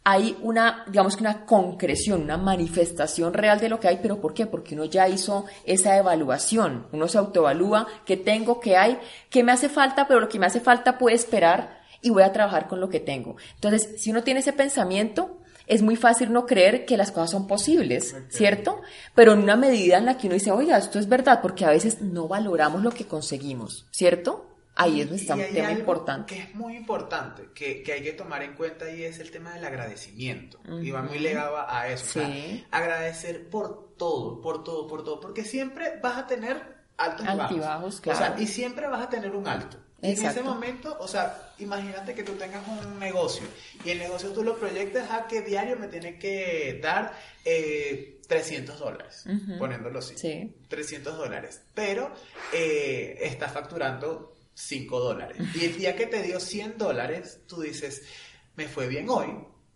hay 0.03 0.37
una, 0.41 0.85
digamos 0.87 1.15
que 1.15 1.23
una 1.23 1.45
concreción, 1.45 2.21
una 2.21 2.37
manifestación 2.37 3.33
real 3.33 3.59
de 3.59 3.69
lo 3.69 3.79
que 3.79 3.87
hay, 3.87 3.99
pero 4.01 4.19
¿por 4.19 4.33
qué? 4.33 4.45
Porque 4.45 4.75
uno 4.75 4.85
ya 4.85 5.07
hizo 5.07 5.45
esa 5.65 5.97
evaluación, 5.97 6.87
uno 6.91 7.07
se 7.07 7.17
autoevalúa, 7.17 7.87
qué 8.05 8.17
tengo, 8.17 8.59
qué 8.59 8.77
hay, 8.77 8.97
qué 9.29 9.43
me 9.43 9.51
hace 9.51 9.69
falta, 9.69 10.07
pero 10.07 10.19
lo 10.19 10.29
que 10.29 10.39
me 10.39 10.45
hace 10.45 10.61
falta 10.61 10.97
puede 10.97 11.15
esperar 11.15 11.79
y 12.01 12.09
voy 12.09 12.23
a 12.23 12.31
trabajar 12.31 12.67
con 12.67 12.79
lo 12.79 12.89
que 12.89 12.99
tengo. 12.99 13.35
Entonces, 13.55 14.01
si 14.01 14.11
uno 14.11 14.23
tiene 14.23 14.39
ese 14.39 14.53
pensamiento, 14.53 15.39
es 15.67 15.83
muy 15.83 15.95
fácil 15.95 16.33
no 16.33 16.45
creer 16.47 16.85
que 16.85 16.97
las 16.97 17.11
cosas 17.11 17.31
son 17.31 17.45
posibles, 17.45 18.13
okay. 18.13 18.25
¿cierto? 18.29 18.81
Pero 19.13 19.33
en 19.33 19.39
una 19.39 19.55
medida 19.55 19.99
en 19.99 20.05
la 20.05 20.17
que 20.17 20.27
uno 20.27 20.33
dice, 20.33 20.51
oiga, 20.51 20.77
esto 20.77 20.97
es 20.97 21.07
verdad, 21.07 21.41
porque 21.41 21.65
a 21.65 21.69
veces 21.69 22.01
no 22.01 22.27
valoramos 22.27 22.81
lo 22.81 22.89
que 22.89 23.05
conseguimos, 23.05 23.85
¿cierto? 23.91 24.48
Ahí 24.81 25.01
es 25.01 25.09
donde 25.09 25.21
está 25.21 25.35
un 25.35 25.53
tema 25.53 25.71
importante. 25.73 26.35
Que 26.35 26.41
es 26.41 26.55
muy 26.55 26.77
importante, 26.77 27.49
que, 27.53 27.83
que, 27.83 27.91
hay 27.91 28.01
que 28.01 28.13
tomar 28.13 28.41
en 28.43 28.53
cuenta 28.53 28.89
y 28.89 29.03
es 29.03 29.19
el 29.19 29.29
tema 29.29 29.53
del 29.53 29.65
agradecimiento. 29.65 30.57
Uh 30.65 30.75
-huh. 30.75 30.85
Y 30.85 30.91
va 30.91 31.01
muy 31.01 31.19
ligado 31.19 31.57
a 31.67 31.89
eso. 31.89 32.05
Sí. 32.05 32.19
O 32.19 32.23
sea, 32.23 32.65
agradecer 32.71 33.49
por 33.49 33.97
todo, 33.97 34.39
por 34.39 34.63
todo, 34.63 34.87
por 34.87 35.03
todo. 35.03 35.19
Porque 35.19 35.43
siempre 35.43 35.99
vas 36.01 36.17
a 36.17 36.27
tener 36.27 36.55
altos 36.95 37.25
y 37.25 37.27
bajos. 37.27 37.41
Altibajos, 37.41 38.01
claro. 38.01 38.19
O 38.19 38.21
sea, 38.21 38.35
y 38.39 38.47
siempre 38.47 38.87
vas 38.87 39.01
a 39.01 39.09
tener 39.09 39.35
un 39.35 39.45
alto. 39.49 39.77
Y 40.01 40.11
en 40.11 40.25
ese 40.25 40.41
momento, 40.41 40.95
o 41.01 41.07
sea, 41.09 41.51
imagínate 41.59 42.13
que 42.13 42.23
tú 42.23 42.31
tengas 42.35 42.65
un 42.65 42.99
negocio 42.99 43.45
y 43.83 43.89
el 43.89 43.99
negocio 43.99 44.29
tú 44.29 44.43
lo 44.43 44.57
proyectas 44.57 45.11
a 45.11 45.27
que 45.27 45.41
diario 45.41 45.75
me 45.75 45.89
tiene 45.89 46.17
que 46.17 46.79
dar 46.81 47.11
eh, 47.43 48.21
300 48.29 48.79
dólares, 48.79 49.23
uh 49.25 49.31
-huh. 49.31 49.57
poniéndolo 49.57 49.99
así. 49.99 50.17
Sí. 50.17 50.55
300 50.69 51.17
dólares. 51.17 51.63
Pero 51.73 52.13
eh, 52.53 53.17
está 53.23 53.49
facturando 53.49 54.38
5 54.59 54.99
dólares. 54.99 55.37
Y 55.55 55.65
el 55.65 55.77
día 55.77 55.95
que 55.95 56.05
te 56.05 56.21
dio 56.21 56.39
100 56.39 56.77
dólares, 56.77 57.39
tú 57.47 57.61
dices, 57.61 58.03
me 58.55 58.67
fue 58.67 58.87
bien 58.87 59.07
hoy, 59.09 59.27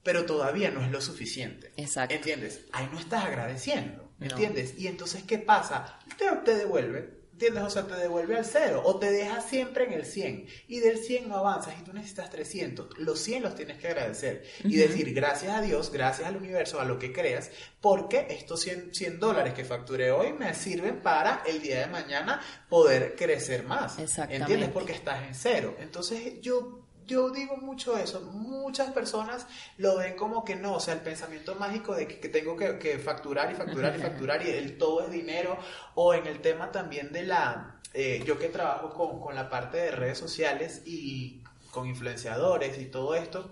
pero 0.04 0.26
todavía 0.26 0.72
no 0.72 0.84
es 0.84 0.92
lo 0.92 1.00
suficiente. 1.00 1.72
Exacto. 1.78 2.14
¿Entiendes? 2.14 2.66
Ahí 2.74 2.90
no 2.92 3.00
estás 3.00 3.24
agradeciendo. 3.24 4.12
¿Entiendes? 4.20 4.74
No. 4.74 4.82
Y 4.82 4.88
entonces, 4.88 5.24
¿qué 5.24 5.40
pasa? 5.40 6.00
Te, 6.18 6.26
te 6.44 6.56
devuelve. 6.56 7.23
¿Entiendes? 7.34 7.64
O 7.64 7.70
sea, 7.72 7.88
te 7.88 7.96
devuelve 7.96 8.38
al 8.38 8.46
cero 8.46 8.84
o 8.86 9.00
te 9.00 9.12
deja 9.12 9.42
siempre 9.42 9.86
en 9.86 9.94
el 9.94 10.06
100 10.06 10.46
y 10.68 10.80
del 10.80 11.00
100 11.00 11.28
no 11.30 11.38
avanzas 11.38 11.74
y 11.80 11.84
tú 11.84 11.92
necesitas 11.92 12.30
300. 12.30 13.00
Los 13.00 13.20
100 13.20 13.42
los 13.42 13.56
tienes 13.56 13.80
que 13.80 13.88
agradecer 13.88 14.44
uh 14.60 14.68
-huh. 14.68 14.72
y 14.72 14.76
decir 14.76 15.14
gracias 15.16 15.52
a 15.52 15.62
Dios, 15.62 15.92
gracias 15.92 16.28
al 16.28 16.38
universo, 16.38 16.80
a 16.80 16.86
lo 16.86 17.00
que 17.00 17.12
creas, 17.12 17.50
porque 17.82 18.28
estos 18.30 18.62
100, 18.62 18.94
100 18.94 19.20
dólares 19.20 19.56
que 19.56 19.66
facturé 19.66 20.12
hoy 20.12 20.32
me 20.32 20.54
sirven 20.54 21.02
para 21.02 21.42
el 21.48 21.60
día 21.60 21.80
de 21.80 21.88
mañana 21.88 22.40
poder 22.70 23.16
crecer 23.16 23.64
más. 23.64 23.98
Exactamente. 23.98 24.36
¿Entiendes? 24.44 24.70
Porque 24.70 24.94
estás 24.94 25.24
en 25.24 25.34
cero. 25.34 25.76
Entonces 25.80 26.40
yo 26.40 26.83
yo 27.06 27.30
digo 27.30 27.58
mucho 27.58 27.98
eso. 27.98 28.22
Muchas 28.22 28.92
personas 28.92 29.48
lo 29.78 29.98
ven 29.98 30.16
como 30.16 30.44
que 30.44 30.56
no, 30.56 30.76
o 30.76 30.80
sea, 30.80 30.94
el 30.94 31.02
pensamiento 31.02 31.56
mágico 31.56 31.96
de 31.96 32.08
que, 32.08 32.20
que 32.20 32.30
tengo 32.30 32.56
que, 32.58 32.78
que, 32.80 33.00
facturar 33.00 33.52
y 33.52 33.56
facturar 33.56 33.96
y 33.98 34.02
facturar 34.02 34.46
y 34.46 34.50
el 34.50 34.78
todo 34.78 35.06
es 35.06 35.12
dinero. 35.12 35.58
O 35.96 36.14
en 36.14 36.28
el 36.28 36.42
tema 36.42 36.72
también 36.72 37.12
de 37.12 37.24
la. 37.24 37.80
Eh, 37.94 38.24
yo 38.26 38.40
que 38.40 38.50
trabajo 38.50 38.90
con, 38.94 39.20
con 39.20 39.36
la 39.36 39.50
parte 39.50 39.78
de 39.78 39.92
redes 39.92 40.18
sociales 40.18 40.82
y 40.86 41.44
con 41.72 41.88
influenciadores 41.88 42.80
y 42.80 42.86
todo 42.86 43.16
esto 43.16 43.52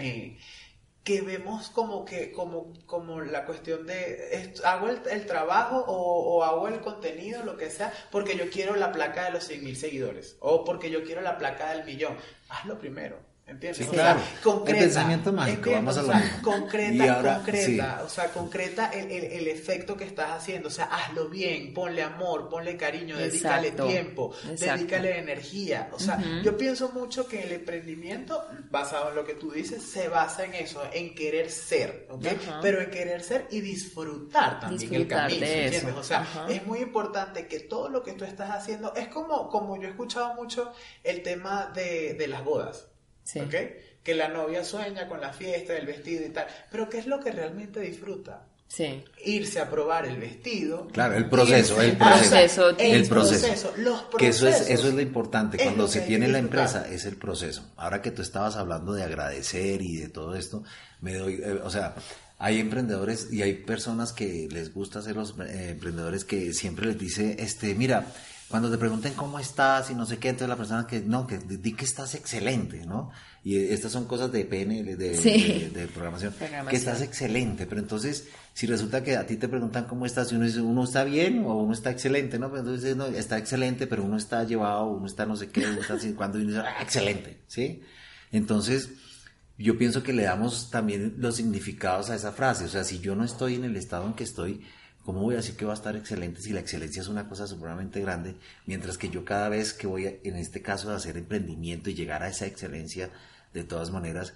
eh, 0.00 0.38
que 1.10 1.22
vemos 1.22 1.70
como 1.70 2.04
que 2.04 2.30
como 2.30 2.72
como 2.86 3.20
la 3.20 3.44
cuestión 3.44 3.84
de 3.84 4.54
hago 4.64 4.88
el, 4.88 5.26
trabajo 5.26 5.78
o, 5.88 6.36
o, 6.36 6.44
hago 6.44 6.68
el 6.68 6.80
contenido 6.80 7.42
lo 7.44 7.56
que 7.56 7.68
sea 7.68 7.92
porque 8.12 8.36
yo 8.36 8.48
quiero 8.48 8.76
la 8.76 8.92
placa 8.92 9.24
de 9.24 9.32
los 9.32 9.42
100 9.44 9.64
mil 9.64 9.76
seguidores 9.76 10.36
o 10.38 10.64
porque 10.64 10.88
yo 10.88 11.02
quiero 11.02 11.20
la 11.20 11.36
placa 11.36 11.72
del 11.72 11.84
millón. 11.84 12.16
Hazlo 12.48 12.78
primero 12.78 13.29
¿Entiendes? 13.50 13.84
Sí, 13.84 13.92
claro. 13.92 14.20
concreta, 14.44 14.78
el 14.78 14.84
pensamiento 14.84 15.32
mágico, 15.32 15.72
vamos 15.72 15.96
a 15.98 16.02
lo 16.02 16.12
Concreta, 16.40 17.34
concreta, 17.36 18.02
o 18.04 18.08
sea, 18.08 18.28
concreta 18.28 18.90
el, 18.90 19.10
el, 19.10 19.48
efecto 19.48 19.96
que 19.96 20.04
estás 20.04 20.30
haciendo, 20.30 20.68
o 20.68 20.70
sea, 20.70 20.84
hazlo 20.84 21.28
bien, 21.28 21.74
ponle 21.74 22.04
amor, 22.04 22.48
ponle 22.48 22.76
cariño, 22.76 23.16
dedícale 23.16 23.72
tiempo, 23.72 24.32
dedícale 24.56 25.18
energía. 25.18 25.88
O 25.92 25.98
sea, 25.98 26.22
yo 26.44 26.56
pienso 26.56 26.90
mucho 26.92 27.26
que 27.26 27.42
el 27.42 27.50
emprendimiento, 27.50 28.40
basado 28.70 29.10
en 29.10 29.16
lo 29.16 29.24
que 29.24 29.34
tú 29.34 29.50
dices, 29.50 29.82
se 29.82 30.08
basa 30.08 30.44
en 30.44 30.54
eso, 30.54 30.82
en 30.92 31.12
querer 31.16 31.50
ser, 31.50 32.06
¿ok? 32.08 32.26
Pero 32.62 32.80
en 32.80 32.90
querer 32.90 33.20
ser 33.20 33.48
y 33.50 33.60
disfrutar 33.60 34.60
también 34.60 34.94
el 34.94 35.08
camino, 35.08 35.44
¿entiendes? 35.44 35.94
O 35.96 36.04
sea, 36.04 36.46
es 36.48 36.64
muy 36.64 36.78
importante 36.78 37.48
que 37.48 37.58
todo 37.58 37.88
lo 37.88 38.04
que 38.04 38.12
tú 38.12 38.24
estás 38.24 38.50
haciendo, 38.50 38.94
es 38.94 39.08
como, 39.08 39.48
como 39.48 39.76
yo 39.76 39.88
he 39.88 39.90
escuchado 39.90 40.34
mucho 40.34 40.72
el 41.02 41.24
tema 41.24 41.72
de, 41.74 42.14
de 42.14 42.28
las 42.28 42.44
bodas. 42.44 42.89
Que 44.02 44.14
la 44.14 44.28
novia 44.28 44.64
sueña 44.64 45.08
con 45.08 45.20
la 45.20 45.32
fiesta, 45.32 45.76
el 45.76 45.86
vestido 45.86 46.26
y 46.26 46.30
tal. 46.30 46.46
Pero 46.70 46.88
¿qué 46.88 46.98
es 46.98 47.06
lo 47.06 47.20
que 47.20 47.30
realmente 47.30 47.80
disfruta? 47.80 48.46
Sí. 48.70 49.02
Irse 49.24 49.58
a 49.58 49.68
probar 49.68 50.06
el 50.06 50.16
vestido. 50.16 50.86
Claro, 50.92 51.16
el 51.16 51.28
proceso, 51.28 51.82
el 51.82 51.96
proceso. 51.96 52.70
El 52.78 53.08
proceso. 53.08 53.74
Que 54.16 54.28
eso 54.28 54.46
es, 54.46 54.70
eso 54.70 54.88
es 54.88 54.94
lo 54.94 55.00
importante. 55.00 55.58
Cuando 55.58 55.88
se 55.88 56.02
tiene 56.02 56.28
la 56.28 56.38
empresa, 56.38 56.86
es 56.88 57.04
el 57.04 57.16
proceso. 57.16 57.72
Ahora 57.76 58.00
que 58.00 58.12
tú 58.12 58.22
estabas 58.22 58.54
hablando 58.54 58.92
de 58.92 59.02
agradecer 59.02 59.82
y 59.82 59.96
de 59.96 60.08
todo 60.08 60.36
esto, 60.36 60.62
me 61.00 61.14
doy, 61.14 61.40
eh, 61.42 61.60
o 61.64 61.68
sea, 61.68 61.96
hay 62.38 62.60
emprendedores 62.60 63.32
y 63.32 63.42
hay 63.42 63.54
personas 63.54 64.12
que 64.12 64.46
les 64.48 64.72
gusta 64.72 65.02
ser 65.02 65.16
los 65.16 65.34
eh, 65.40 65.70
emprendedores 65.70 66.24
que 66.24 66.54
siempre 66.54 66.86
les 66.86 66.98
dice, 66.98 67.36
este, 67.40 67.74
mira, 67.74 68.06
cuando 68.50 68.68
te 68.68 68.78
pregunten 68.78 69.14
cómo 69.14 69.38
estás 69.38 69.90
y 69.90 69.94
no 69.94 70.04
sé 70.04 70.18
qué, 70.18 70.30
entonces 70.30 70.48
la 70.48 70.56
persona 70.56 70.84
que 70.84 70.98
no, 71.00 71.24
que 71.24 71.38
di 71.38 71.72
que 71.72 71.84
estás 71.84 72.16
excelente, 72.16 72.84
¿no? 72.84 73.12
Y 73.44 73.56
estas 73.56 73.92
son 73.92 74.06
cosas 74.06 74.32
de 74.32 74.44
PNL, 74.44 74.96
de, 74.96 75.88
programación, 75.94 76.34
que 76.68 76.74
estás 76.74 77.00
excelente, 77.00 77.66
pero 77.66 77.80
entonces 77.80 78.26
si 78.52 78.66
resulta 78.66 79.04
que 79.04 79.16
a 79.16 79.24
ti 79.24 79.36
te 79.36 79.48
preguntan 79.48 79.84
cómo 79.84 80.04
estás 80.04 80.32
y 80.32 80.34
uno 80.34 80.46
dice, 80.46 80.60
uno 80.60 80.82
está 80.82 81.04
bien 81.04 81.44
o 81.44 81.62
uno 81.62 81.72
está 81.72 81.90
excelente, 81.90 82.40
¿no? 82.40 82.50
Pero 82.50 82.64
pues 82.64 82.82
entonces 82.82 82.96
no, 82.96 83.06
está 83.06 83.38
excelente, 83.38 83.86
pero 83.86 84.02
uno 84.02 84.16
está 84.16 84.42
llevado, 84.42 84.86
uno 84.86 85.06
está 85.06 85.26
no 85.26 85.36
sé 85.36 85.48
qué, 85.50 85.64
uno 85.66 85.80
está 85.80 85.94
así, 85.94 86.12
cuando 86.16 86.38
uno 86.38 86.48
dice, 86.48 86.60
ah, 86.60 86.82
excelente, 86.82 87.42
¿sí? 87.46 87.82
Entonces, 88.32 88.90
yo 89.58 89.78
pienso 89.78 90.02
que 90.02 90.12
le 90.12 90.24
damos 90.24 90.70
también 90.70 91.14
los 91.18 91.36
significados 91.36 92.10
a 92.10 92.16
esa 92.16 92.32
frase, 92.32 92.64
o 92.64 92.68
sea, 92.68 92.82
si 92.82 92.98
yo 92.98 93.14
no 93.14 93.22
estoy 93.22 93.54
en 93.54 93.64
el 93.64 93.76
estado 93.76 94.06
en 94.08 94.14
que 94.14 94.24
estoy, 94.24 94.60
¿Cómo 95.04 95.22
voy 95.22 95.34
a 95.34 95.38
decir 95.38 95.56
que 95.56 95.64
va 95.64 95.72
a 95.72 95.74
estar 95.74 95.96
excelente 95.96 96.42
si 96.42 96.52
la 96.52 96.60
excelencia 96.60 97.00
es 97.02 97.08
una 97.08 97.28
cosa 97.28 97.46
supremamente 97.46 98.00
grande? 98.00 98.36
Mientras 98.66 98.98
que 98.98 99.08
yo 99.08 99.24
cada 99.24 99.48
vez 99.48 99.72
que 99.72 99.86
voy, 99.86 100.20
en 100.22 100.36
este 100.36 100.60
caso, 100.62 100.90
a 100.90 100.96
hacer 100.96 101.16
emprendimiento 101.16 101.90
y 101.90 101.94
llegar 101.94 102.22
a 102.22 102.28
esa 102.28 102.46
excelencia, 102.46 103.10
de 103.52 103.64
todas 103.64 103.90
maneras, 103.90 104.34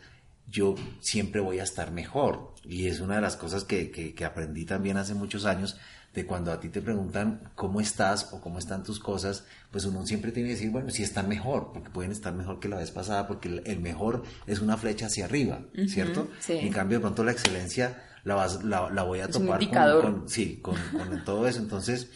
yo 0.49 0.75
siempre 1.01 1.41
voy 1.41 1.59
a 1.59 1.63
estar 1.63 1.93
mejor. 1.93 2.53
Y 2.65 2.87
es 2.87 3.01
una 3.01 3.17
de 3.17 3.21
las 3.21 3.37
cosas 3.37 3.65
que, 3.65 3.91
que, 3.91 4.25
aprendí 4.25 4.65
también 4.65 4.97
hace 4.97 5.15
muchos 5.15 5.45
años, 5.45 5.77
de 6.15 6.27
cuando 6.27 6.53
a 6.53 6.61
ti 6.61 6.69
te 6.69 6.81
preguntan 6.81 7.51
cómo 7.57 7.81
estás 7.81 8.33
o 8.33 8.41
cómo 8.41 8.61
están 8.61 8.85
tus 8.85 9.01
cosas, 9.01 9.45
pues 9.73 9.85
uno 9.85 10.07
siempre 10.07 10.31
tiene 10.31 10.51
que 10.51 10.55
decir, 10.55 10.71
bueno, 10.71 10.91
si 10.91 11.03
están 11.03 11.29
mejor, 11.29 11.73
porque 11.73 11.91
pueden 11.91 12.13
estar 12.13 12.33
mejor 12.33 12.61
que 12.61 12.69
la 12.69 12.77
vez 12.77 12.93
pasada, 12.93 13.27
porque 13.27 13.63
el, 13.65 13.81
mejor 13.81 14.23
es 14.47 14.61
una 14.61 14.77
flecha 14.77 15.07
hacia 15.07 15.25
arriba, 15.25 15.63
¿cierto? 15.89 16.29
En 16.47 16.73
cambio, 16.73 16.99
de 16.99 17.03
pronto 17.03 17.25
la 17.25 17.33
excelencia 17.33 18.01
la, 18.25 18.47
la, 18.63 18.91
la 18.91 19.03
voy 19.03 19.21
a 19.21 19.29
topar 19.29 19.61
con, 20.01 20.29
sí, 20.29 20.59
con, 20.61 20.77
con, 20.77 21.25
todo 21.25 21.47
eso. 21.47 21.61
Entonces, 21.61 22.11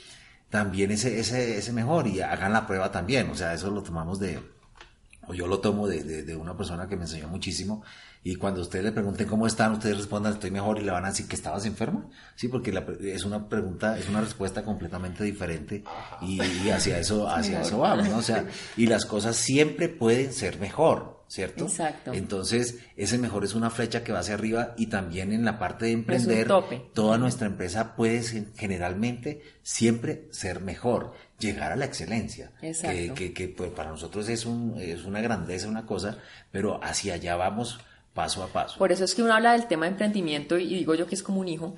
también 0.50 0.90
ese, 0.90 1.20
ese, 1.20 1.58
ese 1.58 1.72
mejor 1.72 2.06
y 2.06 2.20
hagan 2.20 2.52
la 2.52 2.66
prueba 2.66 2.90
también. 2.90 3.30
O 3.30 3.34
sea, 3.34 3.54
eso 3.54 3.70
lo 3.70 3.82
tomamos 3.82 4.18
de, 4.18 4.40
o 5.26 5.34
yo 5.34 5.46
lo 5.46 5.60
tomo 5.60 5.86
de, 5.86 6.02
de, 6.02 6.22
de 6.22 6.36
una 6.36 6.56
persona 6.56 6.88
que 6.88 6.96
me 6.96 7.02
enseñó 7.02 7.28
muchísimo 7.28 7.84
y 8.24 8.34
cuando 8.34 8.60
ustedes 8.60 8.84
le 8.84 8.92
pregunten 8.92 9.26
cómo 9.26 9.46
están, 9.46 9.72
ustedes 9.72 9.96
respondan 9.96 10.34
estoy 10.34 10.50
mejor 10.50 10.78
y 10.78 10.84
le 10.84 10.90
van 10.90 11.04
a 11.04 11.08
decir 11.08 11.26
que 11.26 11.36
estabas 11.36 11.64
enfermo. 11.66 12.10
Sí, 12.34 12.48
porque 12.48 12.74
es 13.02 13.24
una 13.24 13.48
pregunta, 13.48 13.96
es 13.96 14.08
una 14.08 14.20
respuesta 14.20 14.62
completamente 14.62 15.24
diferente 15.24 15.84
y, 16.20 16.40
hacia 16.70 16.98
eso, 16.98 17.28
hacia 17.28 17.62
eso 17.62 17.78
vamos, 17.78 18.08
¿no? 18.08 18.18
O 18.18 18.22
sea, 18.22 18.44
y 18.76 18.86
las 18.86 19.06
cosas 19.06 19.36
siempre 19.36 19.88
pueden 19.88 20.32
ser 20.32 20.58
mejor, 20.58 21.17
¿cierto? 21.28 21.64
Exacto. 21.64 22.12
Entonces, 22.14 22.78
ese 22.96 23.18
mejor 23.18 23.44
es 23.44 23.54
una 23.54 23.70
flecha 23.70 24.02
que 24.02 24.12
va 24.12 24.20
hacia 24.20 24.34
arriba 24.34 24.74
y 24.76 24.86
también 24.86 25.32
en 25.32 25.44
la 25.44 25.58
parte 25.58 25.84
de 25.86 25.92
emprender, 25.92 26.48
toda 26.94 27.18
nuestra 27.18 27.46
empresa 27.46 27.94
puede 27.94 28.22
generalmente 28.56 29.42
siempre 29.62 30.26
ser 30.30 30.60
mejor, 30.60 31.12
llegar 31.38 31.70
a 31.70 31.76
la 31.76 31.84
excelencia, 31.84 32.50
Exacto. 32.62 33.14
que, 33.14 33.32
que, 33.32 33.48
pues, 33.48 33.70
para 33.70 33.90
nosotros 33.90 34.28
es, 34.28 34.46
un, 34.46 34.76
es 34.80 35.04
una 35.04 35.20
grandeza, 35.20 35.68
una 35.68 35.86
cosa, 35.86 36.18
pero 36.50 36.82
hacia 36.82 37.14
allá 37.14 37.36
vamos 37.36 37.78
paso 38.14 38.42
a 38.42 38.48
paso. 38.48 38.78
Por 38.78 38.90
eso 38.90 39.04
es 39.04 39.14
que 39.14 39.22
uno 39.22 39.34
habla 39.34 39.52
del 39.52 39.68
tema 39.68 39.84
de 39.84 39.92
emprendimiento 39.92 40.58
y 40.58 40.66
digo 40.66 40.94
yo 40.96 41.06
que 41.06 41.14
es 41.14 41.22
como 41.22 41.40
un 41.40 41.46
hijo. 41.46 41.76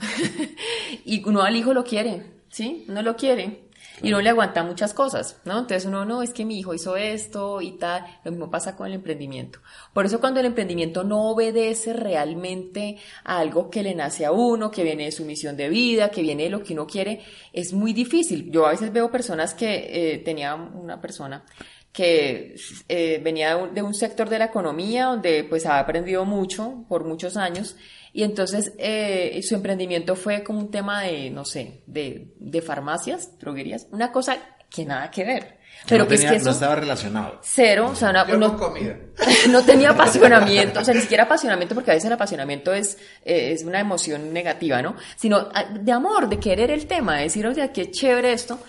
y 1.05 1.23
uno 1.29 1.43
al 1.43 1.55
hijo 1.57 1.75
lo 1.75 1.85
quiere, 1.85 2.23
¿sí? 2.49 2.85
No 2.89 3.03
lo 3.03 3.17
quiere. 3.17 3.69
Y 4.03 4.09
uno 4.09 4.21
le 4.21 4.31
aguanta 4.31 4.63
muchas 4.63 4.95
cosas, 4.95 5.41
¿no? 5.45 5.59
Entonces 5.59 5.85
uno, 5.85 6.05
no, 6.05 6.23
es 6.23 6.33
que 6.33 6.45
mi 6.45 6.59
hijo 6.59 6.75
hizo 6.75 6.97
esto 6.97 7.61
y 7.61 7.73
tal. 7.73 8.07
Lo 8.25 8.31
mismo 8.31 8.51
pasa 8.51 8.77
con 8.77 8.87
el 8.87 8.95
emprendimiento. 8.95 9.61
Por 9.93 10.07
eso 10.07 10.21
cuando 10.21 10.41
el 10.41 10.47
emprendimiento 10.47 11.05
no 11.05 11.31
obedece 11.31 11.93
realmente 11.93 12.99
a 13.25 13.39
algo 13.39 13.71
que 13.71 13.83
le 13.83 13.95
nace 13.95 14.25
a 14.25 14.33
uno, 14.33 14.71
que 14.71 14.83
viene 14.83 15.05
de 15.05 15.13
su 15.13 15.25
misión 15.25 15.57
de 15.57 15.69
vida, 15.69 16.11
que 16.11 16.23
viene 16.23 16.45
de 16.45 16.51
lo 16.51 16.63
que 16.63 16.73
uno 16.73 16.87
quiere, 16.87 17.21
es 17.53 17.73
muy 17.73 17.93
difícil. 17.93 18.51
Yo 18.51 18.67
a 18.67 18.71
veces 18.71 18.93
veo 18.93 19.11
personas 19.11 19.55
que, 19.55 20.15
eh, 20.15 20.19
tenía 20.19 20.55
una 20.55 21.01
persona 21.01 21.45
que 21.93 22.55
eh, 22.89 23.21
venía 23.23 23.57
de 23.57 23.83
un, 23.83 23.95
sector 23.95 24.29
de 24.29 24.39
la 24.39 24.45
economía 24.47 25.07
donde 25.07 25.45
pues 25.45 25.67
ha 25.67 25.79
aprendido 25.81 26.25
mucho 26.25 26.85
por 26.89 27.05
muchos 27.05 27.37
años 27.37 27.77
y 28.13 28.23
entonces 28.23 28.73
eh, 28.79 29.41
su 29.43 29.55
emprendimiento 29.55 30.17
fue 30.17 30.43
como 30.43 30.59
un 30.59 30.71
tema 30.71 31.03
de, 31.03 31.31
no 31.31 31.45
sé, 31.45 31.83
de, 31.87 32.35
de 32.39 32.63
farmacias, 32.63 33.39
droguerías, 33.39 33.87
una 33.93 34.13
cosa 34.13 34.39
que 34.69 34.85
nada 34.85 35.11
que 35.11 35.25
ver. 35.25 35.61
Pero 35.89 36.05
no 36.05 36.09
que 36.09 36.17
es 36.17 36.25
que 36.25 36.39
no 36.41 36.51
estaba 36.51 36.75
relacionado. 36.75 37.41
Cero, 37.43 37.89
o 37.93 37.95
sea, 37.95 38.13
no, 38.13 38.57
comida. 38.57 38.97
no 39.49 39.63
tenía 39.63 39.91
apasionamiento, 39.91 40.81
o 40.81 40.85
sea, 40.85 40.93
ni 40.93 41.01
siquiera 41.01 41.25
apasionamiento, 41.25 41.75
porque 41.75 41.91
a 41.93 41.95
veces 41.95 42.07
el 42.07 42.13
apasionamiento 42.13 42.73
es, 42.73 42.99
eh, 43.25 43.53
es 43.53 43.65
una 43.65 43.81
emoción 43.81 44.33
negativa, 44.33 44.83
¿no? 44.83 44.97
Sino 45.17 45.49
ah, 45.55 45.65
de 45.65 45.93
amor, 45.93 46.29
de 46.29 46.39
querer 46.39 46.71
el 46.71 46.87
tema, 46.87 47.17
de 47.17 47.23
decir, 47.25 47.47
oye, 47.47 47.71
qué 47.73 47.91
chévere 47.91 48.33
esto 48.33 48.61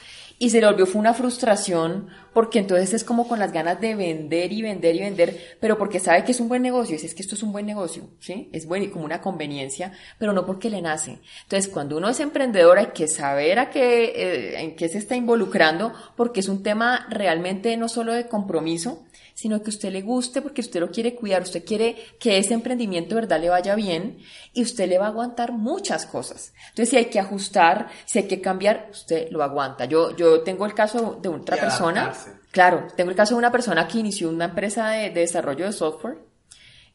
y 0.42 0.50
se 0.50 0.60
le 0.60 0.66
volvió 0.66 0.88
fue 0.88 1.00
una 1.00 1.14
frustración 1.14 2.08
porque 2.34 2.58
entonces 2.58 2.96
es 2.96 3.04
como 3.04 3.28
con 3.28 3.38
las 3.38 3.52
ganas 3.52 3.80
de 3.80 3.94
vender 3.94 4.52
y 4.52 4.64
vender 4.64 4.96
y 4.96 5.02
vender, 5.02 5.58
pero 5.60 5.78
porque 5.78 6.00
sabe 6.00 6.24
que 6.24 6.32
es 6.32 6.40
un 6.40 6.48
buen 6.48 6.64
negocio, 6.64 6.96
es, 6.96 7.14
que 7.14 7.22
esto 7.22 7.36
es 7.36 7.44
un 7.44 7.52
buen 7.52 7.68
negocio, 7.68 8.10
¿sí? 8.20 8.50
Es 8.52 8.66
bueno 8.66 8.86
y 8.86 8.90
como 8.90 9.06
una 9.06 9.22
conveniencia, 9.22 9.92
pero 10.18 10.34
no 10.34 10.44
porque 10.44 10.72
le 10.72 10.82
nace. 10.82 11.20
Entonces, 11.44 11.72
cuando 11.72 11.96
uno 11.96 12.10
es 12.10 12.20
emprendedor 12.20 12.80
hay 12.80 12.88
que 12.88 13.08
saber 13.08 13.60
a 13.60 13.70
qué, 13.70 14.06
eh, 14.06 14.62
en 14.62 14.76
qué 14.76 14.90
se 14.90 14.98
está 14.98 15.16
involucrando, 15.16 15.94
porque 16.16 16.40
es 16.40 16.50
un 16.50 16.64
tema 16.64 17.06
realmente 17.12 17.78
no 17.78 17.88
solo 17.88 18.12
de 18.12 18.28
compromiso, 18.28 19.04
sino 19.42 19.64
que 19.64 19.72
usted 19.72 19.92
le 19.92 20.04
guste 20.04 20.40
porque 20.44 20.62
usted 20.62 20.80
lo 20.80 20.92
quiere 20.92 21.16
cuidar, 21.16 21.42
usted 21.42 21.66
quiere 21.66 21.96
que 22.20 22.38
ese 22.38 22.54
emprendimiento 22.54 23.16
verdad 23.16 23.42
le 23.42 23.50
vaya 23.50 23.74
bien 23.74 24.20
y 24.54 24.62
usted 24.62 24.88
le 24.88 25.00
va 25.00 25.06
a 25.06 25.10
aguantar 25.10 25.52
muchas 25.52 26.06
cosas. 26.06 26.54
Entonces, 26.70 26.90
si 26.90 26.98
hay 26.98 27.06
que 27.06 27.20
ajustar, 27.20 27.88
si 28.06 28.20
hay 28.20 28.28
que 28.28 28.40
cambiar, 28.40 28.90
usted 28.92 29.32
lo 29.32 29.42
aguanta. 29.42 29.86
Yo, 29.86 30.16
yo 30.16 30.42
tengo 30.42 30.68
el 30.68 30.76
caso 30.76 31.18
de 31.20 31.30
otra 31.30 31.58
persona. 31.58 32.14
Claro, 32.52 32.86
tengo 32.96 33.10
el 33.10 33.16
caso 33.16 33.34
de 33.34 33.40
una 33.40 33.52
persona 33.52 33.88
que 33.88 33.98
inició 33.98 34.30
una 34.30 34.46
empresa 34.46 34.90
de, 34.92 35.10
desarrollo 35.10 35.66
de 35.66 35.72
software 35.72 36.20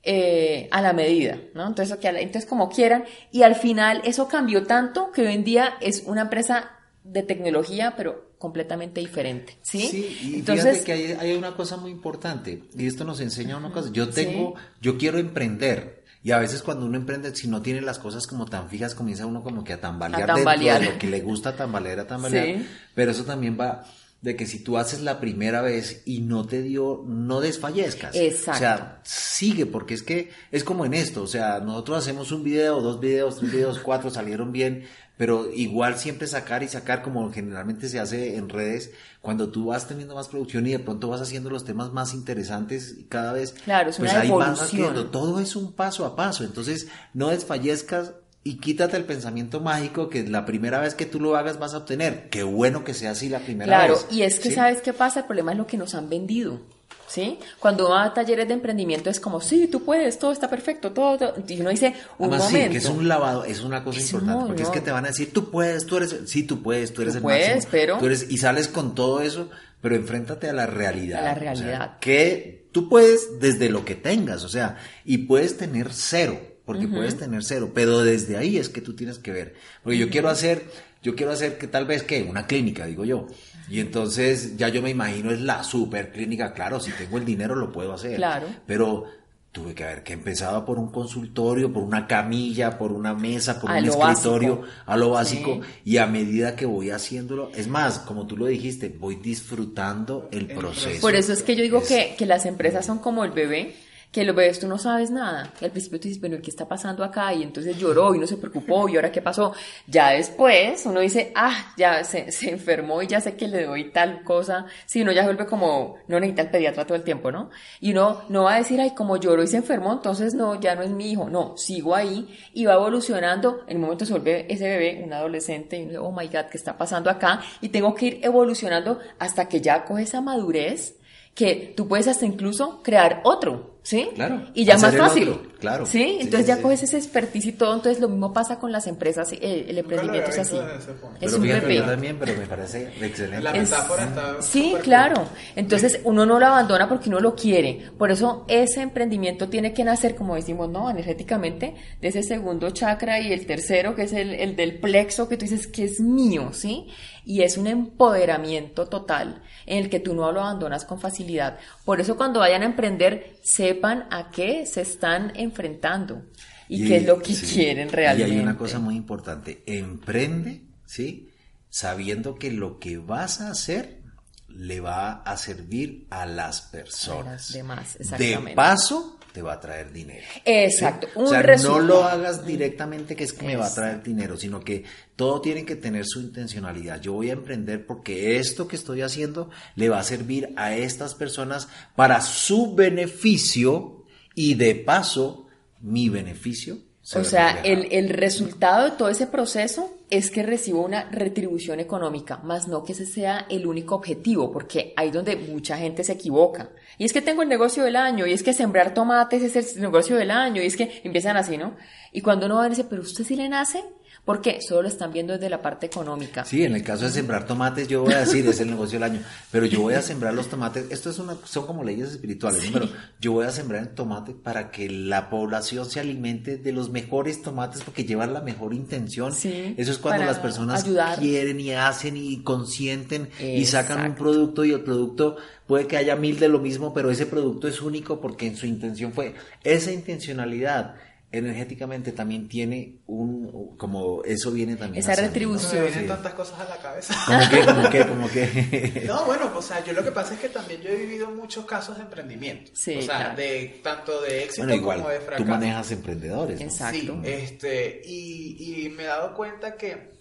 eh, 0.05 0.69
a 0.71 0.81
la 0.83 0.93
medida, 0.93 1.41
¿no? 1.53 1.67
Entonces, 1.67 1.99
entonces, 2.01 2.47
como 2.47 2.69
quieran, 2.69 3.07
y 3.33 3.43
al 3.43 3.57
final 3.57 4.03
eso 4.05 4.29
cambió 4.29 4.63
tanto 4.63 5.11
que 5.11 5.23
hoy 5.23 5.35
en 5.35 5.43
día 5.43 5.79
es 5.81 6.05
una 6.07 6.23
empresa 6.23 6.71
de 7.03 7.25
tecnología, 7.25 7.95
pero 7.97 8.26
completamente 8.39 9.01
diferente, 9.01 9.59
¿sí? 9.63 9.81
Sí, 9.89 10.19
y 10.23 10.35
Entonces, 10.37 10.85
fíjate 10.85 10.85
que 10.85 11.17
hay, 11.19 11.37
una 11.37 11.55
cosa 11.55 11.77
muy 11.77 11.91
importante, 11.91 12.65
y 12.77 12.87
esto 12.87 13.05
nos 13.05 13.21
enseña 13.21 13.57
una 13.57 13.71
cosa, 13.71 13.91
yo 13.93 14.09
tengo, 14.11 14.55
yo 14.81 14.99
quiero 14.99 15.19
emprender, 15.19 16.05
y 16.23 16.33
a 16.33 16.39
veces 16.39 16.63
cuando 16.63 16.87
uno 16.87 16.97
emprende, 16.97 17.35
si 17.35 17.49
no 17.49 17.63
tiene 17.63 17.81
las 17.81 17.99
cosas 17.99 18.27
como 18.27 18.47
tan 18.47 18.69
fijas, 18.69 18.95
comienza 18.95 19.27
uno 19.27 19.43
como 19.43 19.65
que 19.65 19.73
a 19.73 19.81
tambalear, 19.81 20.31
a 20.31 20.35
tambalear. 20.35 20.81
de 20.81 20.93
lo 20.93 20.99
que 20.99 21.07
le 21.07 21.21
gusta 21.21 21.57
tambalear, 21.57 22.01
a 22.01 22.07
tambalear, 22.07 22.61
pero 22.95 23.11
eso 23.11 23.25
también 23.25 23.57
va 23.59 23.85
de 24.23 24.35
que 24.35 24.47
si 24.47 24.59
tú 24.61 24.77
haces 24.79 25.03
la 25.03 25.21
primera 25.21 25.61
vez 25.63 26.03
y 26.05 26.21
no 26.23 26.47
te 26.47 26.63
dio, 26.63 27.05
no 27.07 27.41
desfallezcas. 27.41 28.17
Exacto. 28.17 28.53
O 28.53 28.59
sea, 28.59 29.01
sigue, 29.05 29.67
porque 29.67 29.95
es 29.95 30.03
que 30.03 30.31
es 30.51 30.65
como 30.65 30.85
en 30.85 30.95
esto, 30.95 31.23
o 31.23 31.27
sea, 31.27 31.61
nosotros 31.61 31.99
hacemos 31.99 32.33
un 32.33 32.43
video, 32.43 32.81
dos 32.81 32.99
videos, 32.99 33.37
tres 33.39 33.53
videos, 33.53 33.79
cuatro 33.79 34.11
salieron 34.11 34.51
bien, 34.53 34.85
pero 35.17 35.51
igual 35.53 35.97
siempre 35.97 36.27
sacar 36.27 36.63
y 36.63 36.69
sacar 36.69 37.03
como 37.03 37.31
generalmente 37.33 37.89
se 37.89 38.01
hace 38.01 38.37
en 38.37 38.49
redes, 38.49 38.91
cuando 39.21 39.49
tú 39.51 39.67
vas 39.67 39.87
teniendo 39.87 40.15
más 40.15 40.29
producción 40.29 40.67
y 40.67 40.73
de 40.73 40.79
pronto 40.79 41.09
vas 41.09 41.21
haciendo 41.21 41.49
los 41.51 41.65
temas 41.65 41.93
más 41.93 42.13
interesantes 42.13 42.97
cada 43.09 43.33
vez, 43.33 43.53
Claro, 43.65 43.91
es 43.91 43.97
pues 43.99 44.11
una 44.13 44.21
ahí 44.23 44.29
vas 44.31 44.47
evolución. 44.61 44.67
haciendo, 44.91 45.07
todo 45.11 45.41
es 45.41 45.55
un 45.57 45.73
paso 45.73 46.05
a 46.05 46.17
paso, 46.17 46.43
entonces 46.45 46.89
no 47.15 47.29
desfallezcas 47.29 48.13
y 48.49 48.59
quítate 48.59 48.97
el 48.97 49.05
pensamiento 49.05 49.61
mágico 49.61 50.09
que 50.09 50.23
la 50.27 50.45
primera 50.47 50.79
vez 50.81 50.95
que 50.95 51.07
tú 51.07 51.21
lo 51.21 51.37
hagas 51.37 51.59
vas 51.59 51.75
a 51.75 51.79
obtener. 51.79 52.29
Qué 52.31 52.43
bueno 52.43 52.85
que 52.85 52.95
sea 52.95 53.11
así 53.13 53.29
la 53.29 53.41
primera 53.41 53.67
Claro, 53.67 53.95
vez. 53.95 54.07
y 54.11 54.23
es 54.23 54.39
que 54.41 54.51
¿sí? 54.51 54.55
¿sabes 54.55 54.81
qué 54.83 54.93
pasa? 54.93 55.21
El 55.21 55.27
problema 55.27 55.53
es 55.53 55.59
lo 55.59 55.67
que 55.67 55.77
nos 55.77 55.95
han 55.95 56.09
vendido. 56.09 56.61
¿Sí? 57.09 57.39
Cuando 57.61 57.89
va 57.91 58.03
a 58.05 58.13
talleres 58.15 58.49
de 58.49 58.55
emprendimiento 58.55 59.11
es 59.11 59.21
como, 59.21 59.41
sí, 59.41 59.69
tú 59.69 59.85
puedes, 59.85 60.19
todo 60.19 60.33
está 60.33 60.51
perfecto, 60.51 60.91
todo, 60.93 61.17
todo". 61.17 61.35
y 61.47 61.61
uno 61.61 61.71
dice, 61.71 61.95
un 62.19 62.29
Además, 62.33 62.49
momento. 62.51 62.67
sí, 62.67 62.73
que 62.73 62.79
es 62.79 62.87
un 62.91 63.07
lavado, 63.07 63.45
es 63.45 63.61
una 63.63 63.85
cosa 63.85 64.01
Es 64.01 64.13
importante, 64.13 64.47
porque 64.47 64.63
es 64.65 64.69
que 64.71 64.81
te 64.81 64.91
van 64.91 65.05
a 65.05 65.09
decir, 65.09 65.33
tú 65.33 65.49
puedes, 65.51 65.87
tú 65.87 65.99
eres, 65.99 66.17
sí, 66.27 66.43
tú 66.43 66.63
puedes, 66.65 66.93
tú 66.93 67.03
eres 67.03 67.15
Tú 67.15 67.19
el 67.19 67.23
puedes, 67.23 67.49
máximo, 67.55 67.71
pero- 67.71 67.99
tú 67.99 68.07
eres, 68.07 68.27
y 68.29 68.39
sales 68.39 68.67
con 68.67 68.97
todo 68.97 69.21
eso, 69.21 69.49
pero 69.81 69.95
enfréntate 69.95 70.49
a 70.49 70.53
la 70.53 70.67
realidad. 70.67 71.21
A 71.21 71.23
la 71.27 71.33
o 71.33 71.35
sea, 71.37 71.45
realidad. 71.55 71.99
que 72.01 72.69
tú 72.73 72.89
puedes 72.89 73.39
desde 73.39 73.69
lo 73.69 73.85
que 73.85 73.95
tengas, 73.95 74.43
o 74.43 74.49
sea, 74.49 74.77
y 75.05 75.19
puedes 75.19 75.57
tener 75.57 75.93
cero, 75.93 76.41
porque 76.67 76.87
puedes 76.89 77.17
tener 77.17 77.43
cero, 77.45 77.71
pero 77.75 78.01
desde 78.01 78.37
ahí 78.37 78.59
es 78.59 78.69
que 78.69 78.83
tú 78.83 78.95
tienes 78.95 79.19
que 79.19 79.33
ver, 79.33 79.55
porque 79.83 79.97
yo 79.97 80.11
quiero 80.11 80.29
hacer, 80.29 80.65
yo 81.03 81.15
quiero 81.17 81.33
hacer 81.33 81.57
que 81.57 81.67
tal 81.69 81.87
vez 81.87 82.03
que 82.03 82.23
una 82.25 82.47
clínica, 82.47 82.85
digo 82.85 83.05
yo. 83.07 83.27
Y 83.71 83.81
entonces 83.81 84.57
ya 84.59 84.69
yo 84.69 84.83
me 84.83 84.91
imagino 84.91 85.31
es 85.31 85.41
la 85.41 85.65
super 85.65 86.13
clínica, 86.13 86.53
claro, 86.53 86.79
si 86.81 86.91
tengo 86.93 87.17
el 87.19 87.25
dinero 87.25 87.55
lo 87.55 87.73
puedo 87.73 87.93
hacer. 87.95 88.17
Claro. 88.17 88.47
Pero 88.67 89.05
tuve 89.51 89.75
que 89.75 89.85
haber 89.85 90.03
que 90.03 90.13
empezaba 90.13 90.65
por 90.67 90.79
un 90.79 90.91
consultorio, 90.93 91.73
por 91.73 91.83
una 91.83 92.07
camilla, 92.07 92.77
por 92.77 92.93
una 92.93 93.15
mesa, 93.15 93.59
por 93.59 93.71
A 93.71 93.79
un 93.79 93.87
escritorio, 93.87 94.57
básico. 94.59 94.75
a 94.85 94.97
lo 94.99 95.11
básico. 95.11 95.61
Sí. 95.63 95.81
Y 95.93 95.97
a 95.97 96.07
medida 96.07 96.55
que 96.55 96.67
voy 96.67 96.91
haciéndolo, 96.91 97.51
es 97.57 97.67
más, 97.67 98.01
como 98.01 98.27
tú 98.27 98.37
lo 98.37 98.47
dijiste, 98.47 98.89
voy 98.89 99.17
disfrutando 99.17 100.29
el 100.31 100.47
proceso. 100.47 101.01
Por 101.01 101.15
eso 101.15 101.33
es 101.33 101.43
que 101.43 101.57
yo 101.57 101.63
digo 101.63 101.79
Es- 101.79 101.89
que, 101.89 102.15
que 102.19 102.27
las 102.27 102.45
empresas 102.47 102.85
son 102.85 102.99
como 102.99 103.25
el 103.25 103.31
bebé, 103.31 103.75
que 104.17 104.25
los 104.25 104.35
bebés 104.35 104.59
tú 104.59 104.67
no 104.67 104.79
sabes 104.79 105.11
nada. 105.11 105.53
Al 105.61 105.71
principio 105.71 106.01
tú 106.01 106.09
dices, 106.09 106.23
bueno, 106.23 106.39
¿qué 106.43 106.49
está 106.49 106.67
pasando 106.67 107.05
acá? 107.05 107.35
Y 107.35 107.43
entonces 107.43 107.77
lloró 107.77 108.15
y 108.15 108.19
no 108.19 108.27
se 108.27 108.39
preocupó, 108.39 108.89
y 108.89 108.97
ahora 108.97 109.13
qué 109.13 109.21
pasó. 109.21 109.53
Ya 109.87 110.13
después 110.13 110.87
uno 110.87 111.01
dice, 111.01 111.33
ah, 111.35 111.75
ya 111.77 112.03
se, 112.03 112.33
se 112.33 112.49
enfermó 112.49 113.03
y 113.03 113.09
ya 113.09 113.21
sé 113.21 113.37
que 113.37 113.47
le 113.47 113.67
doy 113.67 113.91
tal 113.91 114.25
cosa. 114.25 114.65
Si 114.87 115.03
uno 115.03 115.13
ya 115.13 115.25
vuelve 115.25 115.45
como, 115.45 115.97
no 116.09 116.19
necesita 116.19 116.41
el 116.41 116.49
pediatra 116.49 116.87
todo 116.87 116.97
el 116.97 117.05
tiempo, 117.05 117.31
¿no? 117.31 117.51
Y 117.79 117.93
uno 117.93 118.23
no 118.31 118.45
va 118.45 118.55
a 118.55 118.57
decir, 118.57 118.81
ay, 118.81 118.95
como 118.95 119.19
lloró 119.19 119.43
y 119.43 119.49
se 119.49 119.59
enfermó, 119.59 119.93
entonces 119.93 120.33
no, 120.33 120.59
ya 120.59 120.75
no 120.75 120.81
es 120.81 120.89
mi 120.89 121.11
hijo. 121.11 121.29
No, 121.29 121.55
sigo 121.59 121.95
ahí 121.95 122.35
y 122.55 122.65
va 122.65 122.73
evolucionando. 122.73 123.65
En 123.69 123.77
un 123.77 123.83
momento 123.83 124.07
se 124.07 124.13
vuelve 124.13 124.51
ese 124.51 124.67
bebé 124.67 125.03
un 125.05 125.13
adolescente 125.13 125.77
y 125.77 125.83
uno 125.83 125.91
dice, 125.91 125.99
oh 125.99 126.11
my 126.11 126.27
God, 126.29 126.47
¿qué 126.51 126.57
está 126.57 126.79
pasando 126.79 127.11
acá? 127.11 127.43
Y 127.61 127.69
tengo 127.69 127.95
que 127.95 128.07
ir 128.07 128.21
evolucionando 128.23 128.99
hasta 129.19 129.47
que 129.47 129.61
ya 129.61 129.85
coge 129.85 130.05
esa 130.05 130.23
madurez 130.23 130.97
que 131.37 131.75
tú 131.77 131.87
puedes 131.87 132.09
hasta 132.09 132.25
incluso 132.25 132.83
crear 132.83 133.21
otro, 133.25 133.76
¿sí? 133.87 134.09
Claro, 134.17 134.43
Y 134.53 134.65
ya 134.65 134.77
más 134.79 134.93
el 134.93 134.99
fácil. 135.01 135.29
otro, 135.29 135.43
claro. 135.61 135.87
¿Sí? 135.87 135.99
Sí, 136.03 136.17
Entonces 136.23 136.41
sí, 136.41 136.47
ya 136.49 136.57
sí. 136.57 136.63
coges 136.63 136.83
ese 136.83 136.97
expertise 136.97 137.47
y 137.47 137.53
todo. 137.53 137.73
Entonces 137.75 138.01
lo 138.01 138.09
mismo 138.09 138.33
pasa 138.33 138.59
con 138.59 138.73
las 138.73 138.89
empresas, 138.89 139.31
eh, 139.33 139.67
el 139.69 139.79
emprendimiento 139.79 140.31
es 140.31 140.39
así. 140.41 140.57
Es 140.57 140.87
Pero 141.21 141.37
un 141.37 141.43
fíjate, 141.43 141.61
yo 141.75 141.81
bebé. 141.83 141.93
también, 141.93 142.17
pero 142.19 142.37
me 142.37 142.47
parece 142.47 142.89
excelente. 143.01 143.41
La 143.43 143.53
Es- 143.53 143.71
metáfora 143.71 144.05
está 144.05 144.43
Sí, 144.43 144.75
claro. 144.83 145.25
Entonces 145.55 146.01
uno 146.03 146.27
no 146.27 146.41
lo 146.41 146.47
abandona 146.47 146.89
porque 146.89 147.09
uno 147.09 147.21
lo 147.21 147.37
quiere. 147.37 147.91
Por 147.97 148.11
eso 148.11 148.45
ese 148.49 148.81
emprendimiento 148.83 149.49
tiene 149.49 149.73
que 149.73 149.85
nacer, 149.85 150.17
como 150.17 150.35
decimos, 150.35 150.69
¿no? 150.69 150.91
Energéticamente, 150.91 151.75
de 152.01 152.09
ese 152.09 152.25
segundo 152.25 152.71
chakra 152.71 153.21
y 153.21 153.33
el 153.33 153.47
tercero, 153.47 153.95
que 153.95 154.03
es 154.03 154.13
el, 154.13 154.35
el 154.35 154.57
del 154.57 154.81
plexo, 154.81 155.29
que 155.29 155.37
tú 155.37 155.43
dices 155.45 155.69
que 155.69 155.85
es 155.85 156.01
mío, 156.01 156.51
¿sí? 156.53 156.89
Y 157.25 157.43
es 157.43 157.57
un 157.57 157.67
empoderamiento 157.67 158.87
total 158.87 159.43
en 159.67 159.79
el 159.79 159.91
que 159.91 159.99
tú 159.99 160.15
no 160.15 160.31
lo 160.31 160.41
abandonas 160.43 160.85
con 160.85 161.01
facilidad. 161.01 161.59
Por 161.85 162.01
eso 162.01 162.17
cuando 162.17 162.39
vayan 162.41 162.63
a 162.63 162.67
emprender, 162.67 163.37
sepan 163.77 164.07
a 164.11 164.31
qué 164.31 164.67
se 164.67 164.81
están 164.81 165.33
enfrentando 165.37 166.25
y, 166.69 166.87
qué 166.89 166.97
es 166.99 167.07
lo 167.07 167.21
que 167.21 167.35
sí, 167.35 167.55
quieren 167.55 167.89
realmente. 167.89 168.33
Y 168.33 168.37
hay 168.37 168.43
una 168.43 168.57
cosa 168.57 168.79
muy 168.79 168.97
importante, 168.97 169.63
emprende, 169.67 170.63
¿sí? 170.85 171.31
Sabiendo 171.69 172.35
que 172.37 172.51
lo 172.51 172.79
que 172.79 172.99
vas 172.99 173.41
a 173.41 173.51
hacer 173.51 174.01
le 174.49 174.81
va 174.81 175.23
a 175.23 175.37
servir 175.37 176.07
a 176.11 176.27
las 176.27 176.63
personas. 176.63 177.27
A 177.27 177.33
las 177.33 177.53
demás, 177.53 177.95
De 177.95 178.03
exactamente. 178.03 178.55
paso, 178.55 179.19
te 179.37 179.43
va 179.43 179.53
a 179.53 179.61
traer 179.61 179.93
dinero. 179.93 180.25
Exacto, 180.47 181.09
O 181.15 181.25
un 181.25 181.29
sea, 181.29 181.43
no 181.43 181.79
lo 181.79 182.05
hagas 182.05 182.47
directamente 182.47 183.15
que 183.15 183.25
es 183.25 183.35
que 183.35 183.45
me 183.45 183.55
va 183.55 183.67
a 183.67 183.75
traer 183.75 184.03
dinero, 184.03 184.39
sino 184.39 184.61
que 184.61 184.85
todo 185.15 185.43
tiene 185.43 185.67
que 185.67 185.77
tener 185.77 186.07
su 186.07 186.23
intencionalidad. 186.23 187.03
Yo 187.03 187.13
voy 187.13 187.29
a 187.29 187.35
emprender 187.35 187.85
porque 187.85 188.39
esto 188.39 188.67
que 188.67 188.77
estoy 188.77 189.03
haciendo 189.03 189.51
le 189.75 189.91
va 189.91 189.99
a 189.99 190.05
servir 190.05 190.55
a 190.57 190.75
estas 190.75 191.15
personas 191.15 191.69
para 191.97 192.23
su 192.23 192.75
beneficio 192.75 194.07
y 194.35 194.55
de 194.55 194.75
paso 194.75 195.49
mi 195.83 196.09
beneficio. 196.09 196.79
Se 197.07 197.21
O 197.21 197.25
sea, 197.25 197.61
el, 197.63 197.87
el 197.93 198.09
resultado 198.09 198.91
de 198.91 198.97
todo 198.97 199.09
ese 199.11 199.29
proceso 199.29 199.97
es 200.11 200.29
que 200.33 200.43
recibo 200.43 200.85
una 200.85 201.09
retribución 201.09 201.79
económica, 201.79 202.39
más 202.39 202.67
no 202.67 202.83
que 202.83 202.95
ese 202.95 203.07
sea 203.07 203.47
el 203.49 203.69
único 203.69 203.95
objetivo, 203.95 204.51
porque 204.51 204.93
ahí 204.97 205.13
donde 205.13 205.37
mucha 205.37 205.79
gente 205.79 206.03
se 206.03 206.15
equivoca. 206.15 206.71
Y 206.99 207.05
es 207.05 207.13
que 207.13 207.23
tengo 207.23 207.43
el 207.43 207.49
negocio 207.49 207.85
del 207.85 207.95
año, 207.95 208.27
y 208.27 208.33
es 208.33 208.43
que 208.43 208.53
sembrar 208.53 208.93
tomates 208.93 209.45
es 209.45 209.77
el 209.77 209.83
negocio 209.83 210.17
del 210.17 210.33
año, 210.33 210.61
y 210.61 210.67
es 210.67 210.77
que 210.77 211.01
empiezan 211.05 211.37
así, 211.37 211.57
¿no? 211.57 211.77
Y 212.11 212.23
cuando 212.23 212.47
uno 212.47 212.57
va 212.57 212.65
a 212.65 212.69
decir, 212.69 212.87
pero 212.91 213.03
usted 213.03 213.23
sí 213.23 213.37
le 213.37 213.49
nace, 213.49 213.85
¿por 214.27 214.43
qué? 214.43 214.59
Solo 214.61 214.83
lo 214.83 214.89
están 214.89 215.13
viendo 215.13 215.33
desde 215.33 215.49
la 215.49 215.63
parte 215.63 215.87
económica. 215.87 216.45
Sí, 216.45 216.65
en 216.65 216.75
el 216.75 216.83
caso 216.83 217.07
de 217.07 217.13
sembrar 217.13 217.47
tomates, 217.47 217.89
yo 217.89 218.03
voy 218.03 218.13
a 218.13 218.19
decir, 218.21 218.47
es 218.47 218.61
el 218.61 218.69
negocio 218.69 218.99
del 218.99 219.11
año, 219.11 219.23
pero 219.51 219.65
yo 219.65 219.81
voy 219.81 219.95
a 219.95 220.03
sembrar 220.03 220.35
los 220.35 220.49
tomates, 220.49 220.87
esto 220.91 221.09
es 221.09 221.19
una, 221.19 221.37
son 221.45 221.65
como 221.65 221.83
leyes 221.85 222.11
espirituales, 222.11 222.65
¿no? 222.67 222.73
pero 222.73 222.89
yo 223.21 223.33
voy 223.33 223.47
a 223.47 223.51
sembrar 223.53 223.83
el 223.83 223.89
tomate 223.91 224.33
para 224.33 224.71
que 224.71 224.91
la 224.91 225.31
población 225.31 225.89
se 225.89 226.01
alimente 226.01 226.59
de 226.59 226.73
los 226.73 226.91
mejores 226.91 227.41
tomates 227.41 227.83
porque 227.83 228.05
llevan 228.05 228.35
la 228.35 228.41
mejor 228.43 228.75
intención. 228.75 229.33
Sí, 229.33 229.75
Eso 229.79 229.93
es 229.93 229.99
cuando 229.99 230.25
las 230.25 230.41
personas 230.41 230.85
ayudar. 230.85 231.19
quieren 231.21 231.61
y 231.61 231.71
hacen 231.73 232.17
y 232.17 232.43
consienten 232.43 233.31
y 233.41 233.65
sacan 233.65 234.05
un 234.11 234.15
producto 234.17 234.65
y 234.65 234.73
el 234.73 234.81
producto 234.81 235.37
puede 235.67 235.87
que 235.87 235.97
haya 235.97 236.17
mil 236.17 236.39
de 236.39 236.49
lo 236.49 236.59
mismo, 236.59 236.93
pero 236.93 237.11
ese 237.11 237.27
producto 237.27 237.69
es 237.69 237.81
único 237.81 238.21
porque 238.21 238.47
en 238.49 238.57
su 238.57 238.67
intención 238.67 239.13
fue 239.13 239.35
esa 239.63 239.93
intencionalidad. 239.93 240.97
Energéticamente 241.33 242.13
también 242.13 242.49
tiene 242.49 243.01
un, 243.07 243.77
como 243.77 244.23
eso 244.25 244.53
viene 244.53 244.77
también. 244.77 245.03
Esa 245.03 245.17
¿no? 245.17 245.27
retribución. 245.27 245.71
Se 245.71 245.81
me 245.81 245.87
vienen 245.89 246.07
tantas 246.07 246.35
cosas 246.35 246.61
a 246.61 246.69
la 246.69 246.77
cabeza. 246.77 247.15
¿Cómo 247.27 247.51
que, 247.51 247.67
cómo 247.67 247.91
que, 247.91 248.07
cómo 248.09 248.29
que? 248.31 249.03
No, 249.07 249.25
bueno, 249.25 249.53
o 249.55 249.61
sea, 249.61 249.85
yo 249.85 249.93
lo 249.93 250.05
que 250.05 250.13
pasa 250.13 250.35
es 250.35 250.41
que 250.41 250.49
también 250.49 250.81
yo 250.83 250.89
he 250.91 250.97
vivido 250.97 251.29
muchos 251.31 251.67
casos 251.67 251.97
de 251.97 252.05
emprendimiento. 252.05 252.71
Sí, 252.75 252.99
o 252.99 253.03
sea, 253.03 253.17
claro. 253.17 253.37
de 253.37 253.81
tanto 253.83 254.23
de 254.23 254.45
éxito 254.45 254.67
Bueno, 254.67 254.81
igual, 254.81 254.99
como 254.99 255.11
de 255.11 255.19
tú 255.19 255.25
fracaso. 255.25 255.51
manejas 255.51 255.91
emprendedores, 255.91 256.61
¿no? 256.61 256.67
Exacto. 256.67 257.21
Sí, 257.25 257.31
este, 257.31 258.03
y, 258.05 258.85
y 258.87 258.89
me 258.91 259.03
he 259.03 259.07
dado 259.07 259.35
cuenta 259.35 259.77
que, 259.77 260.13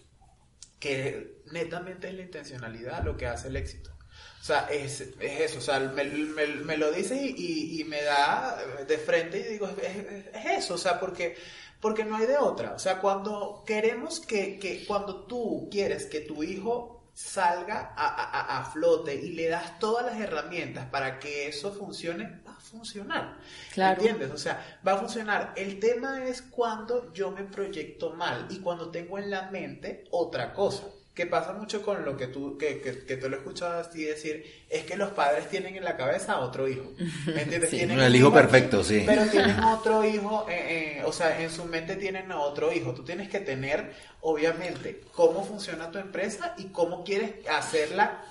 que 0.80 1.42
netamente 1.52 2.10
es 2.10 2.16
la 2.16 2.22
intencionalidad 2.24 3.04
lo 3.06 3.16
que 3.16 3.28
hace 3.28 3.48
el 3.50 3.56
éxito. 3.58 3.95
O 4.46 4.48
sea, 4.48 4.68
es, 4.70 5.02
es 5.02 5.40
eso, 5.42 5.58
o 5.58 5.62
sea, 5.62 5.80
me, 5.80 6.04
me- 6.04 6.46
me 6.46 6.78
lo 6.78 6.92
dice 6.92 7.16
y, 7.16 7.34
y- 7.36 7.82
y 7.82 7.84
me 7.86 8.04
da 8.04 8.56
de 8.88 8.98
frente 9.00 9.40
y 9.40 9.54
digo, 9.54 9.68
es, 9.68 9.96
es- 9.96 10.26
es 10.36 10.46
eso, 10.60 10.76
o 10.76 10.78
sea, 10.78 11.00
porque, 11.00 11.36
porque 11.82 12.06
no 12.06 12.16
hay 12.16 12.28
de 12.28 12.38
otra. 12.38 12.74
O 12.74 12.78
sea, 12.78 13.00
cuando 13.00 13.64
queremos 13.66 14.20
que, 14.20 14.60
que 14.60 14.86
cuando 14.86 15.26
tú 15.26 15.68
quieres 15.72 16.06
que 16.06 16.20
tu 16.20 16.44
hijo 16.44 17.10
salga 17.16 17.94
a, 17.98 18.06
a- 18.06 18.40
a- 18.40 18.60
a 18.60 18.66
flote 18.66 19.16
y 19.16 19.30
le 19.32 19.48
das 19.48 19.80
todas 19.80 20.06
las 20.06 20.20
herramientas 20.22 20.86
para 20.92 21.18
que 21.18 21.48
eso 21.48 21.72
funcione, 21.74 22.42
va 22.48 22.52
a 22.52 22.60
funcionar. 22.60 23.40
Claro. 23.74 24.00
¿Entiendes? 24.00 24.30
O 24.30 24.38
sea, 24.38 24.80
va 24.88 24.92
a 24.94 24.98
funcionar. 24.98 25.54
El 25.56 25.80
tema 25.80 26.24
es 26.24 26.44
cuando 26.44 27.12
yo 27.14 27.32
me 27.32 27.46
proyecto 27.46 28.12
mal 28.12 28.46
y 28.52 28.60
cuando 28.60 28.92
tengo 28.92 29.18
en 29.18 29.32
la 29.32 29.50
mente 29.50 30.04
otra 30.12 30.54
cosa. 30.54 30.84
Que 31.16 31.26
pasa 31.26 31.54
mucho 31.54 31.82
con 31.82 32.04
lo 32.04 32.18
que 32.18 32.28
tú, 32.28 32.58
que, 32.58 32.82
que, 32.82 33.06
que 33.06 33.18
tú 33.18 33.30
lo 33.30 33.38
escuchas 33.38 33.88
así 33.88 34.04
decir, 34.04 34.66
es 34.70 34.84
que 34.84 34.98
los 34.98 35.12
padres 35.12 35.50
tienen 35.50 35.76
en 35.78 35.84
la 35.84 35.96
cabeza 35.96 36.34
a 36.34 36.40
otro 36.42 36.68
hijo. 36.68 36.92
¿Me 37.26 37.42
entiendes? 37.44 37.70
Sí. 37.70 37.78
Tienen 37.78 38.00
El 38.00 38.16
hijo 38.16 38.34
perfecto, 38.34 38.84
sí. 38.84 39.04
Pero 39.06 39.26
tienen 39.32 39.58
otro 39.64 40.04
hijo, 40.04 40.46
eh, 40.50 40.98
eh, 41.00 41.04
o 41.06 41.14
sea, 41.14 41.42
en 41.42 41.50
su 41.50 41.66
mente 41.66 41.96
tienen 41.96 42.32
a 42.32 42.40
otro 42.40 42.72
hijo. 42.74 42.94
Tú 42.94 43.04
tienes 43.04 43.30
que 43.30 43.40
tener, 43.40 43.94
obviamente, 44.22 45.02
cómo 45.14 45.46
funciona 45.46 45.90
tu 45.90 46.00
empresa 46.00 46.54
y 46.58 46.66
cómo 46.66 47.04
quieres 47.04 47.32
hacerla 47.50 48.22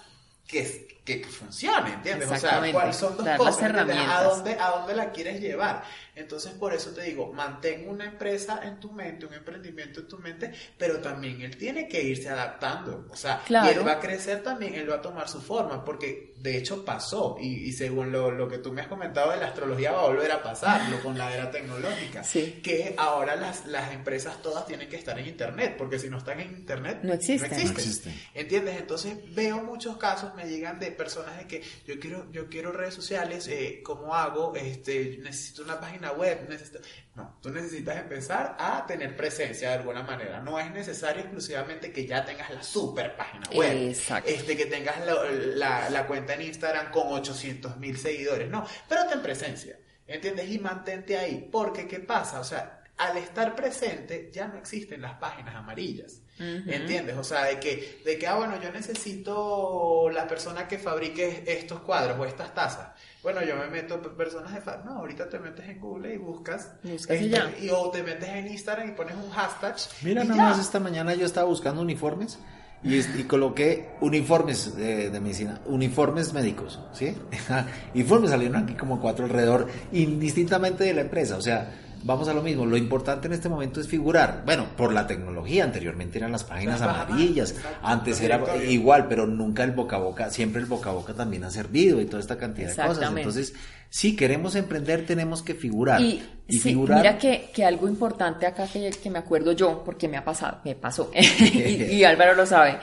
que, 0.46 0.93
que, 1.04 1.24
funcione, 1.24 1.94
¿entiendes? 1.94 2.30
O 2.30 2.36
sea, 2.36 2.62
¿cuáles 2.72 2.96
son 2.96 3.16
dos 3.16 3.28
cosas? 3.36 3.62
¿A 3.62 4.22
dónde, 4.24 4.56
¿A 4.58 4.70
dónde 4.70 4.94
la 4.94 5.12
quieres 5.12 5.40
llevar? 5.40 5.84
Entonces, 6.16 6.52
por 6.52 6.72
eso 6.72 6.90
te 6.90 7.02
digo, 7.02 7.32
mantén 7.32 7.88
una 7.88 8.04
empresa 8.04 8.60
en 8.62 8.78
tu 8.78 8.92
mente, 8.92 9.26
un 9.26 9.34
emprendimiento 9.34 10.00
en 10.00 10.08
tu 10.08 10.18
mente, 10.18 10.52
pero 10.78 10.98
también 10.98 11.40
él 11.40 11.56
tiene 11.56 11.88
que 11.88 12.02
irse 12.02 12.28
adaptando. 12.28 13.06
O 13.10 13.16
sea, 13.16 13.42
y 13.48 13.68
él 13.68 13.86
va 13.86 13.92
a 13.92 14.00
crecer 14.00 14.42
también, 14.42 14.74
él 14.74 14.88
va 14.88 14.96
a 14.96 15.02
tomar 15.02 15.28
su 15.28 15.40
forma, 15.40 15.84
porque 15.84 16.34
de 16.36 16.56
hecho 16.56 16.84
pasó, 16.84 17.36
y, 17.40 17.72
según 17.72 18.12
lo, 18.12 18.48
que 18.48 18.58
tú 18.58 18.72
me 18.72 18.82
has 18.82 18.86
comentado 18.86 19.32
de 19.32 19.38
la 19.38 19.46
astrología, 19.46 19.92
va 19.92 20.02
a 20.02 20.06
volver 20.06 20.30
a 20.30 20.42
pasarlo 20.42 21.02
con 21.02 21.18
la 21.18 21.34
era 21.34 21.50
tecnológica. 21.50 22.22
Que 22.62 22.94
ahora 22.96 23.34
las, 23.34 23.66
las 23.66 23.92
empresas 23.92 24.40
todas 24.40 24.66
tienen 24.66 24.88
que 24.88 24.96
estar 24.96 25.18
en 25.18 25.26
Internet, 25.26 25.74
porque 25.76 25.98
si 25.98 26.08
no 26.08 26.18
están 26.18 26.40
en 26.40 26.50
Internet, 26.50 27.00
no 27.02 27.12
existen. 27.12 27.50
No 27.50 27.56
existen. 27.56 28.14
¿Entiendes? 28.34 28.76
Entonces, 28.78 29.16
veo 29.34 29.62
muchos 29.62 29.96
casos, 29.96 30.34
me 30.34 30.44
llegan 30.44 30.78
de 30.78 30.93
personas 30.94 31.36
de 31.38 31.46
que 31.46 31.62
yo 31.86 31.98
quiero, 31.98 32.30
yo 32.32 32.48
quiero 32.48 32.72
redes 32.72 32.94
sociales, 32.94 33.48
eh, 33.48 33.80
¿cómo 33.84 34.14
hago? 34.14 34.54
Este, 34.56 35.18
necesito 35.22 35.62
una 35.62 35.80
página 35.80 36.12
web, 36.12 36.46
necesito... 36.48 36.80
No, 37.14 37.38
tú 37.40 37.50
necesitas 37.50 37.96
empezar 37.96 38.56
a 38.58 38.84
tener 38.86 39.16
presencia 39.16 39.68
de 39.68 39.74
alguna 39.76 40.02
manera. 40.02 40.40
No 40.40 40.58
es 40.58 40.70
necesario 40.72 41.22
exclusivamente 41.22 41.92
que 41.92 42.06
ya 42.06 42.24
tengas 42.24 42.50
la 42.50 42.62
super 42.62 43.16
página 43.16 43.48
web. 43.54 43.88
Exacto. 43.90 44.28
Este, 44.28 44.56
que 44.56 44.66
tengas 44.66 44.96
la, 45.06 45.90
la, 45.90 46.06
cuenta 46.08 46.34
en 46.34 46.42
Instagram 46.42 46.90
con 46.90 47.12
800 47.12 47.76
mil 47.76 47.96
seguidores. 47.96 48.50
No, 48.50 48.66
pero 48.88 49.06
ten 49.06 49.22
presencia. 49.22 49.78
¿Entiendes? 50.06 50.50
Y 50.50 50.58
mantente 50.58 51.16
ahí. 51.16 51.48
Porque, 51.50 51.86
¿qué 51.86 52.00
pasa? 52.00 52.40
O 52.40 52.44
sea, 52.44 52.83
al 52.96 53.16
estar 53.16 53.56
presente 53.56 54.30
ya 54.32 54.46
no 54.46 54.58
existen 54.58 55.02
las 55.02 55.14
páginas 55.14 55.54
amarillas. 55.56 56.20
¿Entiendes? 56.36 57.16
O 57.16 57.22
sea, 57.22 57.44
de 57.44 57.60
que, 57.60 58.00
de 58.04 58.18
que, 58.18 58.26
ah, 58.26 58.34
bueno, 58.34 58.60
yo 58.60 58.72
necesito 58.72 60.10
la 60.10 60.26
persona 60.26 60.66
que 60.66 60.78
fabrique 60.78 61.44
estos 61.46 61.80
cuadros 61.80 62.18
o 62.18 62.24
estas 62.24 62.52
tazas. 62.52 62.88
Bueno, 63.22 63.40
yo 63.44 63.54
me 63.56 63.68
meto 63.68 64.02
personas 64.16 64.52
de... 64.52 64.60
No, 64.84 64.98
ahorita 64.98 65.28
te 65.28 65.38
metes 65.38 65.68
en 65.68 65.80
Google 65.80 66.14
y 66.14 66.18
buscas. 66.18 66.72
Este, 66.82 67.30
y, 67.60 67.70
o 67.70 67.88
te 67.90 68.02
metes 68.02 68.28
en 68.28 68.48
Instagram 68.48 68.88
y 68.88 68.92
pones 68.92 69.14
un 69.14 69.30
hashtag. 69.30 69.76
Mira, 70.02 70.24
nada 70.24 70.50
más 70.50 70.58
esta 70.58 70.80
mañana 70.80 71.14
yo 71.14 71.24
estaba 71.24 71.46
buscando 71.46 71.80
uniformes 71.82 72.40
y, 72.82 72.96
y 72.96 73.24
coloqué 73.24 73.90
uniformes 74.00 74.76
de, 74.76 75.10
de, 75.10 75.20
medicina, 75.20 75.60
uniformes 75.66 76.32
médicos, 76.32 76.80
¿sí? 76.92 77.16
y 77.94 78.02
me 78.02 78.28
salieron 78.28 78.56
aquí 78.56 78.74
como 78.74 79.00
cuatro 79.00 79.24
alrededor, 79.24 79.68
indistintamente 79.92 80.82
de 80.82 80.94
la 80.94 81.02
empresa. 81.02 81.36
O 81.36 81.42
sea, 81.42 81.83
vamos 82.04 82.28
a 82.28 82.34
lo 82.34 82.42
mismo, 82.42 82.66
lo 82.66 82.76
importante 82.76 83.26
en 83.26 83.32
este 83.32 83.48
momento 83.48 83.80
es 83.80 83.88
figurar. 83.88 84.42
Bueno, 84.44 84.66
por 84.76 84.92
la 84.92 85.06
tecnología, 85.06 85.64
anteriormente 85.64 86.18
eran 86.18 86.32
las 86.32 86.44
páginas 86.44 86.80
amarillas, 86.82 87.56
antes 87.82 88.20
era 88.20 88.40
igual, 88.64 89.08
pero 89.08 89.26
nunca 89.26 89.64
el 89.64 89.72
boca 89.72 89.96
a 89.96 90.00
boca, 90.00 90.30
siempre 90.30 90.60
el 90.60 90.66
boca 90.66 90.90
a 90.90 90.92
boca 90.92 91.14
también 91.14 91.44
ha 91.44 91.50
servido 91.50 92.00
y 92.00 92.04
toda 92.04 92.20
esta 92.20 92.36
cantidad 92.36 92.68
de 92.68 92.86
cosas. 92.86 93.10
Entonces, 93.16 93.54
si 93.88 94.14
queremos 94.16 94.54
emprender, 94.54 95.06
tenemos 95.06 95.42
que 95.42 95.54
figurar. 95.54 96.00
Y, 96.00 96.20
figurar... 96.60 96.98
Mira 96.98 97.16
que, 97.16 97.50
que, 97.54 97.64
algo 97.64 97.88
importante 97.88 98.44
acá 98.44 98.66
que, 98.66 98.90
que, 98.90 99.08
me 99.08 99.18
acuerdo 99.18 99.52
yo, 99.52 99.82
porque 99.82 100.08
me 100.08 100.18
ha 100.18 100.24
pasado, 100.24 100.58
me 100.62 100.74
pasó, 100.74 101.10
y, 101.14 102.04
Álvaro 102.04 102.34
lo 102.34 102.44
sabe. 102.44 102.78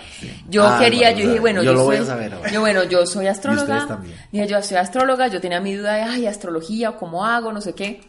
Yo 0.49 0.65
ah, 0.65 0.80
quería, 0.80 1.11
yo 1.11 1.28
dije, 1.28 1.39
bueno, 1.39 1.61
yo, 1.61 1.76
soy, 1.76 1.99
yo, 2.51 2.59
bueno, 2.59 2.84
yo 2.86 3.05
soy 3.05 3.28
astróloga. 3.28 3.99
Dije, 4.32 4.47
yo 4.47 4.61
soy 4.63 4.78
astróloga, 4.78 5.28
yo 5.28 5.39
tenía 5.39 5.61
mi 5.61 5.76
duda 5.76 5.93
de, 5.93 6.01
ay, 6.01 6.26
astrología, 6.26 6.89
o 6.89 6.97
cómo 6.97 7.24
hago, 7.24 7.51
no 7.51 7.61
sé 7.61 7.74
qué. 7.74 8.01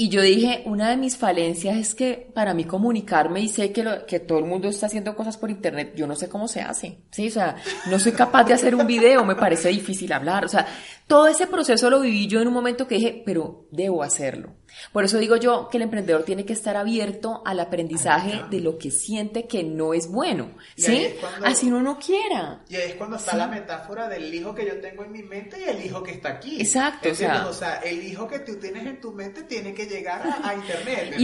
Y 0.00 0.08
yo 0.08 0.22
dije, 0.22 0.62
una 0.64 0.88
de 0.88 0.96
mis 0.96 1.18
falencias 1.18 1.76
es 1.76 1.94
que 1.94 2.30
para 2.32 2.54
mí 2.54 2.64
comunicarme 2.64 3.42
y 3.42 3.48
sé 3.48 3.70
que, 3.70 3.84
lo, 3.84 4.06
que 4.06 4.18
todo 4.18 4.38
el 4.38 4.46
mundo 4.46 4.66
está 4.66 4.86
haciendo 4.86 5.14
cosas 5.14 5.36
por 5.36 5.50
internet, 5.50 5.92
yo 5.94 6.06
no 6.06 6.16
sé 6.16 6.26
cómo 6.26 6.48
se 6.48 6.62
hace, 6.62 7.02
¿sí? 7.10 7.28
O 7.28 7.30
sea, 7.30 7.56
no 7.90 7.98
soy 7.98 8.12
capaz 8.12 8.44
de 8.44 8.54
hacer 8.54 8.74
un 8.74 8.86
video, 8.86 9.26
me 9.26 9.36
parece 9.36 9.68
difícil 9.68 10.10
hablar, 10.14 10.46
o 10.46 10.48
sea, 10.48 10.66
todo 11.06 11.26
ese 11.26 11.46
proceso 11.46 11.90
lo 11.90 12.00
viví 12.00 12.26
yo 12.28 12.40
en 12.40 12.48
un 12.48 12.54
momento 12.54 12.88
que 12.88 12.94
dije, 12.94 13.22
pero 13.26 13.66
debo 13.72 14.02
hacerlo. 14.02 14.54
Por 14.92 15.04
eso 15.04 15.18
digo 15.18 15.36
yo 15.36 15.68
que 15.70 15.76
el 15.76 15.84
emprendedor 15.84 16.24
tiene 16.24 16.44
que 16.44 16.52
estar 16.52 16.76
abierto 16.76 17.42
al 17.44 17.60
aprendizaje 17.60 18.42
de 18.50 18.60
lo 18.60 18.78
que 18.78 18.90
siente 18.90 19.46
que 19.46 19.62
no 19.62 19.94
es 19.94 20.08
bueno, 20.08 20.52
¿sí? 20.76 21.14
Así 21.44 21.68
uno 21.68 21.82
no 21.82 21.98
quiera. 21.98 22.62
Y 22.68 22.76
ahí 22.76 22.90
es 22.90 22.94
cuando 22.94 23.16
está 23.16 23.36
la 23.36 23.46
metáfora 23.46 24.08
del 24.08 24.32
hijo 24.34 24.54
que 24.54 24.66
yo 24.66 24.80
tengo 24.80 25.04
en 25.04 25.12
mi 25.12 25.22
mente 25.22 25.58
y 25.60 25.68
el 25.68 25.84
hijo 25.84 26.02
que 26.02 26.12
está 26.12 26.30
aquí. 26.30 26.60
Exacto. 26.60 27.10
O 27.10 27.14
sea, 27.14 27.46
o 27.46 27.52
sea, 27.52 27.76
el 27.78 28.02
hijo 28.04 28.26
que 28.26 28.40
tú 28.40 28.56
tienes 28.56 28.86
en 28.86 29.00
tu 29.00 29.12
mente 29.12 29.42
tiene 29.44 29.74
que 29.74 29.86
llegar 29.86 30.22
a, 30.42 30.54
internet. 30.54 31.14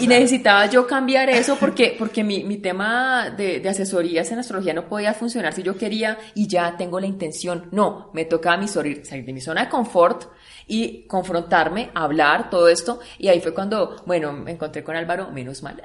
Y, 0.00 0.06
necesitaba 0.06 0.66
yo 0.66 0.86
cambiar 0.86 1.28
eso 1.30 1.56
porque, 1.56 1.94
porque 1.98 2.24
mi, 2.24 2.44
mi 2.44 2.56
tema 2.56 3.30
de, 3.30 3.60
de, 3.60 3.68
asesorías 3.68 4.30
en 4.32 4.38
astrología 4.38 4.74
no 4.74 4.88
podía 4.88 5.14
funcionar 5.14 5.52
si 5.52 5.62
yo 5.62 5.76
quería 5.76 6.18
y 6.34 6.46
ya 6.46 6.76
tengo 6.76 6.98
la 7.00 7.06
intención. 7.06 7.68
No, 7.72 8.10
me 8.12 8.24
tocaba 8.24 8.56
mi 8.56 8.68
salir 8.68 9.02
de 9.02 9.32
mi 9.32 9.40
zona 9.40 9.64
de 9.64 9.68
confort 9.68 10.24
y 10.70 11.02
confrontarme, 11.08 11.90
hablar, 11.94 12.48
todo 12.48 12.68
esto. 12.68 13.00
Y 13.18 13.26
ahí 13.26 13.40
fue 13.40 13.52
cuando, 13.52 13.96
bueno, 14.06 14.32
me 14.32 14.52
encontré 14.52 14.84
con 14.84 14.94
Álvaro, 14.94 15.30
menos 15.32 15.64
mal. 15.64 15.82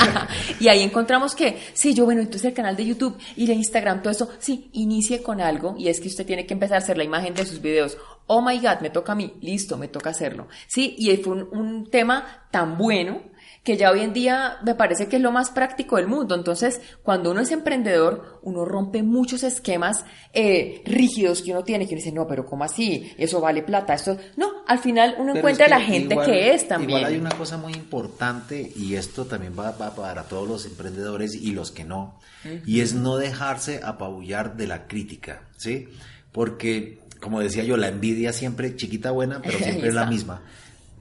y 0.60 0.68
ahí 0.68 0.82
encontramos 0.82 1.34
que, 1.34 1.58
sí, 1.74 1.92
yo, 1.94 2.04
bueno, 2.04 2.20
entonces 2.20 2.44
el 2.44 2.54
canal 2.54 2.76
de 2.76 2.86
YouTube 2.86 3.18
y 3.36 3.50
el 3.50 3.56
Instagram, 3.56 4.02
todo 4.02 4.12
eso, 4.12 4.30
sí, 4.38 4.70
inicie 4.74 5.20
con 5.20 5.40
algo 5.40 5.74
y 5.76 5.88
es 5.88 6.00
que 6.00 6.06
usted 6.06 6.24
tiene 6.24 6.46
que 6.46 6.54
empezar 6.54 6.76
a 6.76 6.78
hacer 6.78 6.96
la 6.96 7.02
imagen 7.02 7.34
de 7.34 7.44
sus 7.44 7.60
videos. 7.60 7.98
Oh 8.28 8.40
my 8.40 8.56
God, 8.60 8.80
me 8.82 8.90
toca 8.90 9.12
a 9.12 9.16
mí, 9.16 9.34
listo, 9.40 9.76
me 9.76 9.88
toca 9.88 10.10
hacerlo. 10.10 10.46
Sí, 10.68 10.94
y 10.96 11.16
fue 11.16 11.32
un, 11.32 11.48
un 11.50 11.90
tema 11.90 12.46
tan 12.52 12.78
bueno 12.78 13.22
que 13.62 13.76
ya 13.76 13.90
hoy 13.90 14.00
en 14.00 14.14
día 14.14 14.58
me 14.64 14.74
parece 14.74 15.06
que 15.06 15.16
es 15.16 15.22
lo 15.22 15.32
más 15.32 15.50
práctico 15.50 15.96
del 15.96 16.06
mundo. 16.06 16.34
Entonces, 16.34 16.80
cuando 17.02 17.30
uno 17.30 17.40
es 17.40 17.50
emprendedor, 17.50 18.40
uno 18.42 18.64
rompe 18.64 19.02
muchos 19.02 19.42
esquemas 19.42 20.04
eh, 20.32 20.82
rígidos 20.86 21.42
que 21.42 21.50
uno 21.50 21.62
tiene, 21.62 21.86
que 21.86 21.94
uno 21.94 22.02
dice, 22.02 22.12
no, 22.12 22.26
pero 22.26 22.46
¿cómo 22.46 22.64
así? 22.64 23.12
Eso 23.18 23.40
vale 23.40 23.62
plata, 23.62 23.94
esto... 23.94 24.16
No, 24.36 24.64
al 24.66 24.78
final 24.78 25.16
uno 25.18 25.36
encuentra 25.36 25.68
la 25.68 25.80
gente 25.80 26.16
que 26.24 26.54
es 26.54 26.68
también. 26.68 27.00
Igual 27.00 27.12
hay 27.12 27.18
una 27.18 27.36
cosa 27.36 27.58
muy 27.58 27.74
importante, 27.74 28.72
y 28.74 28.94
esto 28.94 29.26
también 29.26 29.54
va, 29.58 29.76
para 29.76 30.22
todos 30.24 30.48
los 30.48 30.64
emprendedores 30.64 31.34
y 31.34 31.52
los 31.52 31.70
que 31.70 31.84
no, 31.84 32.18
y 32.64 32.80
es 32.80 32.94
no 32.94 33.18
dejarse 33.18 33.80
apabullar 33.84 34.56
de 34.56 34.66
la 34.66 34.86
crítica, 34.86 35.42
¿sí? 35.58 35.88
Porque, 36.32 37.00
como 37.20 37.40
decía 37.40 37.64
yo, 37.64 37.76
la 37.76 37.88
envidia 37.88 38.32
siempre 38.32 38.74
chiquita 38.76 39.10
buena, 39.10 39.42
pero 39.42 39.58
siempre 39.58 39.88
es 39.88 39.94
la 39.94 40.06
misma. 40.06 40.42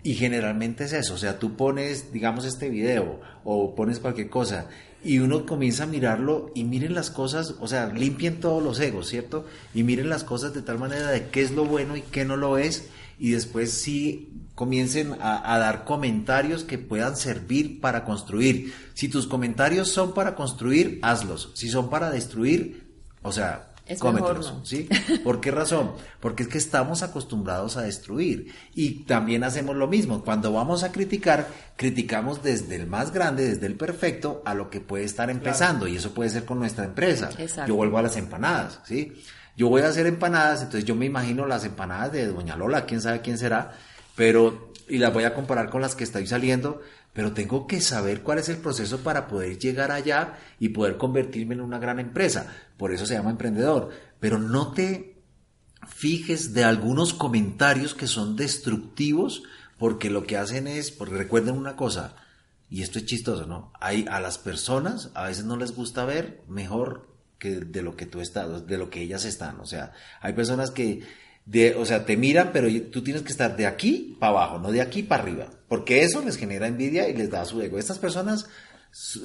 Y 0.01 0.13
generalmente 0.13 0.85
es 0.85 0.93
eso, 0.93 1.15
o 1.15 1.17
sea, 1.17 1.39
tú 1.39 1.57
pones, 1.57 2.13
digamos, 2.13 2.45
este 2.45 2.69
video 2.69 3.19
o 3.43 3.75
pones 3.75 3.99
cualquier 3.99 4.29
cosa 4.29 4.67
y 5.03 5.19
uno 5.19 5.45
comienza 5.45 5.83
a 5.83 5.87
mirarlo 5.87 6.51
y 6.55 6.63
miren 6.63 6.93
las 6.93 7.09
cosas, 7.09 7.55
o 7.59 7.67
sea, 7.67 7.87
limpien 7.87 8.39
todos 8.39 8.61
los 8.61 8.79
egos, 8.79 9.07
¿cierto? 9.07 9.45
Y 9.73 9.83
miren 9.83 10.09
las 10.09 10.23
cosas 10.23 10.53
de 10.53 10.61
tal 10.61 10.77
manera 10.77 11.09
de 11.09 11.27
qué 11.27 11.41
es 11.41 11.51
lo 11.51 11.65
bueno 11.65 11.95
y 11.95 12.01
qué 12.01 12.25
no 12.25 12.35
lo 12.35 12.57
es 12.57 12.89
y 13.17 13.31
después 13.31 13.71
sí 13.71 14.29
comiencen 14.55 15.13
a, 15.21 15.53
a 15.53 15.57
dar 15.57 15.85
comentarios 15.85 16.63
que 16.63 16.77
puedan 16.77 17.15
servir 17.15 17.79
para 17.79 18.03
construir. 18.03 18.73
Si 18.93 19.07
tus 19.07 19.27
comentarios 19.27 19.89
son 19.89 20.13
para 20.13 20.35
construir, 20.35 20.99
hazlos. 21.01 21.51
Si 21.53 21.69
son 21.69 21.89
para 21.89 22.11
destruir, 22.11 22.89
o 23.21 23.31
sea, 23.31 23.68
es 23.89 23.99
¿sí? 24.63 24.87
¿Por 25.23 25.41
qué 25.41 25.51
razón? 25.51 25.93
Porque 26.19 26.43
es 26.43 26.49
que 26.49 26.57
estamos 26.57 27.01
acostumbrados 27.01 27.75
a 27.75 27.81
destruir 27.81 28.53
y 28.75 29.03
también 29.05 29.43
hacemos 29.43 29.75
lo 29.75 29.87
mismo. 29.87 30.23
Cuando 30.23 30.53
vamos 30.53 30.83
a 30.83 30.91
criticar, 30.91 31.47
criticamos 31.75 32.43
desde 32.43 32.75
el 32.75 32.87
más 32.87 33.11
grande, 33.11 33.49
desde 33.49 33.65
el 33.65 33.75
perfecto, 33.75 34.43
a 34.45 34.53
lo 34.53 34.69
que 34.69 34.79
puede 34.79 35.05
estar 35.05 35.29
empezando 35.29 35.87
y 35.87 35.95
eso 35.95 36.13
puede 36.13 36.29
ser 36.29 36.45
con 36.45 36.59
nuestra 36.59 36.85
empresa. 36.85 37.29
Yo 37.65 37.75
vuelvo 37.75 37.97
a 37.97 38.03
las 38.03 38.15
empanadas, 38.15 38.79
¿sí? 38.85 39.13
Yo 39.57 39.67
voy 39.69 39.81
a 39.81 39.87
hacer 39.87 40.05
empanadas, 40.05 40.61
entonces 40.61 40.85
yo 40.85 40.95
me 40.95 41.05
imagino 41.05 41.45
las 41.45 41.65
empanadas 41.65 42.13
de 42.13 42.27
Doña 42.27 42.55
Lola, 42.55 42.85
quién 42.85 43.01
sabe 43.01 43.21
quién 43.21 43.37
será, 43.37 43.73
pero 44.15 44.69
y 44.87 44.97
las 44.97 45.13
voy 45.13 45.23
a 45.23 45.33
comparar 45.33 45.69
con 45.69 45.81
las 45.81 45.95
que 45.95 46.03
estoy 46.03 46.27
saliendo 46.27 46.81
pero 47.19 47.33
tengo 47.33 47.67
que 47.67 47.81
saber 47.81 48.21
cuál 48.21 48.39
es 48.39 48.47
el 48.47 48.59
proceso 48.59 48.99
para 48.99 49.27
poder 49.27 49.59
llegar 49.59 49.91
allá 49.91 50.39
y 50.57 50.69
poder 50.69 50.95
convertirme 50.95 51.53
en 51.53 51.59
una 51.59 51.77
gran 51.77 51.99
empresa. 51.99 52.47
Por 52.77 52.93
eso 52.93 53.05
se 53.05 53.15
llama 53.15 53.31
emprendedor. 53.31 53.89
Pero 54.21 54.39
no 54.39 54.71
te 54.71 55.21
fijes 55.85 56.53
de 56.53 56.63
algunos 56.63 57.13
comentarios 57.13 57.93
que 57.93 58.07
son 58.07 58.37
destructivos 58.37 59.43
porque 59.77 60.09
lo 60.09 60.23
que 60.23 60.37
hacen 60.37 60.65
es, 60.65 60.91
porque 60.91 61.17
recuerden 61.17 61.57
una 61.57 61.75
cosa, 61.75 62.15
y 62.69 62.83
esto 62.83 62.99
es 62.99 63.05
chistoso, 63.05 63.45
¿no? 63.45 63.73
Hay 63.81 64.05
a 64.09 64.21
las 64.21 64.37
personas 64.37 65.11
a 65.13 65.25
veces 65.25 65.43
no 65.43 65.57
les 65.57 65.75
gusta 65.75 66.05
ver 66.05 66.45
mejor 66.47 67.13
que 67.37 67.59
de 67.59 67.81
lo 67.81 67.97
que 67.97 68.05
tú 68.05 68.21
estás, 68.21 68.65
de 68.65 68.77
lo 68.77 68.89
que 68.89 69.01
ellas 69.01 69.25
están. 69.25 69.59
O 69.59 69.65
sea, 69.65 69.91
hay 70.21 70.31
personas 70.31 70.71
que 70.71 71.05
o 71.77 71.85
sea, 71.85 72.05
te 72.05 72.17
miran, 72.17 72.51
pero 72.53 72.67
tú 72.91 73.03
tienes 73.03 73.23
que 73.23 73.31
estar 73.31 73.55
de 73.55 73.65
aquí 73.65 74.15
para 74.19 74.31
abajo, 74.31 74.59
no 74.59 74.71
de 74.71 74.81
aquí 74.81 75.03
para 75.03 75.23
arriba, 75.23 75.49
porque 75.67 76.03
eso 76.03 76.21
les 76.21 76.37
genera 76.37 76.67
envidia 76.67 77.09
y 77.09 77.15
les 77.15 77.29
da 77.29 77.45
su 77.45 77.61
ego. 77.61 77.79
Estas 77.79 77.97
personas, 77.97 78.47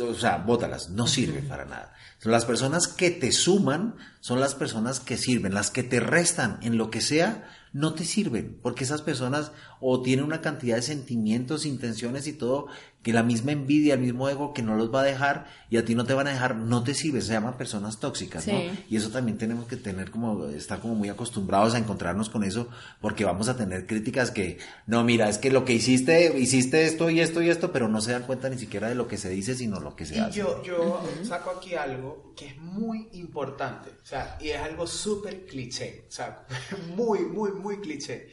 o 0.00 0.14
sea, 0.14 0.38
bótalas, 0.38 0.90
no 0.90 1.06
sirven 1.06 1.46
para 1.48 1.64
nada. 1.64 1.92
Las 2.22 2.46
personas 2.46 2.86
que 2.88 3.10
te 3.10 3.32
suman, 3.32 3.96
son 4.20 4.40
las 4.40 4.54
personas 4.54 5.00
que 5.00 5.18
sirven, 5.18 5.52
las 5.52 5.70
que 5.70 5.82
te 5.82 6.00
restan 6.00 6.58
en 6.62 6.78
lo 6.78 6.90
que 6.90 7.02
sea, 7.02 7.50
no 7.74 7.92
te 7.92 8.04
sirven, 8.04 8.58
porque 8.62 8.84
esas 8.84 9.02
personas 9.02 9.52
o 9.80 10.00
tienen 10.00 10.24
una 10.24 10.40
cantidad 10.40 10.76
de 10.76 10.82
sentimientos, 10.82 11.66
intenciones 11.66 12.26
y 12.26 12.32
todo, 12.32 12.68
que 13.04 13.12
la 13.12 13.22
misma 13.22 13.52
envidia, 13.52 13.94
el 13.94 14.00
mismo 14.00 14.30
ego 14.30 14.54
que 14.54 14.62
no 14.62 14.76
los 14.76 14.92
va 14.92 15.02
a 15.02 15.04
dejar 15.04 15.46
y 15.68 15.76
a 15.76 15.84
ti 15.84 15.94
no 15.94 16.06
te 16.06 16.14
van 16.14 16.26
a 16.26 16.30
dejar, 16.30 16.56
no 16.56 16.82
te 16.82 16.94
sirve, 16.94 17.20
se 17.20 17.34
llaman 17.34 17.58
personas 17.58 18.00
tóxicas, 18.00 18.46
¿no? 18.46 18.58
Y 18.88 18.96
eso 18.96 19.10
también 19.10 19.36
tenemos 19.36 19.66
que 19.66 19.76
tener 19.76 20.10
como, 20.10 20.46
estar 20.46 20.80
como 20.80 20.94
muy 20.94 21.10
acostumbrados 21.10 21.74
a 21.74 21.78
encontrarnos 21.78 22.30
con 22.30 22.44
eso, 22.44 22.66
porque 23.02 23.26
vamos 23.26 23.50
a 23.50 23.58
tener 23.58 23.86
críticas 23.86 24.30
que, 24.30 24.56
no, 24.86 25.04
mira, 25.04 25.28
es 25.28 25.36
que 25.36 25.50
lo 25.50 25.66
que 25.66 25.74
hiciste, 25.74 26.36
hiciste 26.38 26.86
esto 26.86 27.10
y 27.10 27.20
esto 27.20 27.42
y 27.42 27.50
esto, 27.50 27.72
pero 27.72 27.88
no 27.88 28.00
se 28.00 28.12
dan 28.12 28.22
cuenta 28.22 28.48
ni 28.48 28.56
siquiera 28.56 28.88
de 28.88 28.94
lo 28.94 29.06
que 29.06 29.18
se 29.18 29.28
dice, 29.28 29.54
sino 29.54 29.80
lo 29.80 29.94
que 29.94 30.06
se 30.06 30.18
hace. 30.18 30.38
Yo, 30.38 30.62
yo 30.62 31.02
saco 31.24 31.50
aquí 31.50 31.74
algo 31.74 32.32
que 32.34 32.46
es 32.46 32.56
muy 32.56 33.10
importante, 33.12 33.90
o 34.02 34.06
sea, 34.06 34.38
y 34.40 34.48
es 34.48 34.62
algo 34.62 34.86
súper 34.86 35.44
cliché, 35.44 36.06
o 36.08 36.10
sea, 36.10 36.46
muy, 36.96 37.20
muy, 37.20 37.52
muy 37.52 37.82
cliché 37.82 38.30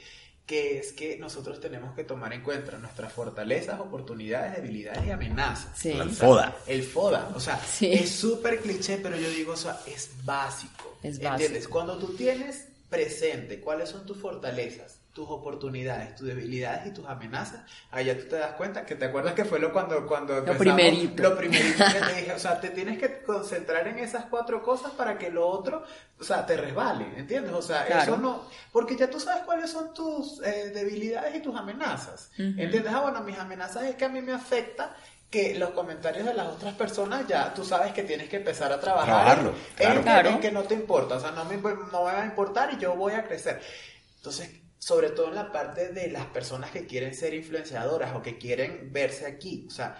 que 0.51 0.79
es 0.79 0.91
que 0.91 1.17
nosotros 1.17 1.61
tenemos 1.61 1.95
que 1.95 2.03
tomar 2.03 2.33
en 2.33 2.41
cuenta 2.41 2.77
nuestras 2.77 3.13
fortalezas, 3.13 3.79
oportunidades, 3.79 4.57
debilidades 4.57 5.07
y 5.07 5.09
amenazas. 5.09 5.85
El 5.85 6.09
FODA. 6.09 6.57
El 6.67 6.83
FODA. 6.83 7.31
O 7.33 7.39
sea, 7.39 7.57
es 7.79 8.09
súper 8.09 8.59
cliché, 8.59 8.97
pero 8.97 9.15
yo 9.15 9.29
digo, 9.29 9.53
o 9.53 9.55
sea, 9.55 9.79
es 9.87 10.09
básico. 10.25 10.97
Es 11.01 11.21
¿Entiendes? 11.21 11.69
Cuando 11.69 11.97
tú 11.97 12.15
tienes 12.15 12.67
presente 12.89 13.61
cuáles 13.61 13.87
son 13.87 14.05
tus 14.05 14.17
fortalezas, 14.17 14.99
tus 15.13 15.29
oportunidades, 15.29 16.15
tus 16.15 16.27
debilidades 16.27 16.87
y 16.87 16.91
tus 16.91 17.05
amenazas, 17.05 17.61
ahí 17.91 18.05
ya 18.05 18.17
tú 18.17 18.29
te 18.29 18.37
das 18.37 18.53
cuenta 18.53 18.85
que 18.85 18.95
te 18.95 19.05
acuerdas 19.05 19.33
que 19.33 19.43
fue 19.43 19.59
lo 19.59 19.73
cuando 19.73 20.07
cuando 20.07 20.39
lo 20.39 20.57
primerito. 20.57 21.21
lo 21.21 21.37
primerito 21.37 21.83
que 21.83 21.99
te 21.99 22.13
dije, 22.21 22.33
o 22.33 22.39
sea, 22.39 22.61
te 22.61 22.69
tienes 22.69 22.97
que 22.97 23.21
concentrar 23.21 23.87
en 23.89 23.99
esas 23.99 24.25
cuatro 24.25 24.63
cosas 24.63 24.91
para 24.93 25.17
que 25.17 25.29
lo 25.29 25.47
otro, 25.47 25.83
o 26.19 26.23
sea, 26.23 26.45
te 26.45 26.55
resbale, 26.55 27.05
¿entiendes? 27.17 27.53
O 27.53 27.61
sea, 27.61 27.85
eso 27.87 28.17
no, 28.17 28.45
porque 28.71 28.95
ya 28.95 29.09
tú 29.09 29.19
sabes 29.19 29.43
cuáles 29.43 29.69
son 29.69 29.93
tus 29.93 30.41
eh, 30.43 30.71
debilidades 30.73 31.35
y 31.35 31.39
tus 31.41 31.55
amenazas, 31.55 32.31
¿entiendes? 32.37 32.87
Ah, 32.93 33.01
bueno, 33.01 33.21
mis 33.21 33.37
amenazas 33.37 33.83
es 33.83 33.95
que 33.95 34.05
a 34.05 34.09
mí 34.09 34.21
me 34.21 34.31
afecta 34.31 34.95
que 35.29 35.55
los 35.55 35.71
comentarios 35.71 36.25
de 36.25 36.33
las 36.33 36.47
otras 36.47 36.73
personas 36.73 37.25
ya 37.27 37.53
tú 37.53 37.63
sabes 37.63 37.93
que 37.93 38.03
tienes 38.03 38.27
que 38.27 38.37
empezar 38.37 38.71
a 38.71 38.79
trabajar 38.79 39.39
en, 39.77 40.39
que 40.39 40.51
no 40.51 40.63
te 40.63 40.73
importa, 40.73 41.15
o 41.15 41.19
sea, 41.19 41.31
no 41.31 41.43
me, 41.45 41.57
no 41.57 41.75
me 41.75 41.91
va 41.91 42.21
a 42.21 42.25
importar 42.25 42.73
y 42.73 42.77
yo 42.77 42.95
voy 42.95 43.13
a 43.13 43.23
crecer. 43.23 43.61
Entonces, 44.17 44.60
sobre 44.81 45.11
todo 45.11 45.27
en 45.27 45.35
la 45.35 45.51
parte 45.51 45.89
de 45.89 46.09
las 46.09 46.25
personas 46.25 46.71
que 46.71 46.87
quieren 46.87 47.13
ser 47.13 47.35
influenciadoras 47.35 48.15
o 48.15 48.21
que 48.23 48.39
quieren 48.39 48.91
verse 48.91 49.27
aquí. 49.27 49.65
O 49.67 49.69
sea, 49.69 49.95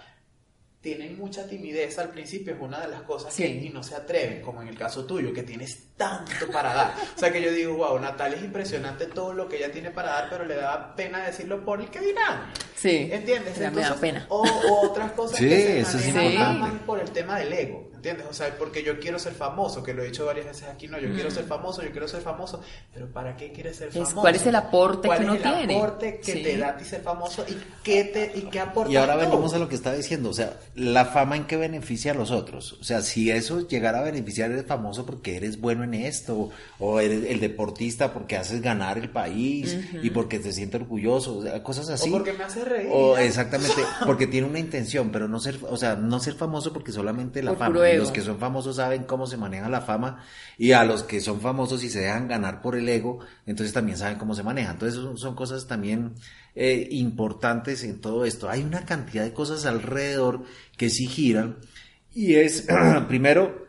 tienen 0.80 1.16
mucha 1.16 1.46
timidez 1.46 2.00
al 2.00 2.08
principio, 2.08 2.54
es 2.54 2.60
una 2.60 2.80
de 2.80 2.88
las 2.88 3.02
cosas 3.02 3.32
que 3.32 3.46
y 3.46 3.68
no 3.68 3.84
se 3.84 3.94
atreven, 3.94 4.42
como 4.42 4.60
en 4.60 4.66
el 4.66 4.76
caso 4.76 5.04
tuyo, 5.04 5.32
que 5.32 5.44
tienes 5.44 5.94
tanto 5.96 6.50
para 6.52 6.74
dar. 6.74 6.94
O 7.14 7.18
sea, 7.18 7.32
que 7.32 7.40
yo 7.40 7.52
digo, 7.52 7.74
wow, 7.74 7.96
Natalia 8.00 8.38
es 8.38 8.42
impresionante 8.42 9.06
todo 9.06 9.32
lo 9.32 9.48
que 9.48 9.58
ella 9.58 9.70
tiene 9.70 9.92
para 9.92 10.10
dar, 10.10 10.28
pero 10.28 10.44
le 10.44 10.56
da 10.56 10.96
pena 10.96 11.24
decirlo 11.24 11.64
por 11.64 11.80
el 11.80 11.88
que 11.88 12.00
dirán. 12.00 12.52
Sí. 12.74 13.08
¿Entiendes? 13.12 13.56
me 13.58 13.82
da 13.82 13.94
pena. 13.94 14.26
O, 14.30 14.42
otras 14.82 15.12
cosas 15.12 15.38
que 15.38 15.84
se 15.84 16.12
manejan 16.12 16.80
por 16.80 16.98
el 16.98 17.08
tema 17.12 17.38
del 17.38 17.52
ego. 17.52 17.91
¿Entiendes? 18.02 18.26
O 18.28 18.32
sea, 18.32 18.52
porque 18.58 18.82
yo 18.82 18.98
quiero 18.98 19.16
ser 19.20 19.32
famoso, 19.32 19.80
que 19.80 19.94
lo 19.94 20.02
he 20.02 20.06
dicho 20.06 20.26
varias 20.26 20.46
veces 20.46 20.64
aquí, 20.64 20.88
no, 20.88 20.98
yo 20.98 21.14
quiero 21.14 21.30
ser 21.30 21.44
famoso, 21.44 21.84
yo 21.84 21.92
quiero 21.92 22.08
ser 22.08 22.20
famoso, 22.20 22.60
pero 22.92 23.06
¿para 23.06 23.36
qué 23.36 23.52
quieres 23.52 23.76
ser 23.76 23.92
famoso? 23.92 24.16
¿Cuál 24.16 24.34
es 24.34 24.44
el 24.44 24.56
aporte 24.56 25.08
que 25.08 25.22
uno 25.22 25.36
tiene? 25.36 25.42
¿Cuál 25.42 25.60
es 25.60 25.70
el 25.70 25.76
aporte 25.76 26.20
que 26.20 26.34
te 26.34 26.58
da 26.58 26.70
a 26.70 26.76
ti 26.76 26.84
ser 26.84 27.00
famoso 27.02 27.44
y 27.48 27.56
qué, 27.84 28.02
te, 28.02 28.32
y 28.36 28.40
qué 28.50 28.58
aporta? 28.58 28.92
Y 28.92 28.96
ahora 28.96 29.14
venimos 29.14 29.54
a 29.54 29.58
lo 29.58 29.68
que 29.68 29.76
estaba 29.76 29.94
diciendo, 29.94 30.30
o 30.30 30.32
sea, 30.32 30.58
la 30.74 31.04
fama 31.04 31.36
en 31.36 31.44
qué 31.44 31.56
beneficia 31.56 32.10
a 32.10 32.16
los 32.16 32.32
otros. 32.32 32.72
O 32.80 32.82
sea, 32.82 33.02
si 33.02 33.30
eso 33.30 33.68
llegara 33.68 34.00
a 34.00 34.02
beneficiar, 34.02 34.50
eres 34.50 34.66
famoso 34.66 35.06
porque 35.06 35.36
eres 35.36 35.60
bueno 35.60 35.84
en 35.84 35.94
esto, 35.94 36.50
o 36.80 36.98
eres 36.98 37.30
el 37.30 37.38
deportista 37.38 38.12
porque 38.12 38.36
haces 38.36 38.62
ganar 38.62 38.98
el 38.98 39.10
país 39.10 39.78
y 40.02 40.10
porque 40.10 40.40
te 40.40 40.52
sientes 40.52 40.80
orgulloso, 40.80 41.38
o 41.38 41.42
sea, 41.44 41.62
cosas 41.62 41.88
así. 41.88 42.08
O 42.08 42.14
porque 42.14 42.32
me 42.32 42.42
hace 42.42 42.64
reír. 42.64 42.88
O 42.92 43.16
exactamente, 43.16 43.80
porque 44.04 44.26
tiene 44.26 44.48
una 44.48 44.58
intención, 44.58 45.12
pero 45.12 45.28
no 45.28 45.38
ser, 45.38 45.60
o 45.70 45.76
sea, 45.76 45.94
no 45.94 46.18
ser 46.18 46.34
famoso 46.34 46.72
porque 46.72 46.90
solamente 46.90 47.44
la 47.44 47.54
fama 47.54 47.91
los 47.96 48.10
que 48.10 48.20
son 48.20 48.38
famosos 48.38 48.76
saben 48.76 49.04
cómo 49.04 49.26
se 49.26 49.36
maneja 49.36 49.68
la 49.68 49.80
fama 49.80 50.24
y 50.58 50.72
a 50.72 50.84
los 50.84 51.02
que 51.02 51.20
son 51.20 51.40
famosos 51.40 51.82
y 51.84 51.90
se 51.90 52.00
dejan 52.00 52.28
ganar 52.28 52.60
por 52.60 52.76
el 52.76 52.88
ego, 52.88 53.20
entonces 53.46 53.72
también 53.72 53.98
saben 53.98 54.18
cómo 54.18 54.34
se 54.34 54.42
maneja. 54.42 54.72
Entonces 54.72 55.00
son, 55.20 55.34
cosas 55.34 55.66
también 55.66 56.14
eh, 56.54 56.88
importantes 56.90 57.84
en 57.84 58.00
todo 58.00 58.24
esto. 58.24 58.48
Hay 58.48 58.62
una 58.62 58.84
cantidad 58.84 59.24
de 59.24 59.32
cosas 59.32 59.66
alrededor 59.66 60.44
que 60.76 60.90
sí 60.90 61.06
giran 61.06 61.58
y 62.14 62.34
es, 62.34 62.66
primero, 63.08 63.66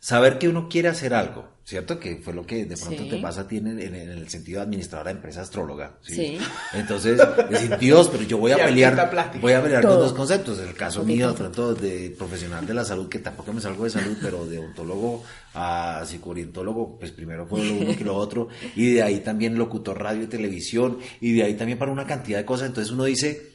saber 0.00 0.38
que 0.38 0.48
uno 0.48 0.68
quiere 0.68 0.88
hacer 0.88 1.14
algo. 1.14 1.53
¿Cierto? 1.64 1.98
Que 1.98 2.16
fue 2.16 2.34
lo 2.34 2.46
que 2.46 2.66
de 2.66 2.76
pronto 2.76 3.08
te 3.08 3.18
pasa 3.18 3.42
a 3.42 3.48
ti 3.48 3.56
en, 3.56 3.78
el 3.78 4.28
sentido 4.28 4.58
de 4.58 4.64
administradora 4.64 5.10
de 5.10 5.16
empresa 5.16 5.40
astróloga. 5.40 5.96
¿sí? 6.02 6.38
Entonces, 6.74 7.18
decir, 7.48 7.78
Dios, 7.78 8.08
pero 8.12 8.24
yo 8.24 8.38
voy 8.38 8.52
a 8.52 8.56
pelear, 8.56 9.10
voy 9.40 9.52
a 9.52 9.62
pelear 9.62 9.82
con 9.82 9.98
dos 9.98 10.12
conceptos. 10.12 10.58
El 10.58 10.74
caso 10.74 11.04
mío, 11.04 11.28
de 11.28 11.34
pronto, 11.34 11.74
de 11.74 12.14
profesional 12.16 12.66
de 12.66 12.74
la 12.74 12.84
salud, 12.84 13.08
que 13.08 13.18
tampoco 13.18 13.52
me 13.52 13.60
salgo 13.60 13.84
de 13.84 13.90
salud, 13.90 14.16
pero 14.20 14.44
de 14.46 14.58
ontólogo 14.58 15.24
a 15.54 16.02
psicoorientólogo, 16.04 16.98
pues 16.98 17.12
primero 17.12 17.46
fue 17.46 17.64
lo 17.64 17.74
uno 17.74 17.96
que 17.96 18.04
lo 18.04 18.16
otro, 18.16 18.48
y 18.76 18.94
de 18.94 19.02
ahí 19.02 19.20
también 19.20 19.56
locutor 19.56 20.02
radio 20.02 20.24
y 20.24 20.26
televisión, 20.26 20.98
y 21.20 21.32
de 21.32 21.44
ahí 21.44 21.54
también 21.54 21.78
para 21.78 21.92
una 21.92 22.06
cantidad 22.06 22.38
de 22.38 22.44
cosas. 22.44 22.68
Entonces 22.68 22.92
uno 22.92 23.04
dice, 23.04 23.54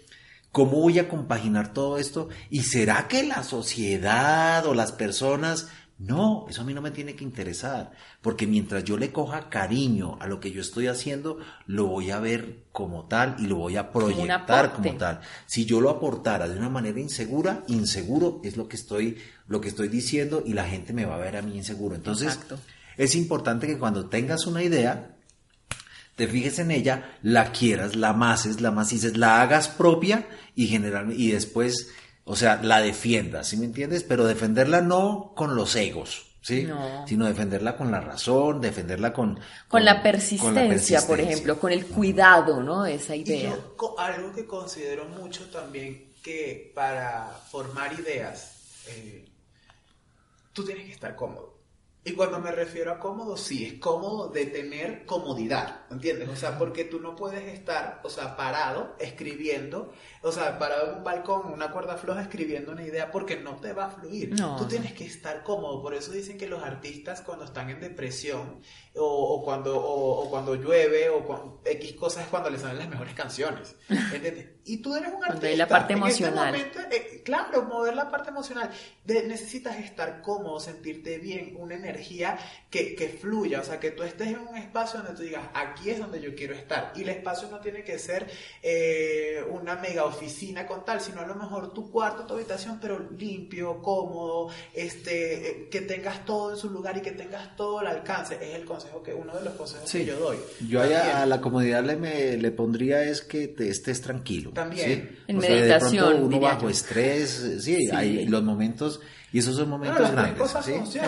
¿Cómo 0.51 0.81
voy 0.81 0.97
a 0.97 1.07
compaginar 1.07 1.73
todo 1.73 1.99
esto? 1.99 2.29
¿Y 2.49 2.63
será 2.63 3.07
que 3.07 3.21
la 3.21 3.43
sociedad 3.43 4.65
o 4.65 4.73
las 4.73 4.91
personas 4.91 5.67
no, 5.99 6.45
eso 6.49 6.61
a 6.61 6.63
mí 6.63 6.73
no 6.73 6.81
me 6.81 6.91
tiene 6.91 7.13
que 7.13 7.25
interesar, 7.25 7.91
porque 8.21 8.47
mientras 8.47 8.85
yo 8.85 8.97
le 8.97 9.11
coja 9.11 9.49
cariño 9.49 10.17
a 10.21 10.27
lo 10.27 10.39
que 10.39 10.49
yo 10.49 10.61
estoy 10.61 10.87
haciendo, 10.87 11.39
lo 11.67 11.87
voy 11.87 12.09
a 12.11 12.19
ver 12.19 12.63
como 12.71 13.05
tal 13.05 13.35
y 13.37 13.47
lo 13.47 13.57
voy 13.57 13.75
a 13.75 13.91
proyectar 13.91 14.71
como 14.71 14.95
tal. 14.95 15.19
Si 15.45 15.65
yo 15.65 15.81
lo 15.81 15.89
aportara 15.89 16.47
de 16.47 16.57
una 16.57 16.69
manera 16.69 17.01
insegura, 17.01 17.65
inseguro 17.67 18.39
es 18.45 18.55
lo 18.55 18.69
que 18.69 18.77
estoy, 18.77 19.17
lo 19.49 19.59
que 19.59 19.67
estoy 19.67 19.89
diciendo 19.89 20.41
y 20.45 20.53
la 20.53 20.63
gente 20.63 20.93
me 20.93 21.03
va 21.03 21.15
a 21.15 21.19
ver 21.19 21.35
a 21.35 21.41
mí 21.41 21.57
inseguro. 21.57 21.95
Entonces, 21.95 22.39
es 22.95 23.15
importante 23.15 23.67
que 23.67 23.77
cuando 23.77 24.07
tengas 24.07 24.47
una 24.47 24.63
idea, 24.63 25.17
te 26.15 26.27
fijes 26.27 26.59
en 26.59 26.71
ella, 26.71 27.17
la 27.23 27.51
quieras, 27.51 27.97
la 27.97 28.09
amases, 28.09 28.61
la 28.61 28.71
macices, 28.71 29.17
la 29.17 29.41
hagas 29.41 29.67
propia 29.67 30.29
y 30.55 30.67
generalmente, 30.67 31.21
y 31.21 31.31
después 31.31 31.89
o 32.29 32.35
sea, 32.35 32.59
la 32.61 32.79
defienda, 32.79 33.43
¿sí 33.43 33.57
me 33.57 33.65
entiendes? 33.65 34.03
Pero 34.03 34.27
defenderla 34.27 34.81
no 34.81 35.33
con 35.35 35.55
los 35.55 35.75
egos, 35.75 36.27
¿sí? 36.41 36.69
Sino 37.07 37.25
defenderla 37.25 37.75
con 37.75 37.89
la 37.89 38.01
razón, 38.01 38.61
defenderla 38.61 39.11
con... 39.13 39.39
Con, 39.67 39.83
la, 39.83 40.03
persistencia, 40.03 41.07
por 41.07 41.19
ejemplo, 41.19 41.59
con 41.59 41.71
el 41.71 41.87
cuidado, 41.87 42.61
¿no? 42.61 42.85
Esa 42.85 43.15
idea. 43.15 43.57
algo 43.97 44.31
que 44.31 44.45
considero 44.45 45.05
mucho 45.05 45.49
también, 45.49 46.13
que 46.21 46.71
para 46.75 47.31
formar 47.49 47.99
ideas, 47.99 48.83
eh, 48.89 49.27
tú 50.53 50.63
tienes 50.63 50.85
que 50.85 50.91
estar 50.91 51.15
cómodo. 51.15 51.48
Y 52.09 52.13
cuando 52.13 52.39
me 52.39 52.51
refiero 52.51 52.91
a 52.91 52.97
cómodo, 52.97 53.37
sí, 53.37 53.65
es 53.65 53.73
cómodo 53.75 54.29
de 54.29 54.47
tener 54.47 55.05
comodidad, 55.05 55.81
¿entiendes? 55.91 56.27
O 56.29 56.35
sea, 56.35 56.57
porque 56.57 56.83
tú 56.83 56.99
no 56.99 57.15
puedes 57.15 57.43
estar, 57.53 58.01
o 58.03 58.09
sea, 58.09 58.35
parado 58.35 58.95
escribiendo, 58.99 59.93
o 60.23 60.31
sea, 60.31 60.57
parado 60.57 60.89
en 60.89 60.97
un 60.97 61.03
balcón, 61.03 61.53
una 61.53 61.71
cuerda 61.71 61.97
floja 61.97 62.23
escribiendo 62.23 62.71
una 62.71 62.83
idea 62.83 63.11
porque 63.11 63.37
no 63.37 63.57
te 63.57 63.73
va 63.73 63.85
a 63.85 63.89
fluir. 63.91 64.35
tú 64.57 64.65
tienes 64.65 64.93
que 64.93 65.05
estar 65.05 65.43
cómodo, 65.43 65.83
por 65.83 65.93
eso 65.93 66.11
dicen 66.11 66.39
que 66.39 66.47
los 66.47 66.63
artistas 66.63 67.21
cuando 67.21 67.45
están 67.45 67.69
en 67.69 67.79
depresión 67.79 68.59
o, 69.07 69.43
cuando, 69.43 69.77
o, 69.77 70.29
cuando 70.29 70.55
llueve 70.55 71.09
o 71.09 71.25
cuando, 71.25 71.61
X 71.65 71.93
cosas 71.93 72.23
es 72.23 72.29
cuando 72.29 72.49
les 72.49 72.61
salen 72.61 72.79
las 72.79 72.89
mejores 72.89 73.13
canciones, 73.13 73.75
¿entiendes? 73.89 74.47
Y 74.65 74.77
tú 74.77 74.95
eres 74.95 75.11
un 75.11 75.23
artista. 75.23 75.55
la 75.55 75.67
parte 75.67 75.93
este 75.93 76.05
emocional. 76.05 76.55
Eh, 76.55 77.21
claro, 77.25 77.63
mover 77.63 77.95
la 77.95 78.09
parte 78.09 78.29
emocional. 78.29 78.69
necesitas 79.05 79.77
estar 79.77 80.21
cómodo, 80.21 80.59
sentirte 80.59 81.17
bien, 81.17 81.55
una 81.57 81.75
energía 81.75 82.37
que, 82.69 82.95
que, 82.95 83.09
fluya, 83.09 83.61
o 83.61 83.63
sea, 83.63 83.79
que 83.79 83.91
tú 83.91 84.03
estés 84.03 84.27
en 84.27 84.39
un 84.39 84.55
espacio 84.55 84.99
donde 84.99 85.15
tú 85.15 85.23
digas, 85.23 85.43
aquí 85.53 85.89
es 85.89 85.99
donde 85.99 86.21
yo 86.21 86.35
quiero 86.35 86.53
estar. 86.53 86.93
Y 86.95 87.01
el 87.01 87.09
espacio 87.09 87.49
no 87.49 87.59
tiene 87.59 87.83
que 87.83 87.97
ser 87.97 88.29
eh, 88.61 89.43
una 89.49 89.75
mega 89.75 90.05
oficina 90.05 90.67
con 90.67 90.85
tal, 90.85 91.01
sino 91.01 91.21
a 91.21 91.25
lo 91.25 91.35
mejor 91.35 91.73
tu 91.73 91.89
cuarto, 91.89 92.27
tu 92.27 92.35
habitación, 92.35 92.79
pero 92.79 92.99
limpio, 92.99 93.81
cómodo, 93.81 94.49
este, 94.73 95.49
eh, 95.49 95.69
que 95.69 95.81
tengas 95.81 96.25
todo 96.25 96.51
en 96.51 96.57
su 96.57 96.69
lugar 96.69 96.97
y 96.97 97.01
que 97.01 97.11
tengas 97.11 97.55
todo 97.55 97.79
al 97.79 97.87
alcance. 97.87 98.35
Es 98.35 98.55
el 98.55 98.65
consejo 98.89 99.03
que, 99.03 99.13
uno 99.13 99.33
de 99.33 99.45
los 99.45 99.53
consejos 99.53 99.91
que 99.91 100.05
yo 100.05 100.19
doy. 100.19 100.37
Yo 100.67 100.81
a, 100.81 101.25
la 101.25 101.41
comodidad 101.41 101.83
le, 101.83 101.95
me, 101.95 102.37
le 102.37 102.51
pondría 102.51 103.03
es 103.03 103.21
que 103.21 103.47
te 103.47 103.69
estés 103.69 104.01
tranquilo. 104.01 104.51
También. 104.51 105.19
En 105.27 105.37
meditación. 105.37 106.15
De 106.15 106.23
uno 106.23 106.39
bajo 106.39 106.69
estrés, 106.69 107.57
sí, 107.59 107.89
hay 107.91 108.25
los 108.25 108.43
momentos 108.43 108.99
y 109.31 109.39
esos 109.39 109.55
son 109.55 109.69
momentos 109.69 110.11
grandes. 110.11 110.51
¿sí? 110.63 110.73
sí, 110.91 110.99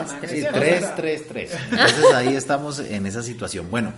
tres, 0.51 0.95
tres, 0.95 1.27
tres. 1.27 1.51
Entonces 1.71 2.13
ahí 2.13 2.35
estamos 2.35 2.79
en 2.79 3.05
esa 3.05 3.23
situación. 3.23 3.69
Bueno, 3.71 3.93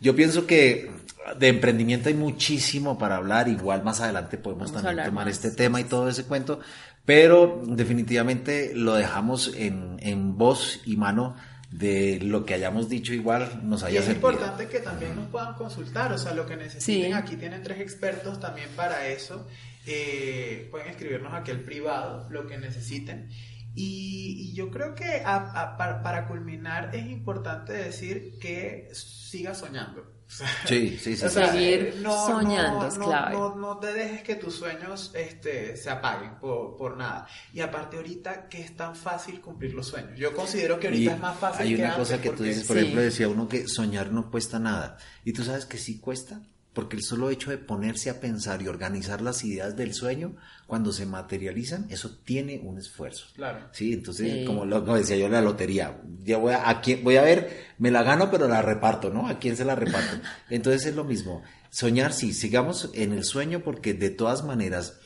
yo 0.00 0.14
pienso 0.16 0.46
que 0.46 0.90
de 1.38 1.48
emprendimiento 1.48 2.08
hay 2.08 2.14
muchísimo 2.14 2.98
para 2.98 3.16
hablar. 3.16 3.48
Igual 3.48 3.84
más 3.84 4.00
adelante 4.00 4.38
podemos 4.38 4.72
también 4.72 5.04
tomar 5.04 5.28
este 5.28 5.50
tema 5.50 5.80
y 5.80 5.84
todo 5.84 6.08
ese 6.08 6.24
cuento. 6.24 6.60
Pero 7.04 7.62
definitivamente 7.64 8.72
lo 8.74 8.94
dejamos 8.94 9.54
en, 9.56 9.96
en 10.00 10.36
voz 10.36 10.80
y 10.84 10.96
mano 10.96 11.36
de 11.70 12.18
lo 12.22 12.46
que 12.46 12.54
hayamos 12.54 12.88
dicho 12.88 13.12
igual 13.12 13.60
nos 13.62 13.82
Y 13.82 13.86
haya 13.86 14.00
es 14.00 14.06
servido. 14.06 14.30
importante 14.30 14.68
que 14.68 14.80
también 14.80 15.14
nos 15.14 15.28
puedan 15.28 15.54
consultar, 15.54 16.12
o 16.12 16.18
sea, 16.18 16.32
lo 16.32 16.46
que 16.46 16.56
necesiten, 16.56 17.08
Sí. 17.08 17.12
aquí 17.12 17.36
tienen 17.36 17.62
tres 17.62 17.80
expertos 17.80 18.40
también 18.40 18.68
para 18.74 19.06
eso, 19.08 19.46
eh, 19.86 20.66
pueden 20.70 20.88
escribirnos 20.88 21.32
aquí 21.34 21.50
al 21.50 21.60
privado, 21.60 22.26
lo 22.30 22.46
que 22.46 22.56
necesiten. 22.58 23.28
Y, 23.74 24.48
y 24.50 24.54
yo 24.54 24.70
creo 24.70 24.94
que 24.94 25.22
a- 25.24 25.36
a- 25.62 25.76
para, 25.76 26.02
para 26.02 26.26
culminar 26.26 26.94
es 26.94 27.06
importante 27.06 27.72
decir 27.74 28.38
que 28.40 28.88
siga 28.92 29.54
soñando. 29.54 30.10
O 30.28 30.30
sea, 30.30 30.46
Sí, 30.66 30.98
sí, 31.02 31.16
sí. 31.16 31.24
o 31.24 31.28
sí. 31.28 31.34
sea, 31.36 31.52
Seguir 31.52 31.80
eh, 31.80 31.94
no, 32.02 32.26
soñando 32.26 32.80
no, 32.82 32.88
es 32.88 32.98
clave. 32.98 33.32
No, 33.34 33.54
no 33.56 33.78
te 33.78 33.92
dejes 33.94 34.22
que 34.22 34.34
tus 34.34 34.54
sueños 34.56 35.10
este, 35.14 35.74
se 35.76 35.88
apaguen 35.88 36.34
por, 36.38 36.76
por 36.76 36.96
nada. 36.98 37.26
Y 37.54 37.60
aparte 37.60 37.96
ahorita 37.96 38.46
que 38.48 38.60
es 38.60 38.76
tan 38.76 38.94
fácil 38.94 39.40
cumplir 39.40 39.72
los 39.72 39.86
sueños. 39.86 40.18
Yo 40.18 40.34
considero 40.34 40.78
que 40.78 40.88
ahorita 40.88 41.12
Y 41.12 41.14
es 41.14 41.20
más 41.20 41.38
fácil 41.38 41.66
hay 41.66 41.76
que 41.76 41.82
una 41.82 41.96
cosa 41.96 42.14
antes 42.16 42.30
que 42.30 42.36
tú 42.36 42.42
dices, 42.42 42.64
por 42.66 42.76
Sí. 42.76 42.82
ejemplo, 42.82 43.02
decía 43.02 43.28
uno 43.28 43.48
que 43.48 43.66
soñar 43.66 44.12
no 44.12 44.30
cuesta 44.30 44.58
nada. 44.58 44.98
Y 45.24 45.32
tú 45.32 45.42
sabes 45.44 45.64
que 45.64 45.78
sí 45.78 45.98
cuesta, 45.98 46.42
porque 46.78 46.94
el 46.94 47.02
solo 47.02 47.28
hecho 47.28 47.50
de 47.50 47.58
ponerse 47.58 48.08
a 48.08 48.20
pensar 48.20 48.62
y 48.62 48.68
organizar 48.68 49.20
las 49.20 49.42
ideas 49.42 49.76
del 49.76 49.94
sueño, 49.94 50.36
cuando 50.68 50.92
se 50.92 51.06
materializan, 51.06 51.88
eso 51.90 52.18
tiene 52.24 52.60
un 52.62 52.78
esfuerzo. 52.78 53.26
Claro. 53.34 53.66
Sí, 53.72 53.92
entonces, 53.94 54.32
Sí. 54.32 54.44
como 54.44 54.64
lo 54.64 54.84
como 54.84 54.96
decía 54.96 55.16
yo 55.16 55.26
en 55.26 55.32
la 55.32 55.40
lotería, 55.40 56.00
ya 56.22 56.38
voy 56.38 56.52
a, 56.52 56.70
a 56.70 56.80
quién- 56.80 57.02
voy 57.02 57.16
a 57.16 57.22
ver, 57.22 57.66
me 57.78 57.90
la 57.90 58.04
gano, 58.04 58.30
pero 58.30 58.46
la 58.46 58.62
reparto, 58.62 59.10
¿no? 59.10 59.26
¿A 59.26 59.40
quién 59.40 59.56
se 59.56 59.64
la 59.64 59.74
reparto? 59.74 60.20
Entonces 60.50 60.86
es 60.86 60.94
lo 60.94 61.02
mismo. 61.02 61.42
Soñar, 61.70 62.12
sí, 62.12 62.32
sigamos 62.32 62.90
en 62.94 63.12
el 63.12 63.24
sueño, 63.24 63.64
porque 63.64 63.92
de 63.92 64.10
todas 64.10 64.44
maneras, 64.44 65.00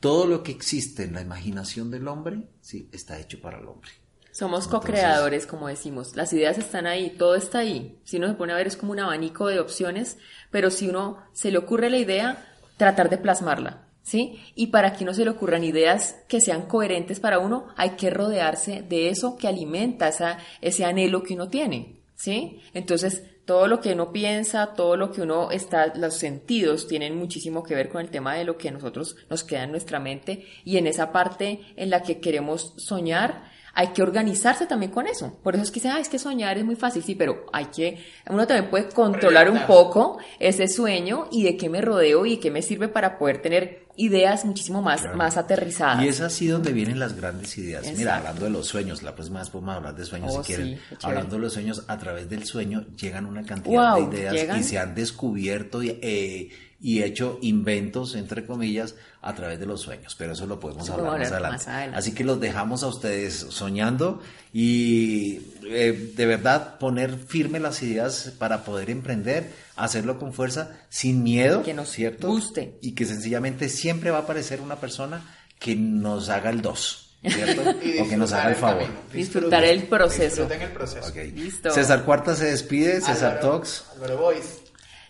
todo 0.00 0.26
lo 0.26 0.42
que 0.42 0.52
existe 0.52 1.04
en 1.04 1.12
la 1.12 1.20
imaginación 1.20 1.90
del 1.90 2.08
hombre, 2.08 2.48
sí, 2.62 2.88
está 2.90 3.20
hecho 3.20 3.38
para 3.42 3.58
el 3.58 3.66
hombre. 3.68 3.90
Somos 4.38 4.68
co-creadores, 4.68 5.48
como 5.48 5.66
decimos. 5.66 6.14
Las 6.14 6.32
ideas 6.32 6.58
están 6.58 6.86
ahí, 6.86 7.10
todo 7.10 7.34
está 7.34 7.58
ahí. 7.58 7.98
Si 8.04 8.18
uno 8.18 8.28
se 8.28 8.34
pone 8.34 8.52
a 8.52 8.56
ver 8.56 8.68
es 8.68 8.76
como 8.76 8.92
un 8.92 9.00
abanico 9.00 9.48
de 9.48 9.58
opciones, 9.58 10.16
pero 10.52 10.70
si 10.70 10.86
uno 10.86 11.18
se 11.32 11.50
le 11.50 11.58
ocurre 11.58 11.90
la 11.90 11.98
idea, 11.98 12.46
tratar 12.76 13.10
de 13.10 13.18
plasmarla, 13.18 13.88
¿sí? 14.04 14.40
Y 14.54 14.68
para 14.68 14.92
que 14.92 15.04
no 15.04 15.12
se 15.12 15.24
le 15.24 15.30
ocurran 15.30 15.64
ideas 15.64 16.14
que 16.28 16.40
sean 16.40 16.68
coherentes 16.68 17.18
para 17.18 17.40
uno, 17.40 17.66
hay 17.76 17.96
que 17.96 18.10
rodearse 18.10 18.82
de 18.88 19.08
eso 19.08 19.36
que 19.36 19.48
alimenta 19.48 20.06
esa, 20.06 20.38
ese 20.60 20.84
anhelo 20.84 21.24
que 21.24 21.34
uno 21.34 21.48
tiene, 21.48 21.96
¿sí? 22.14 22.60
Entonces, 22.74 23.24
todo 23.44 23.66
lo 23.66 23.80
que 23.80 23.94
uno 23.94 24.12
piensa, 24.12 24.74
todo 24.74 24.96
lo 24.96 25.10
que 25.10 25.22
uno 25.22 25.50
está, 25.50 25.94
los 25.96 26.14
sentidos 26.14 26.86
tienen 26.86 27.16
muchísimo 27.16 27.64
que 27.64 27.74
ver 27.74 27.88
con 27.88 28.02
el 28.02 28.10
tema 28.10 28.36
de 28.36 28.44
lo 28.44 28.56
que 28.56 28.70
nosotros 28.70 29.16
nos 29.30 29.42
queda 29.42 29.64
en 29.64 29.72
nuestra 29.72 29.98
mente 29.98 30.46
y 30.64 30.76
en 30.76 30.86
esa 30.86 31.10
parte 31.10 31.60
en 31.74 31.90
la 31.90 32.02
que 32.02 32.20
queremos 32.20 32.74
soñar, 32.76 33.57
hay 33.74 33.88
que 33.88 34.02
organizarse 34.02 34.66
también 34.66 34.90
con 34.92 35.06
eso. 35.06 35.38
Por 35.42 35.54
eso 35.54 35.62
es 35.64 35.70
que 35.70 35.74
dicen, 35.80 35.92
ah, 35.92 36.00
es 36.00 36.08
que 36.08 36.18
soñar 36.18 36.58
es 36.58 36.64
muy 36.64 36.76
fácil, 36.76 37.02
sí, 37.02 37.14
pero 37.14 37.46
hay 37.52 37.66
que, 37.66 37.98
uno 38.28 38.46
también 38.46 38.70
puede 38.70 38.88
controlar 38.88 39.50
un 39.50 39.60
poco 39.66 40.18
ese 40.38 40.68
sueño 40.68 41.28
y 41.30 41.42
de 41.44 41.56
qué 41.56 41.68
me 41.68 41.80
rodeo 41.80 42.26
y 42.26 42.38
qué 42.38 42.50
me 42.50 42.62
sirve 42.62 42.88
para 42.88 43.18
poder 43.18 43.40
tener 43.42 43.86
ideas 44.00 44.44
muchísimo 44.44 44.80
más, 44.80 45.00
Claro. 45.02 45.16
más 45.16 45.36
aterrizadas. 45.36 46.04
Y 46.04 46.08
es 46.08 46.20
así 46.20 46.46
donde 46.46 46.72
vienen 46.72 47.00
las 47.00 47.14
grandes 47.16 47.58
ideas. 47.58 47.84
Mira, 47.96 48.16
hablando 48.18 48.44
de 48.44 48.50
los 48.50 48.66
sueños, 48.66 49.02
la 49.02 49.14
próxima 49.14 49.40
vez 49.40 49.50
podemos 49.50 49.74
hablar 49.74 49.96
de 49.96 50.04
sueños 50.04 50.32
Oh, 50.36 50.42
si 50.44 50.46
quieren. 50.54 50.66
sí, 50.66 50.74
qué 50.88 50.96
chévere. 50.96 51.06
hablando 51.18 51.36
de 51.36 51.42
los 51.42 51.52
sueños, 51.52 51.84
a 51.88 51.98
través 51.98 52.28
del 52.30 52.44
sueño 52.44 52.86
llegan 52.96 53.26
una 53.26 53.42
cantidad 53.44 53.96
Wow, 53.96 54.08
de 54.10 54.18
ideas 54.18 54.32
llegan. 54.34 54.60
y 54.60 54.62
se 54.62 54.78
han 54.78 54.94
descubierto 54.94 55.82
y, 55.82 55.98
eh, 56.00 56.48
y 56.80 57.02
hecho 57.02 57.38
inventos, 57.42 58.14
entre 58.14 58.46
comillas, 58.46 58.94
a 59.20 59.34
través 59.34 59.58
de 59.58 59.66
los 59.66 59.80
sueños. 59.80 60.14
Pero 60.16 60.32
eso 60.32 60.46
lo 60.46 60.60
podemos 60.60 60.88
hablar 60.90 61.18
más 61.18 61.32
adelante. 61.32 61.56
más 61.56 61.68
adelante. 61.68 61.98
Así 61.98 62.12
que 62.14 62.22
los 62.24 62.40
dejamos 62.40 62.82
a 62.84 62.86
ustedes 62.86 63.34
soñando 63.50 64.20
y 64.52 65.40
eh, 65.66 66.12
de 66.14 66.26
verdad 66.26 66.78
poner 66.78 67.16
firme 67.16 67.58
las 67.60 67.82
ideas 67.82 68.32
para 68.38 68.64
poder 68.64 68.90
emprender, 68.90 69.50
hacerlo 69.76 70.18
con 70.18 70.32
fuerza, 70.32 70.70
sin 70.88 71.22
miedo, 71.22 71.62
Que 71.62 71.74
nos 71.74 71.90
¿cierto? 71.90 72.28
guste. 72.28 72.78
Y 72.80 72.92
que 72.92 73.06
sencillamente 73.06 73.68
siempre 73.68 74.10
va 74.10 74.18
a 74.18 74.22
aparecer 74.22 74.60
una 74.60 74.76
persona 74.76 75.36
que 75.58 75.74
nos 75.74 76.28
haga 76.28 76.50
el 76.50 76.62
dos, 76.62 77.16
¿cierto? 77.26 77.62
O 78.00 78.08
que 78.08 78.16
nos 78.16 78.32
haga 78.32 78.50
el 78.50 78.54
favor. 78.56 78.86
Disfrutar 79.12 79.64
el 79.64 79.82
proceso. 79.84 80.42
Disfruten 80.42 80.62
el 80.62 80.70
proceso. 80.72 81.08
Ok. 81.08 81.16
Listo. 81.34 81.70
César 81.72 82.04
Cuarta 82.04 82.36
se 82.36 82.44
despide, 82.44 83.00
César 83.00 83.38
Álvaro- 83.38 83.40
Talks, 83.40 83.84
Álvaro 83.94 84.18
Boys. 84.18 84.44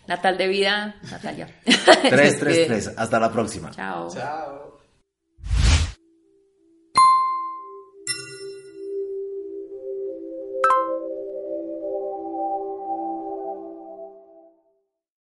Natal 0.09 0.39
de 0.39 0.47
vida, 0.47 0.95
Natalia. 1.11 1.47
333. 1.65 2.93
Hasta 2.97 3.19
la 3.19 3.31
próxima. 3.31 3.69
Chao. 3.69 4.09
Chao. 4.09 4.68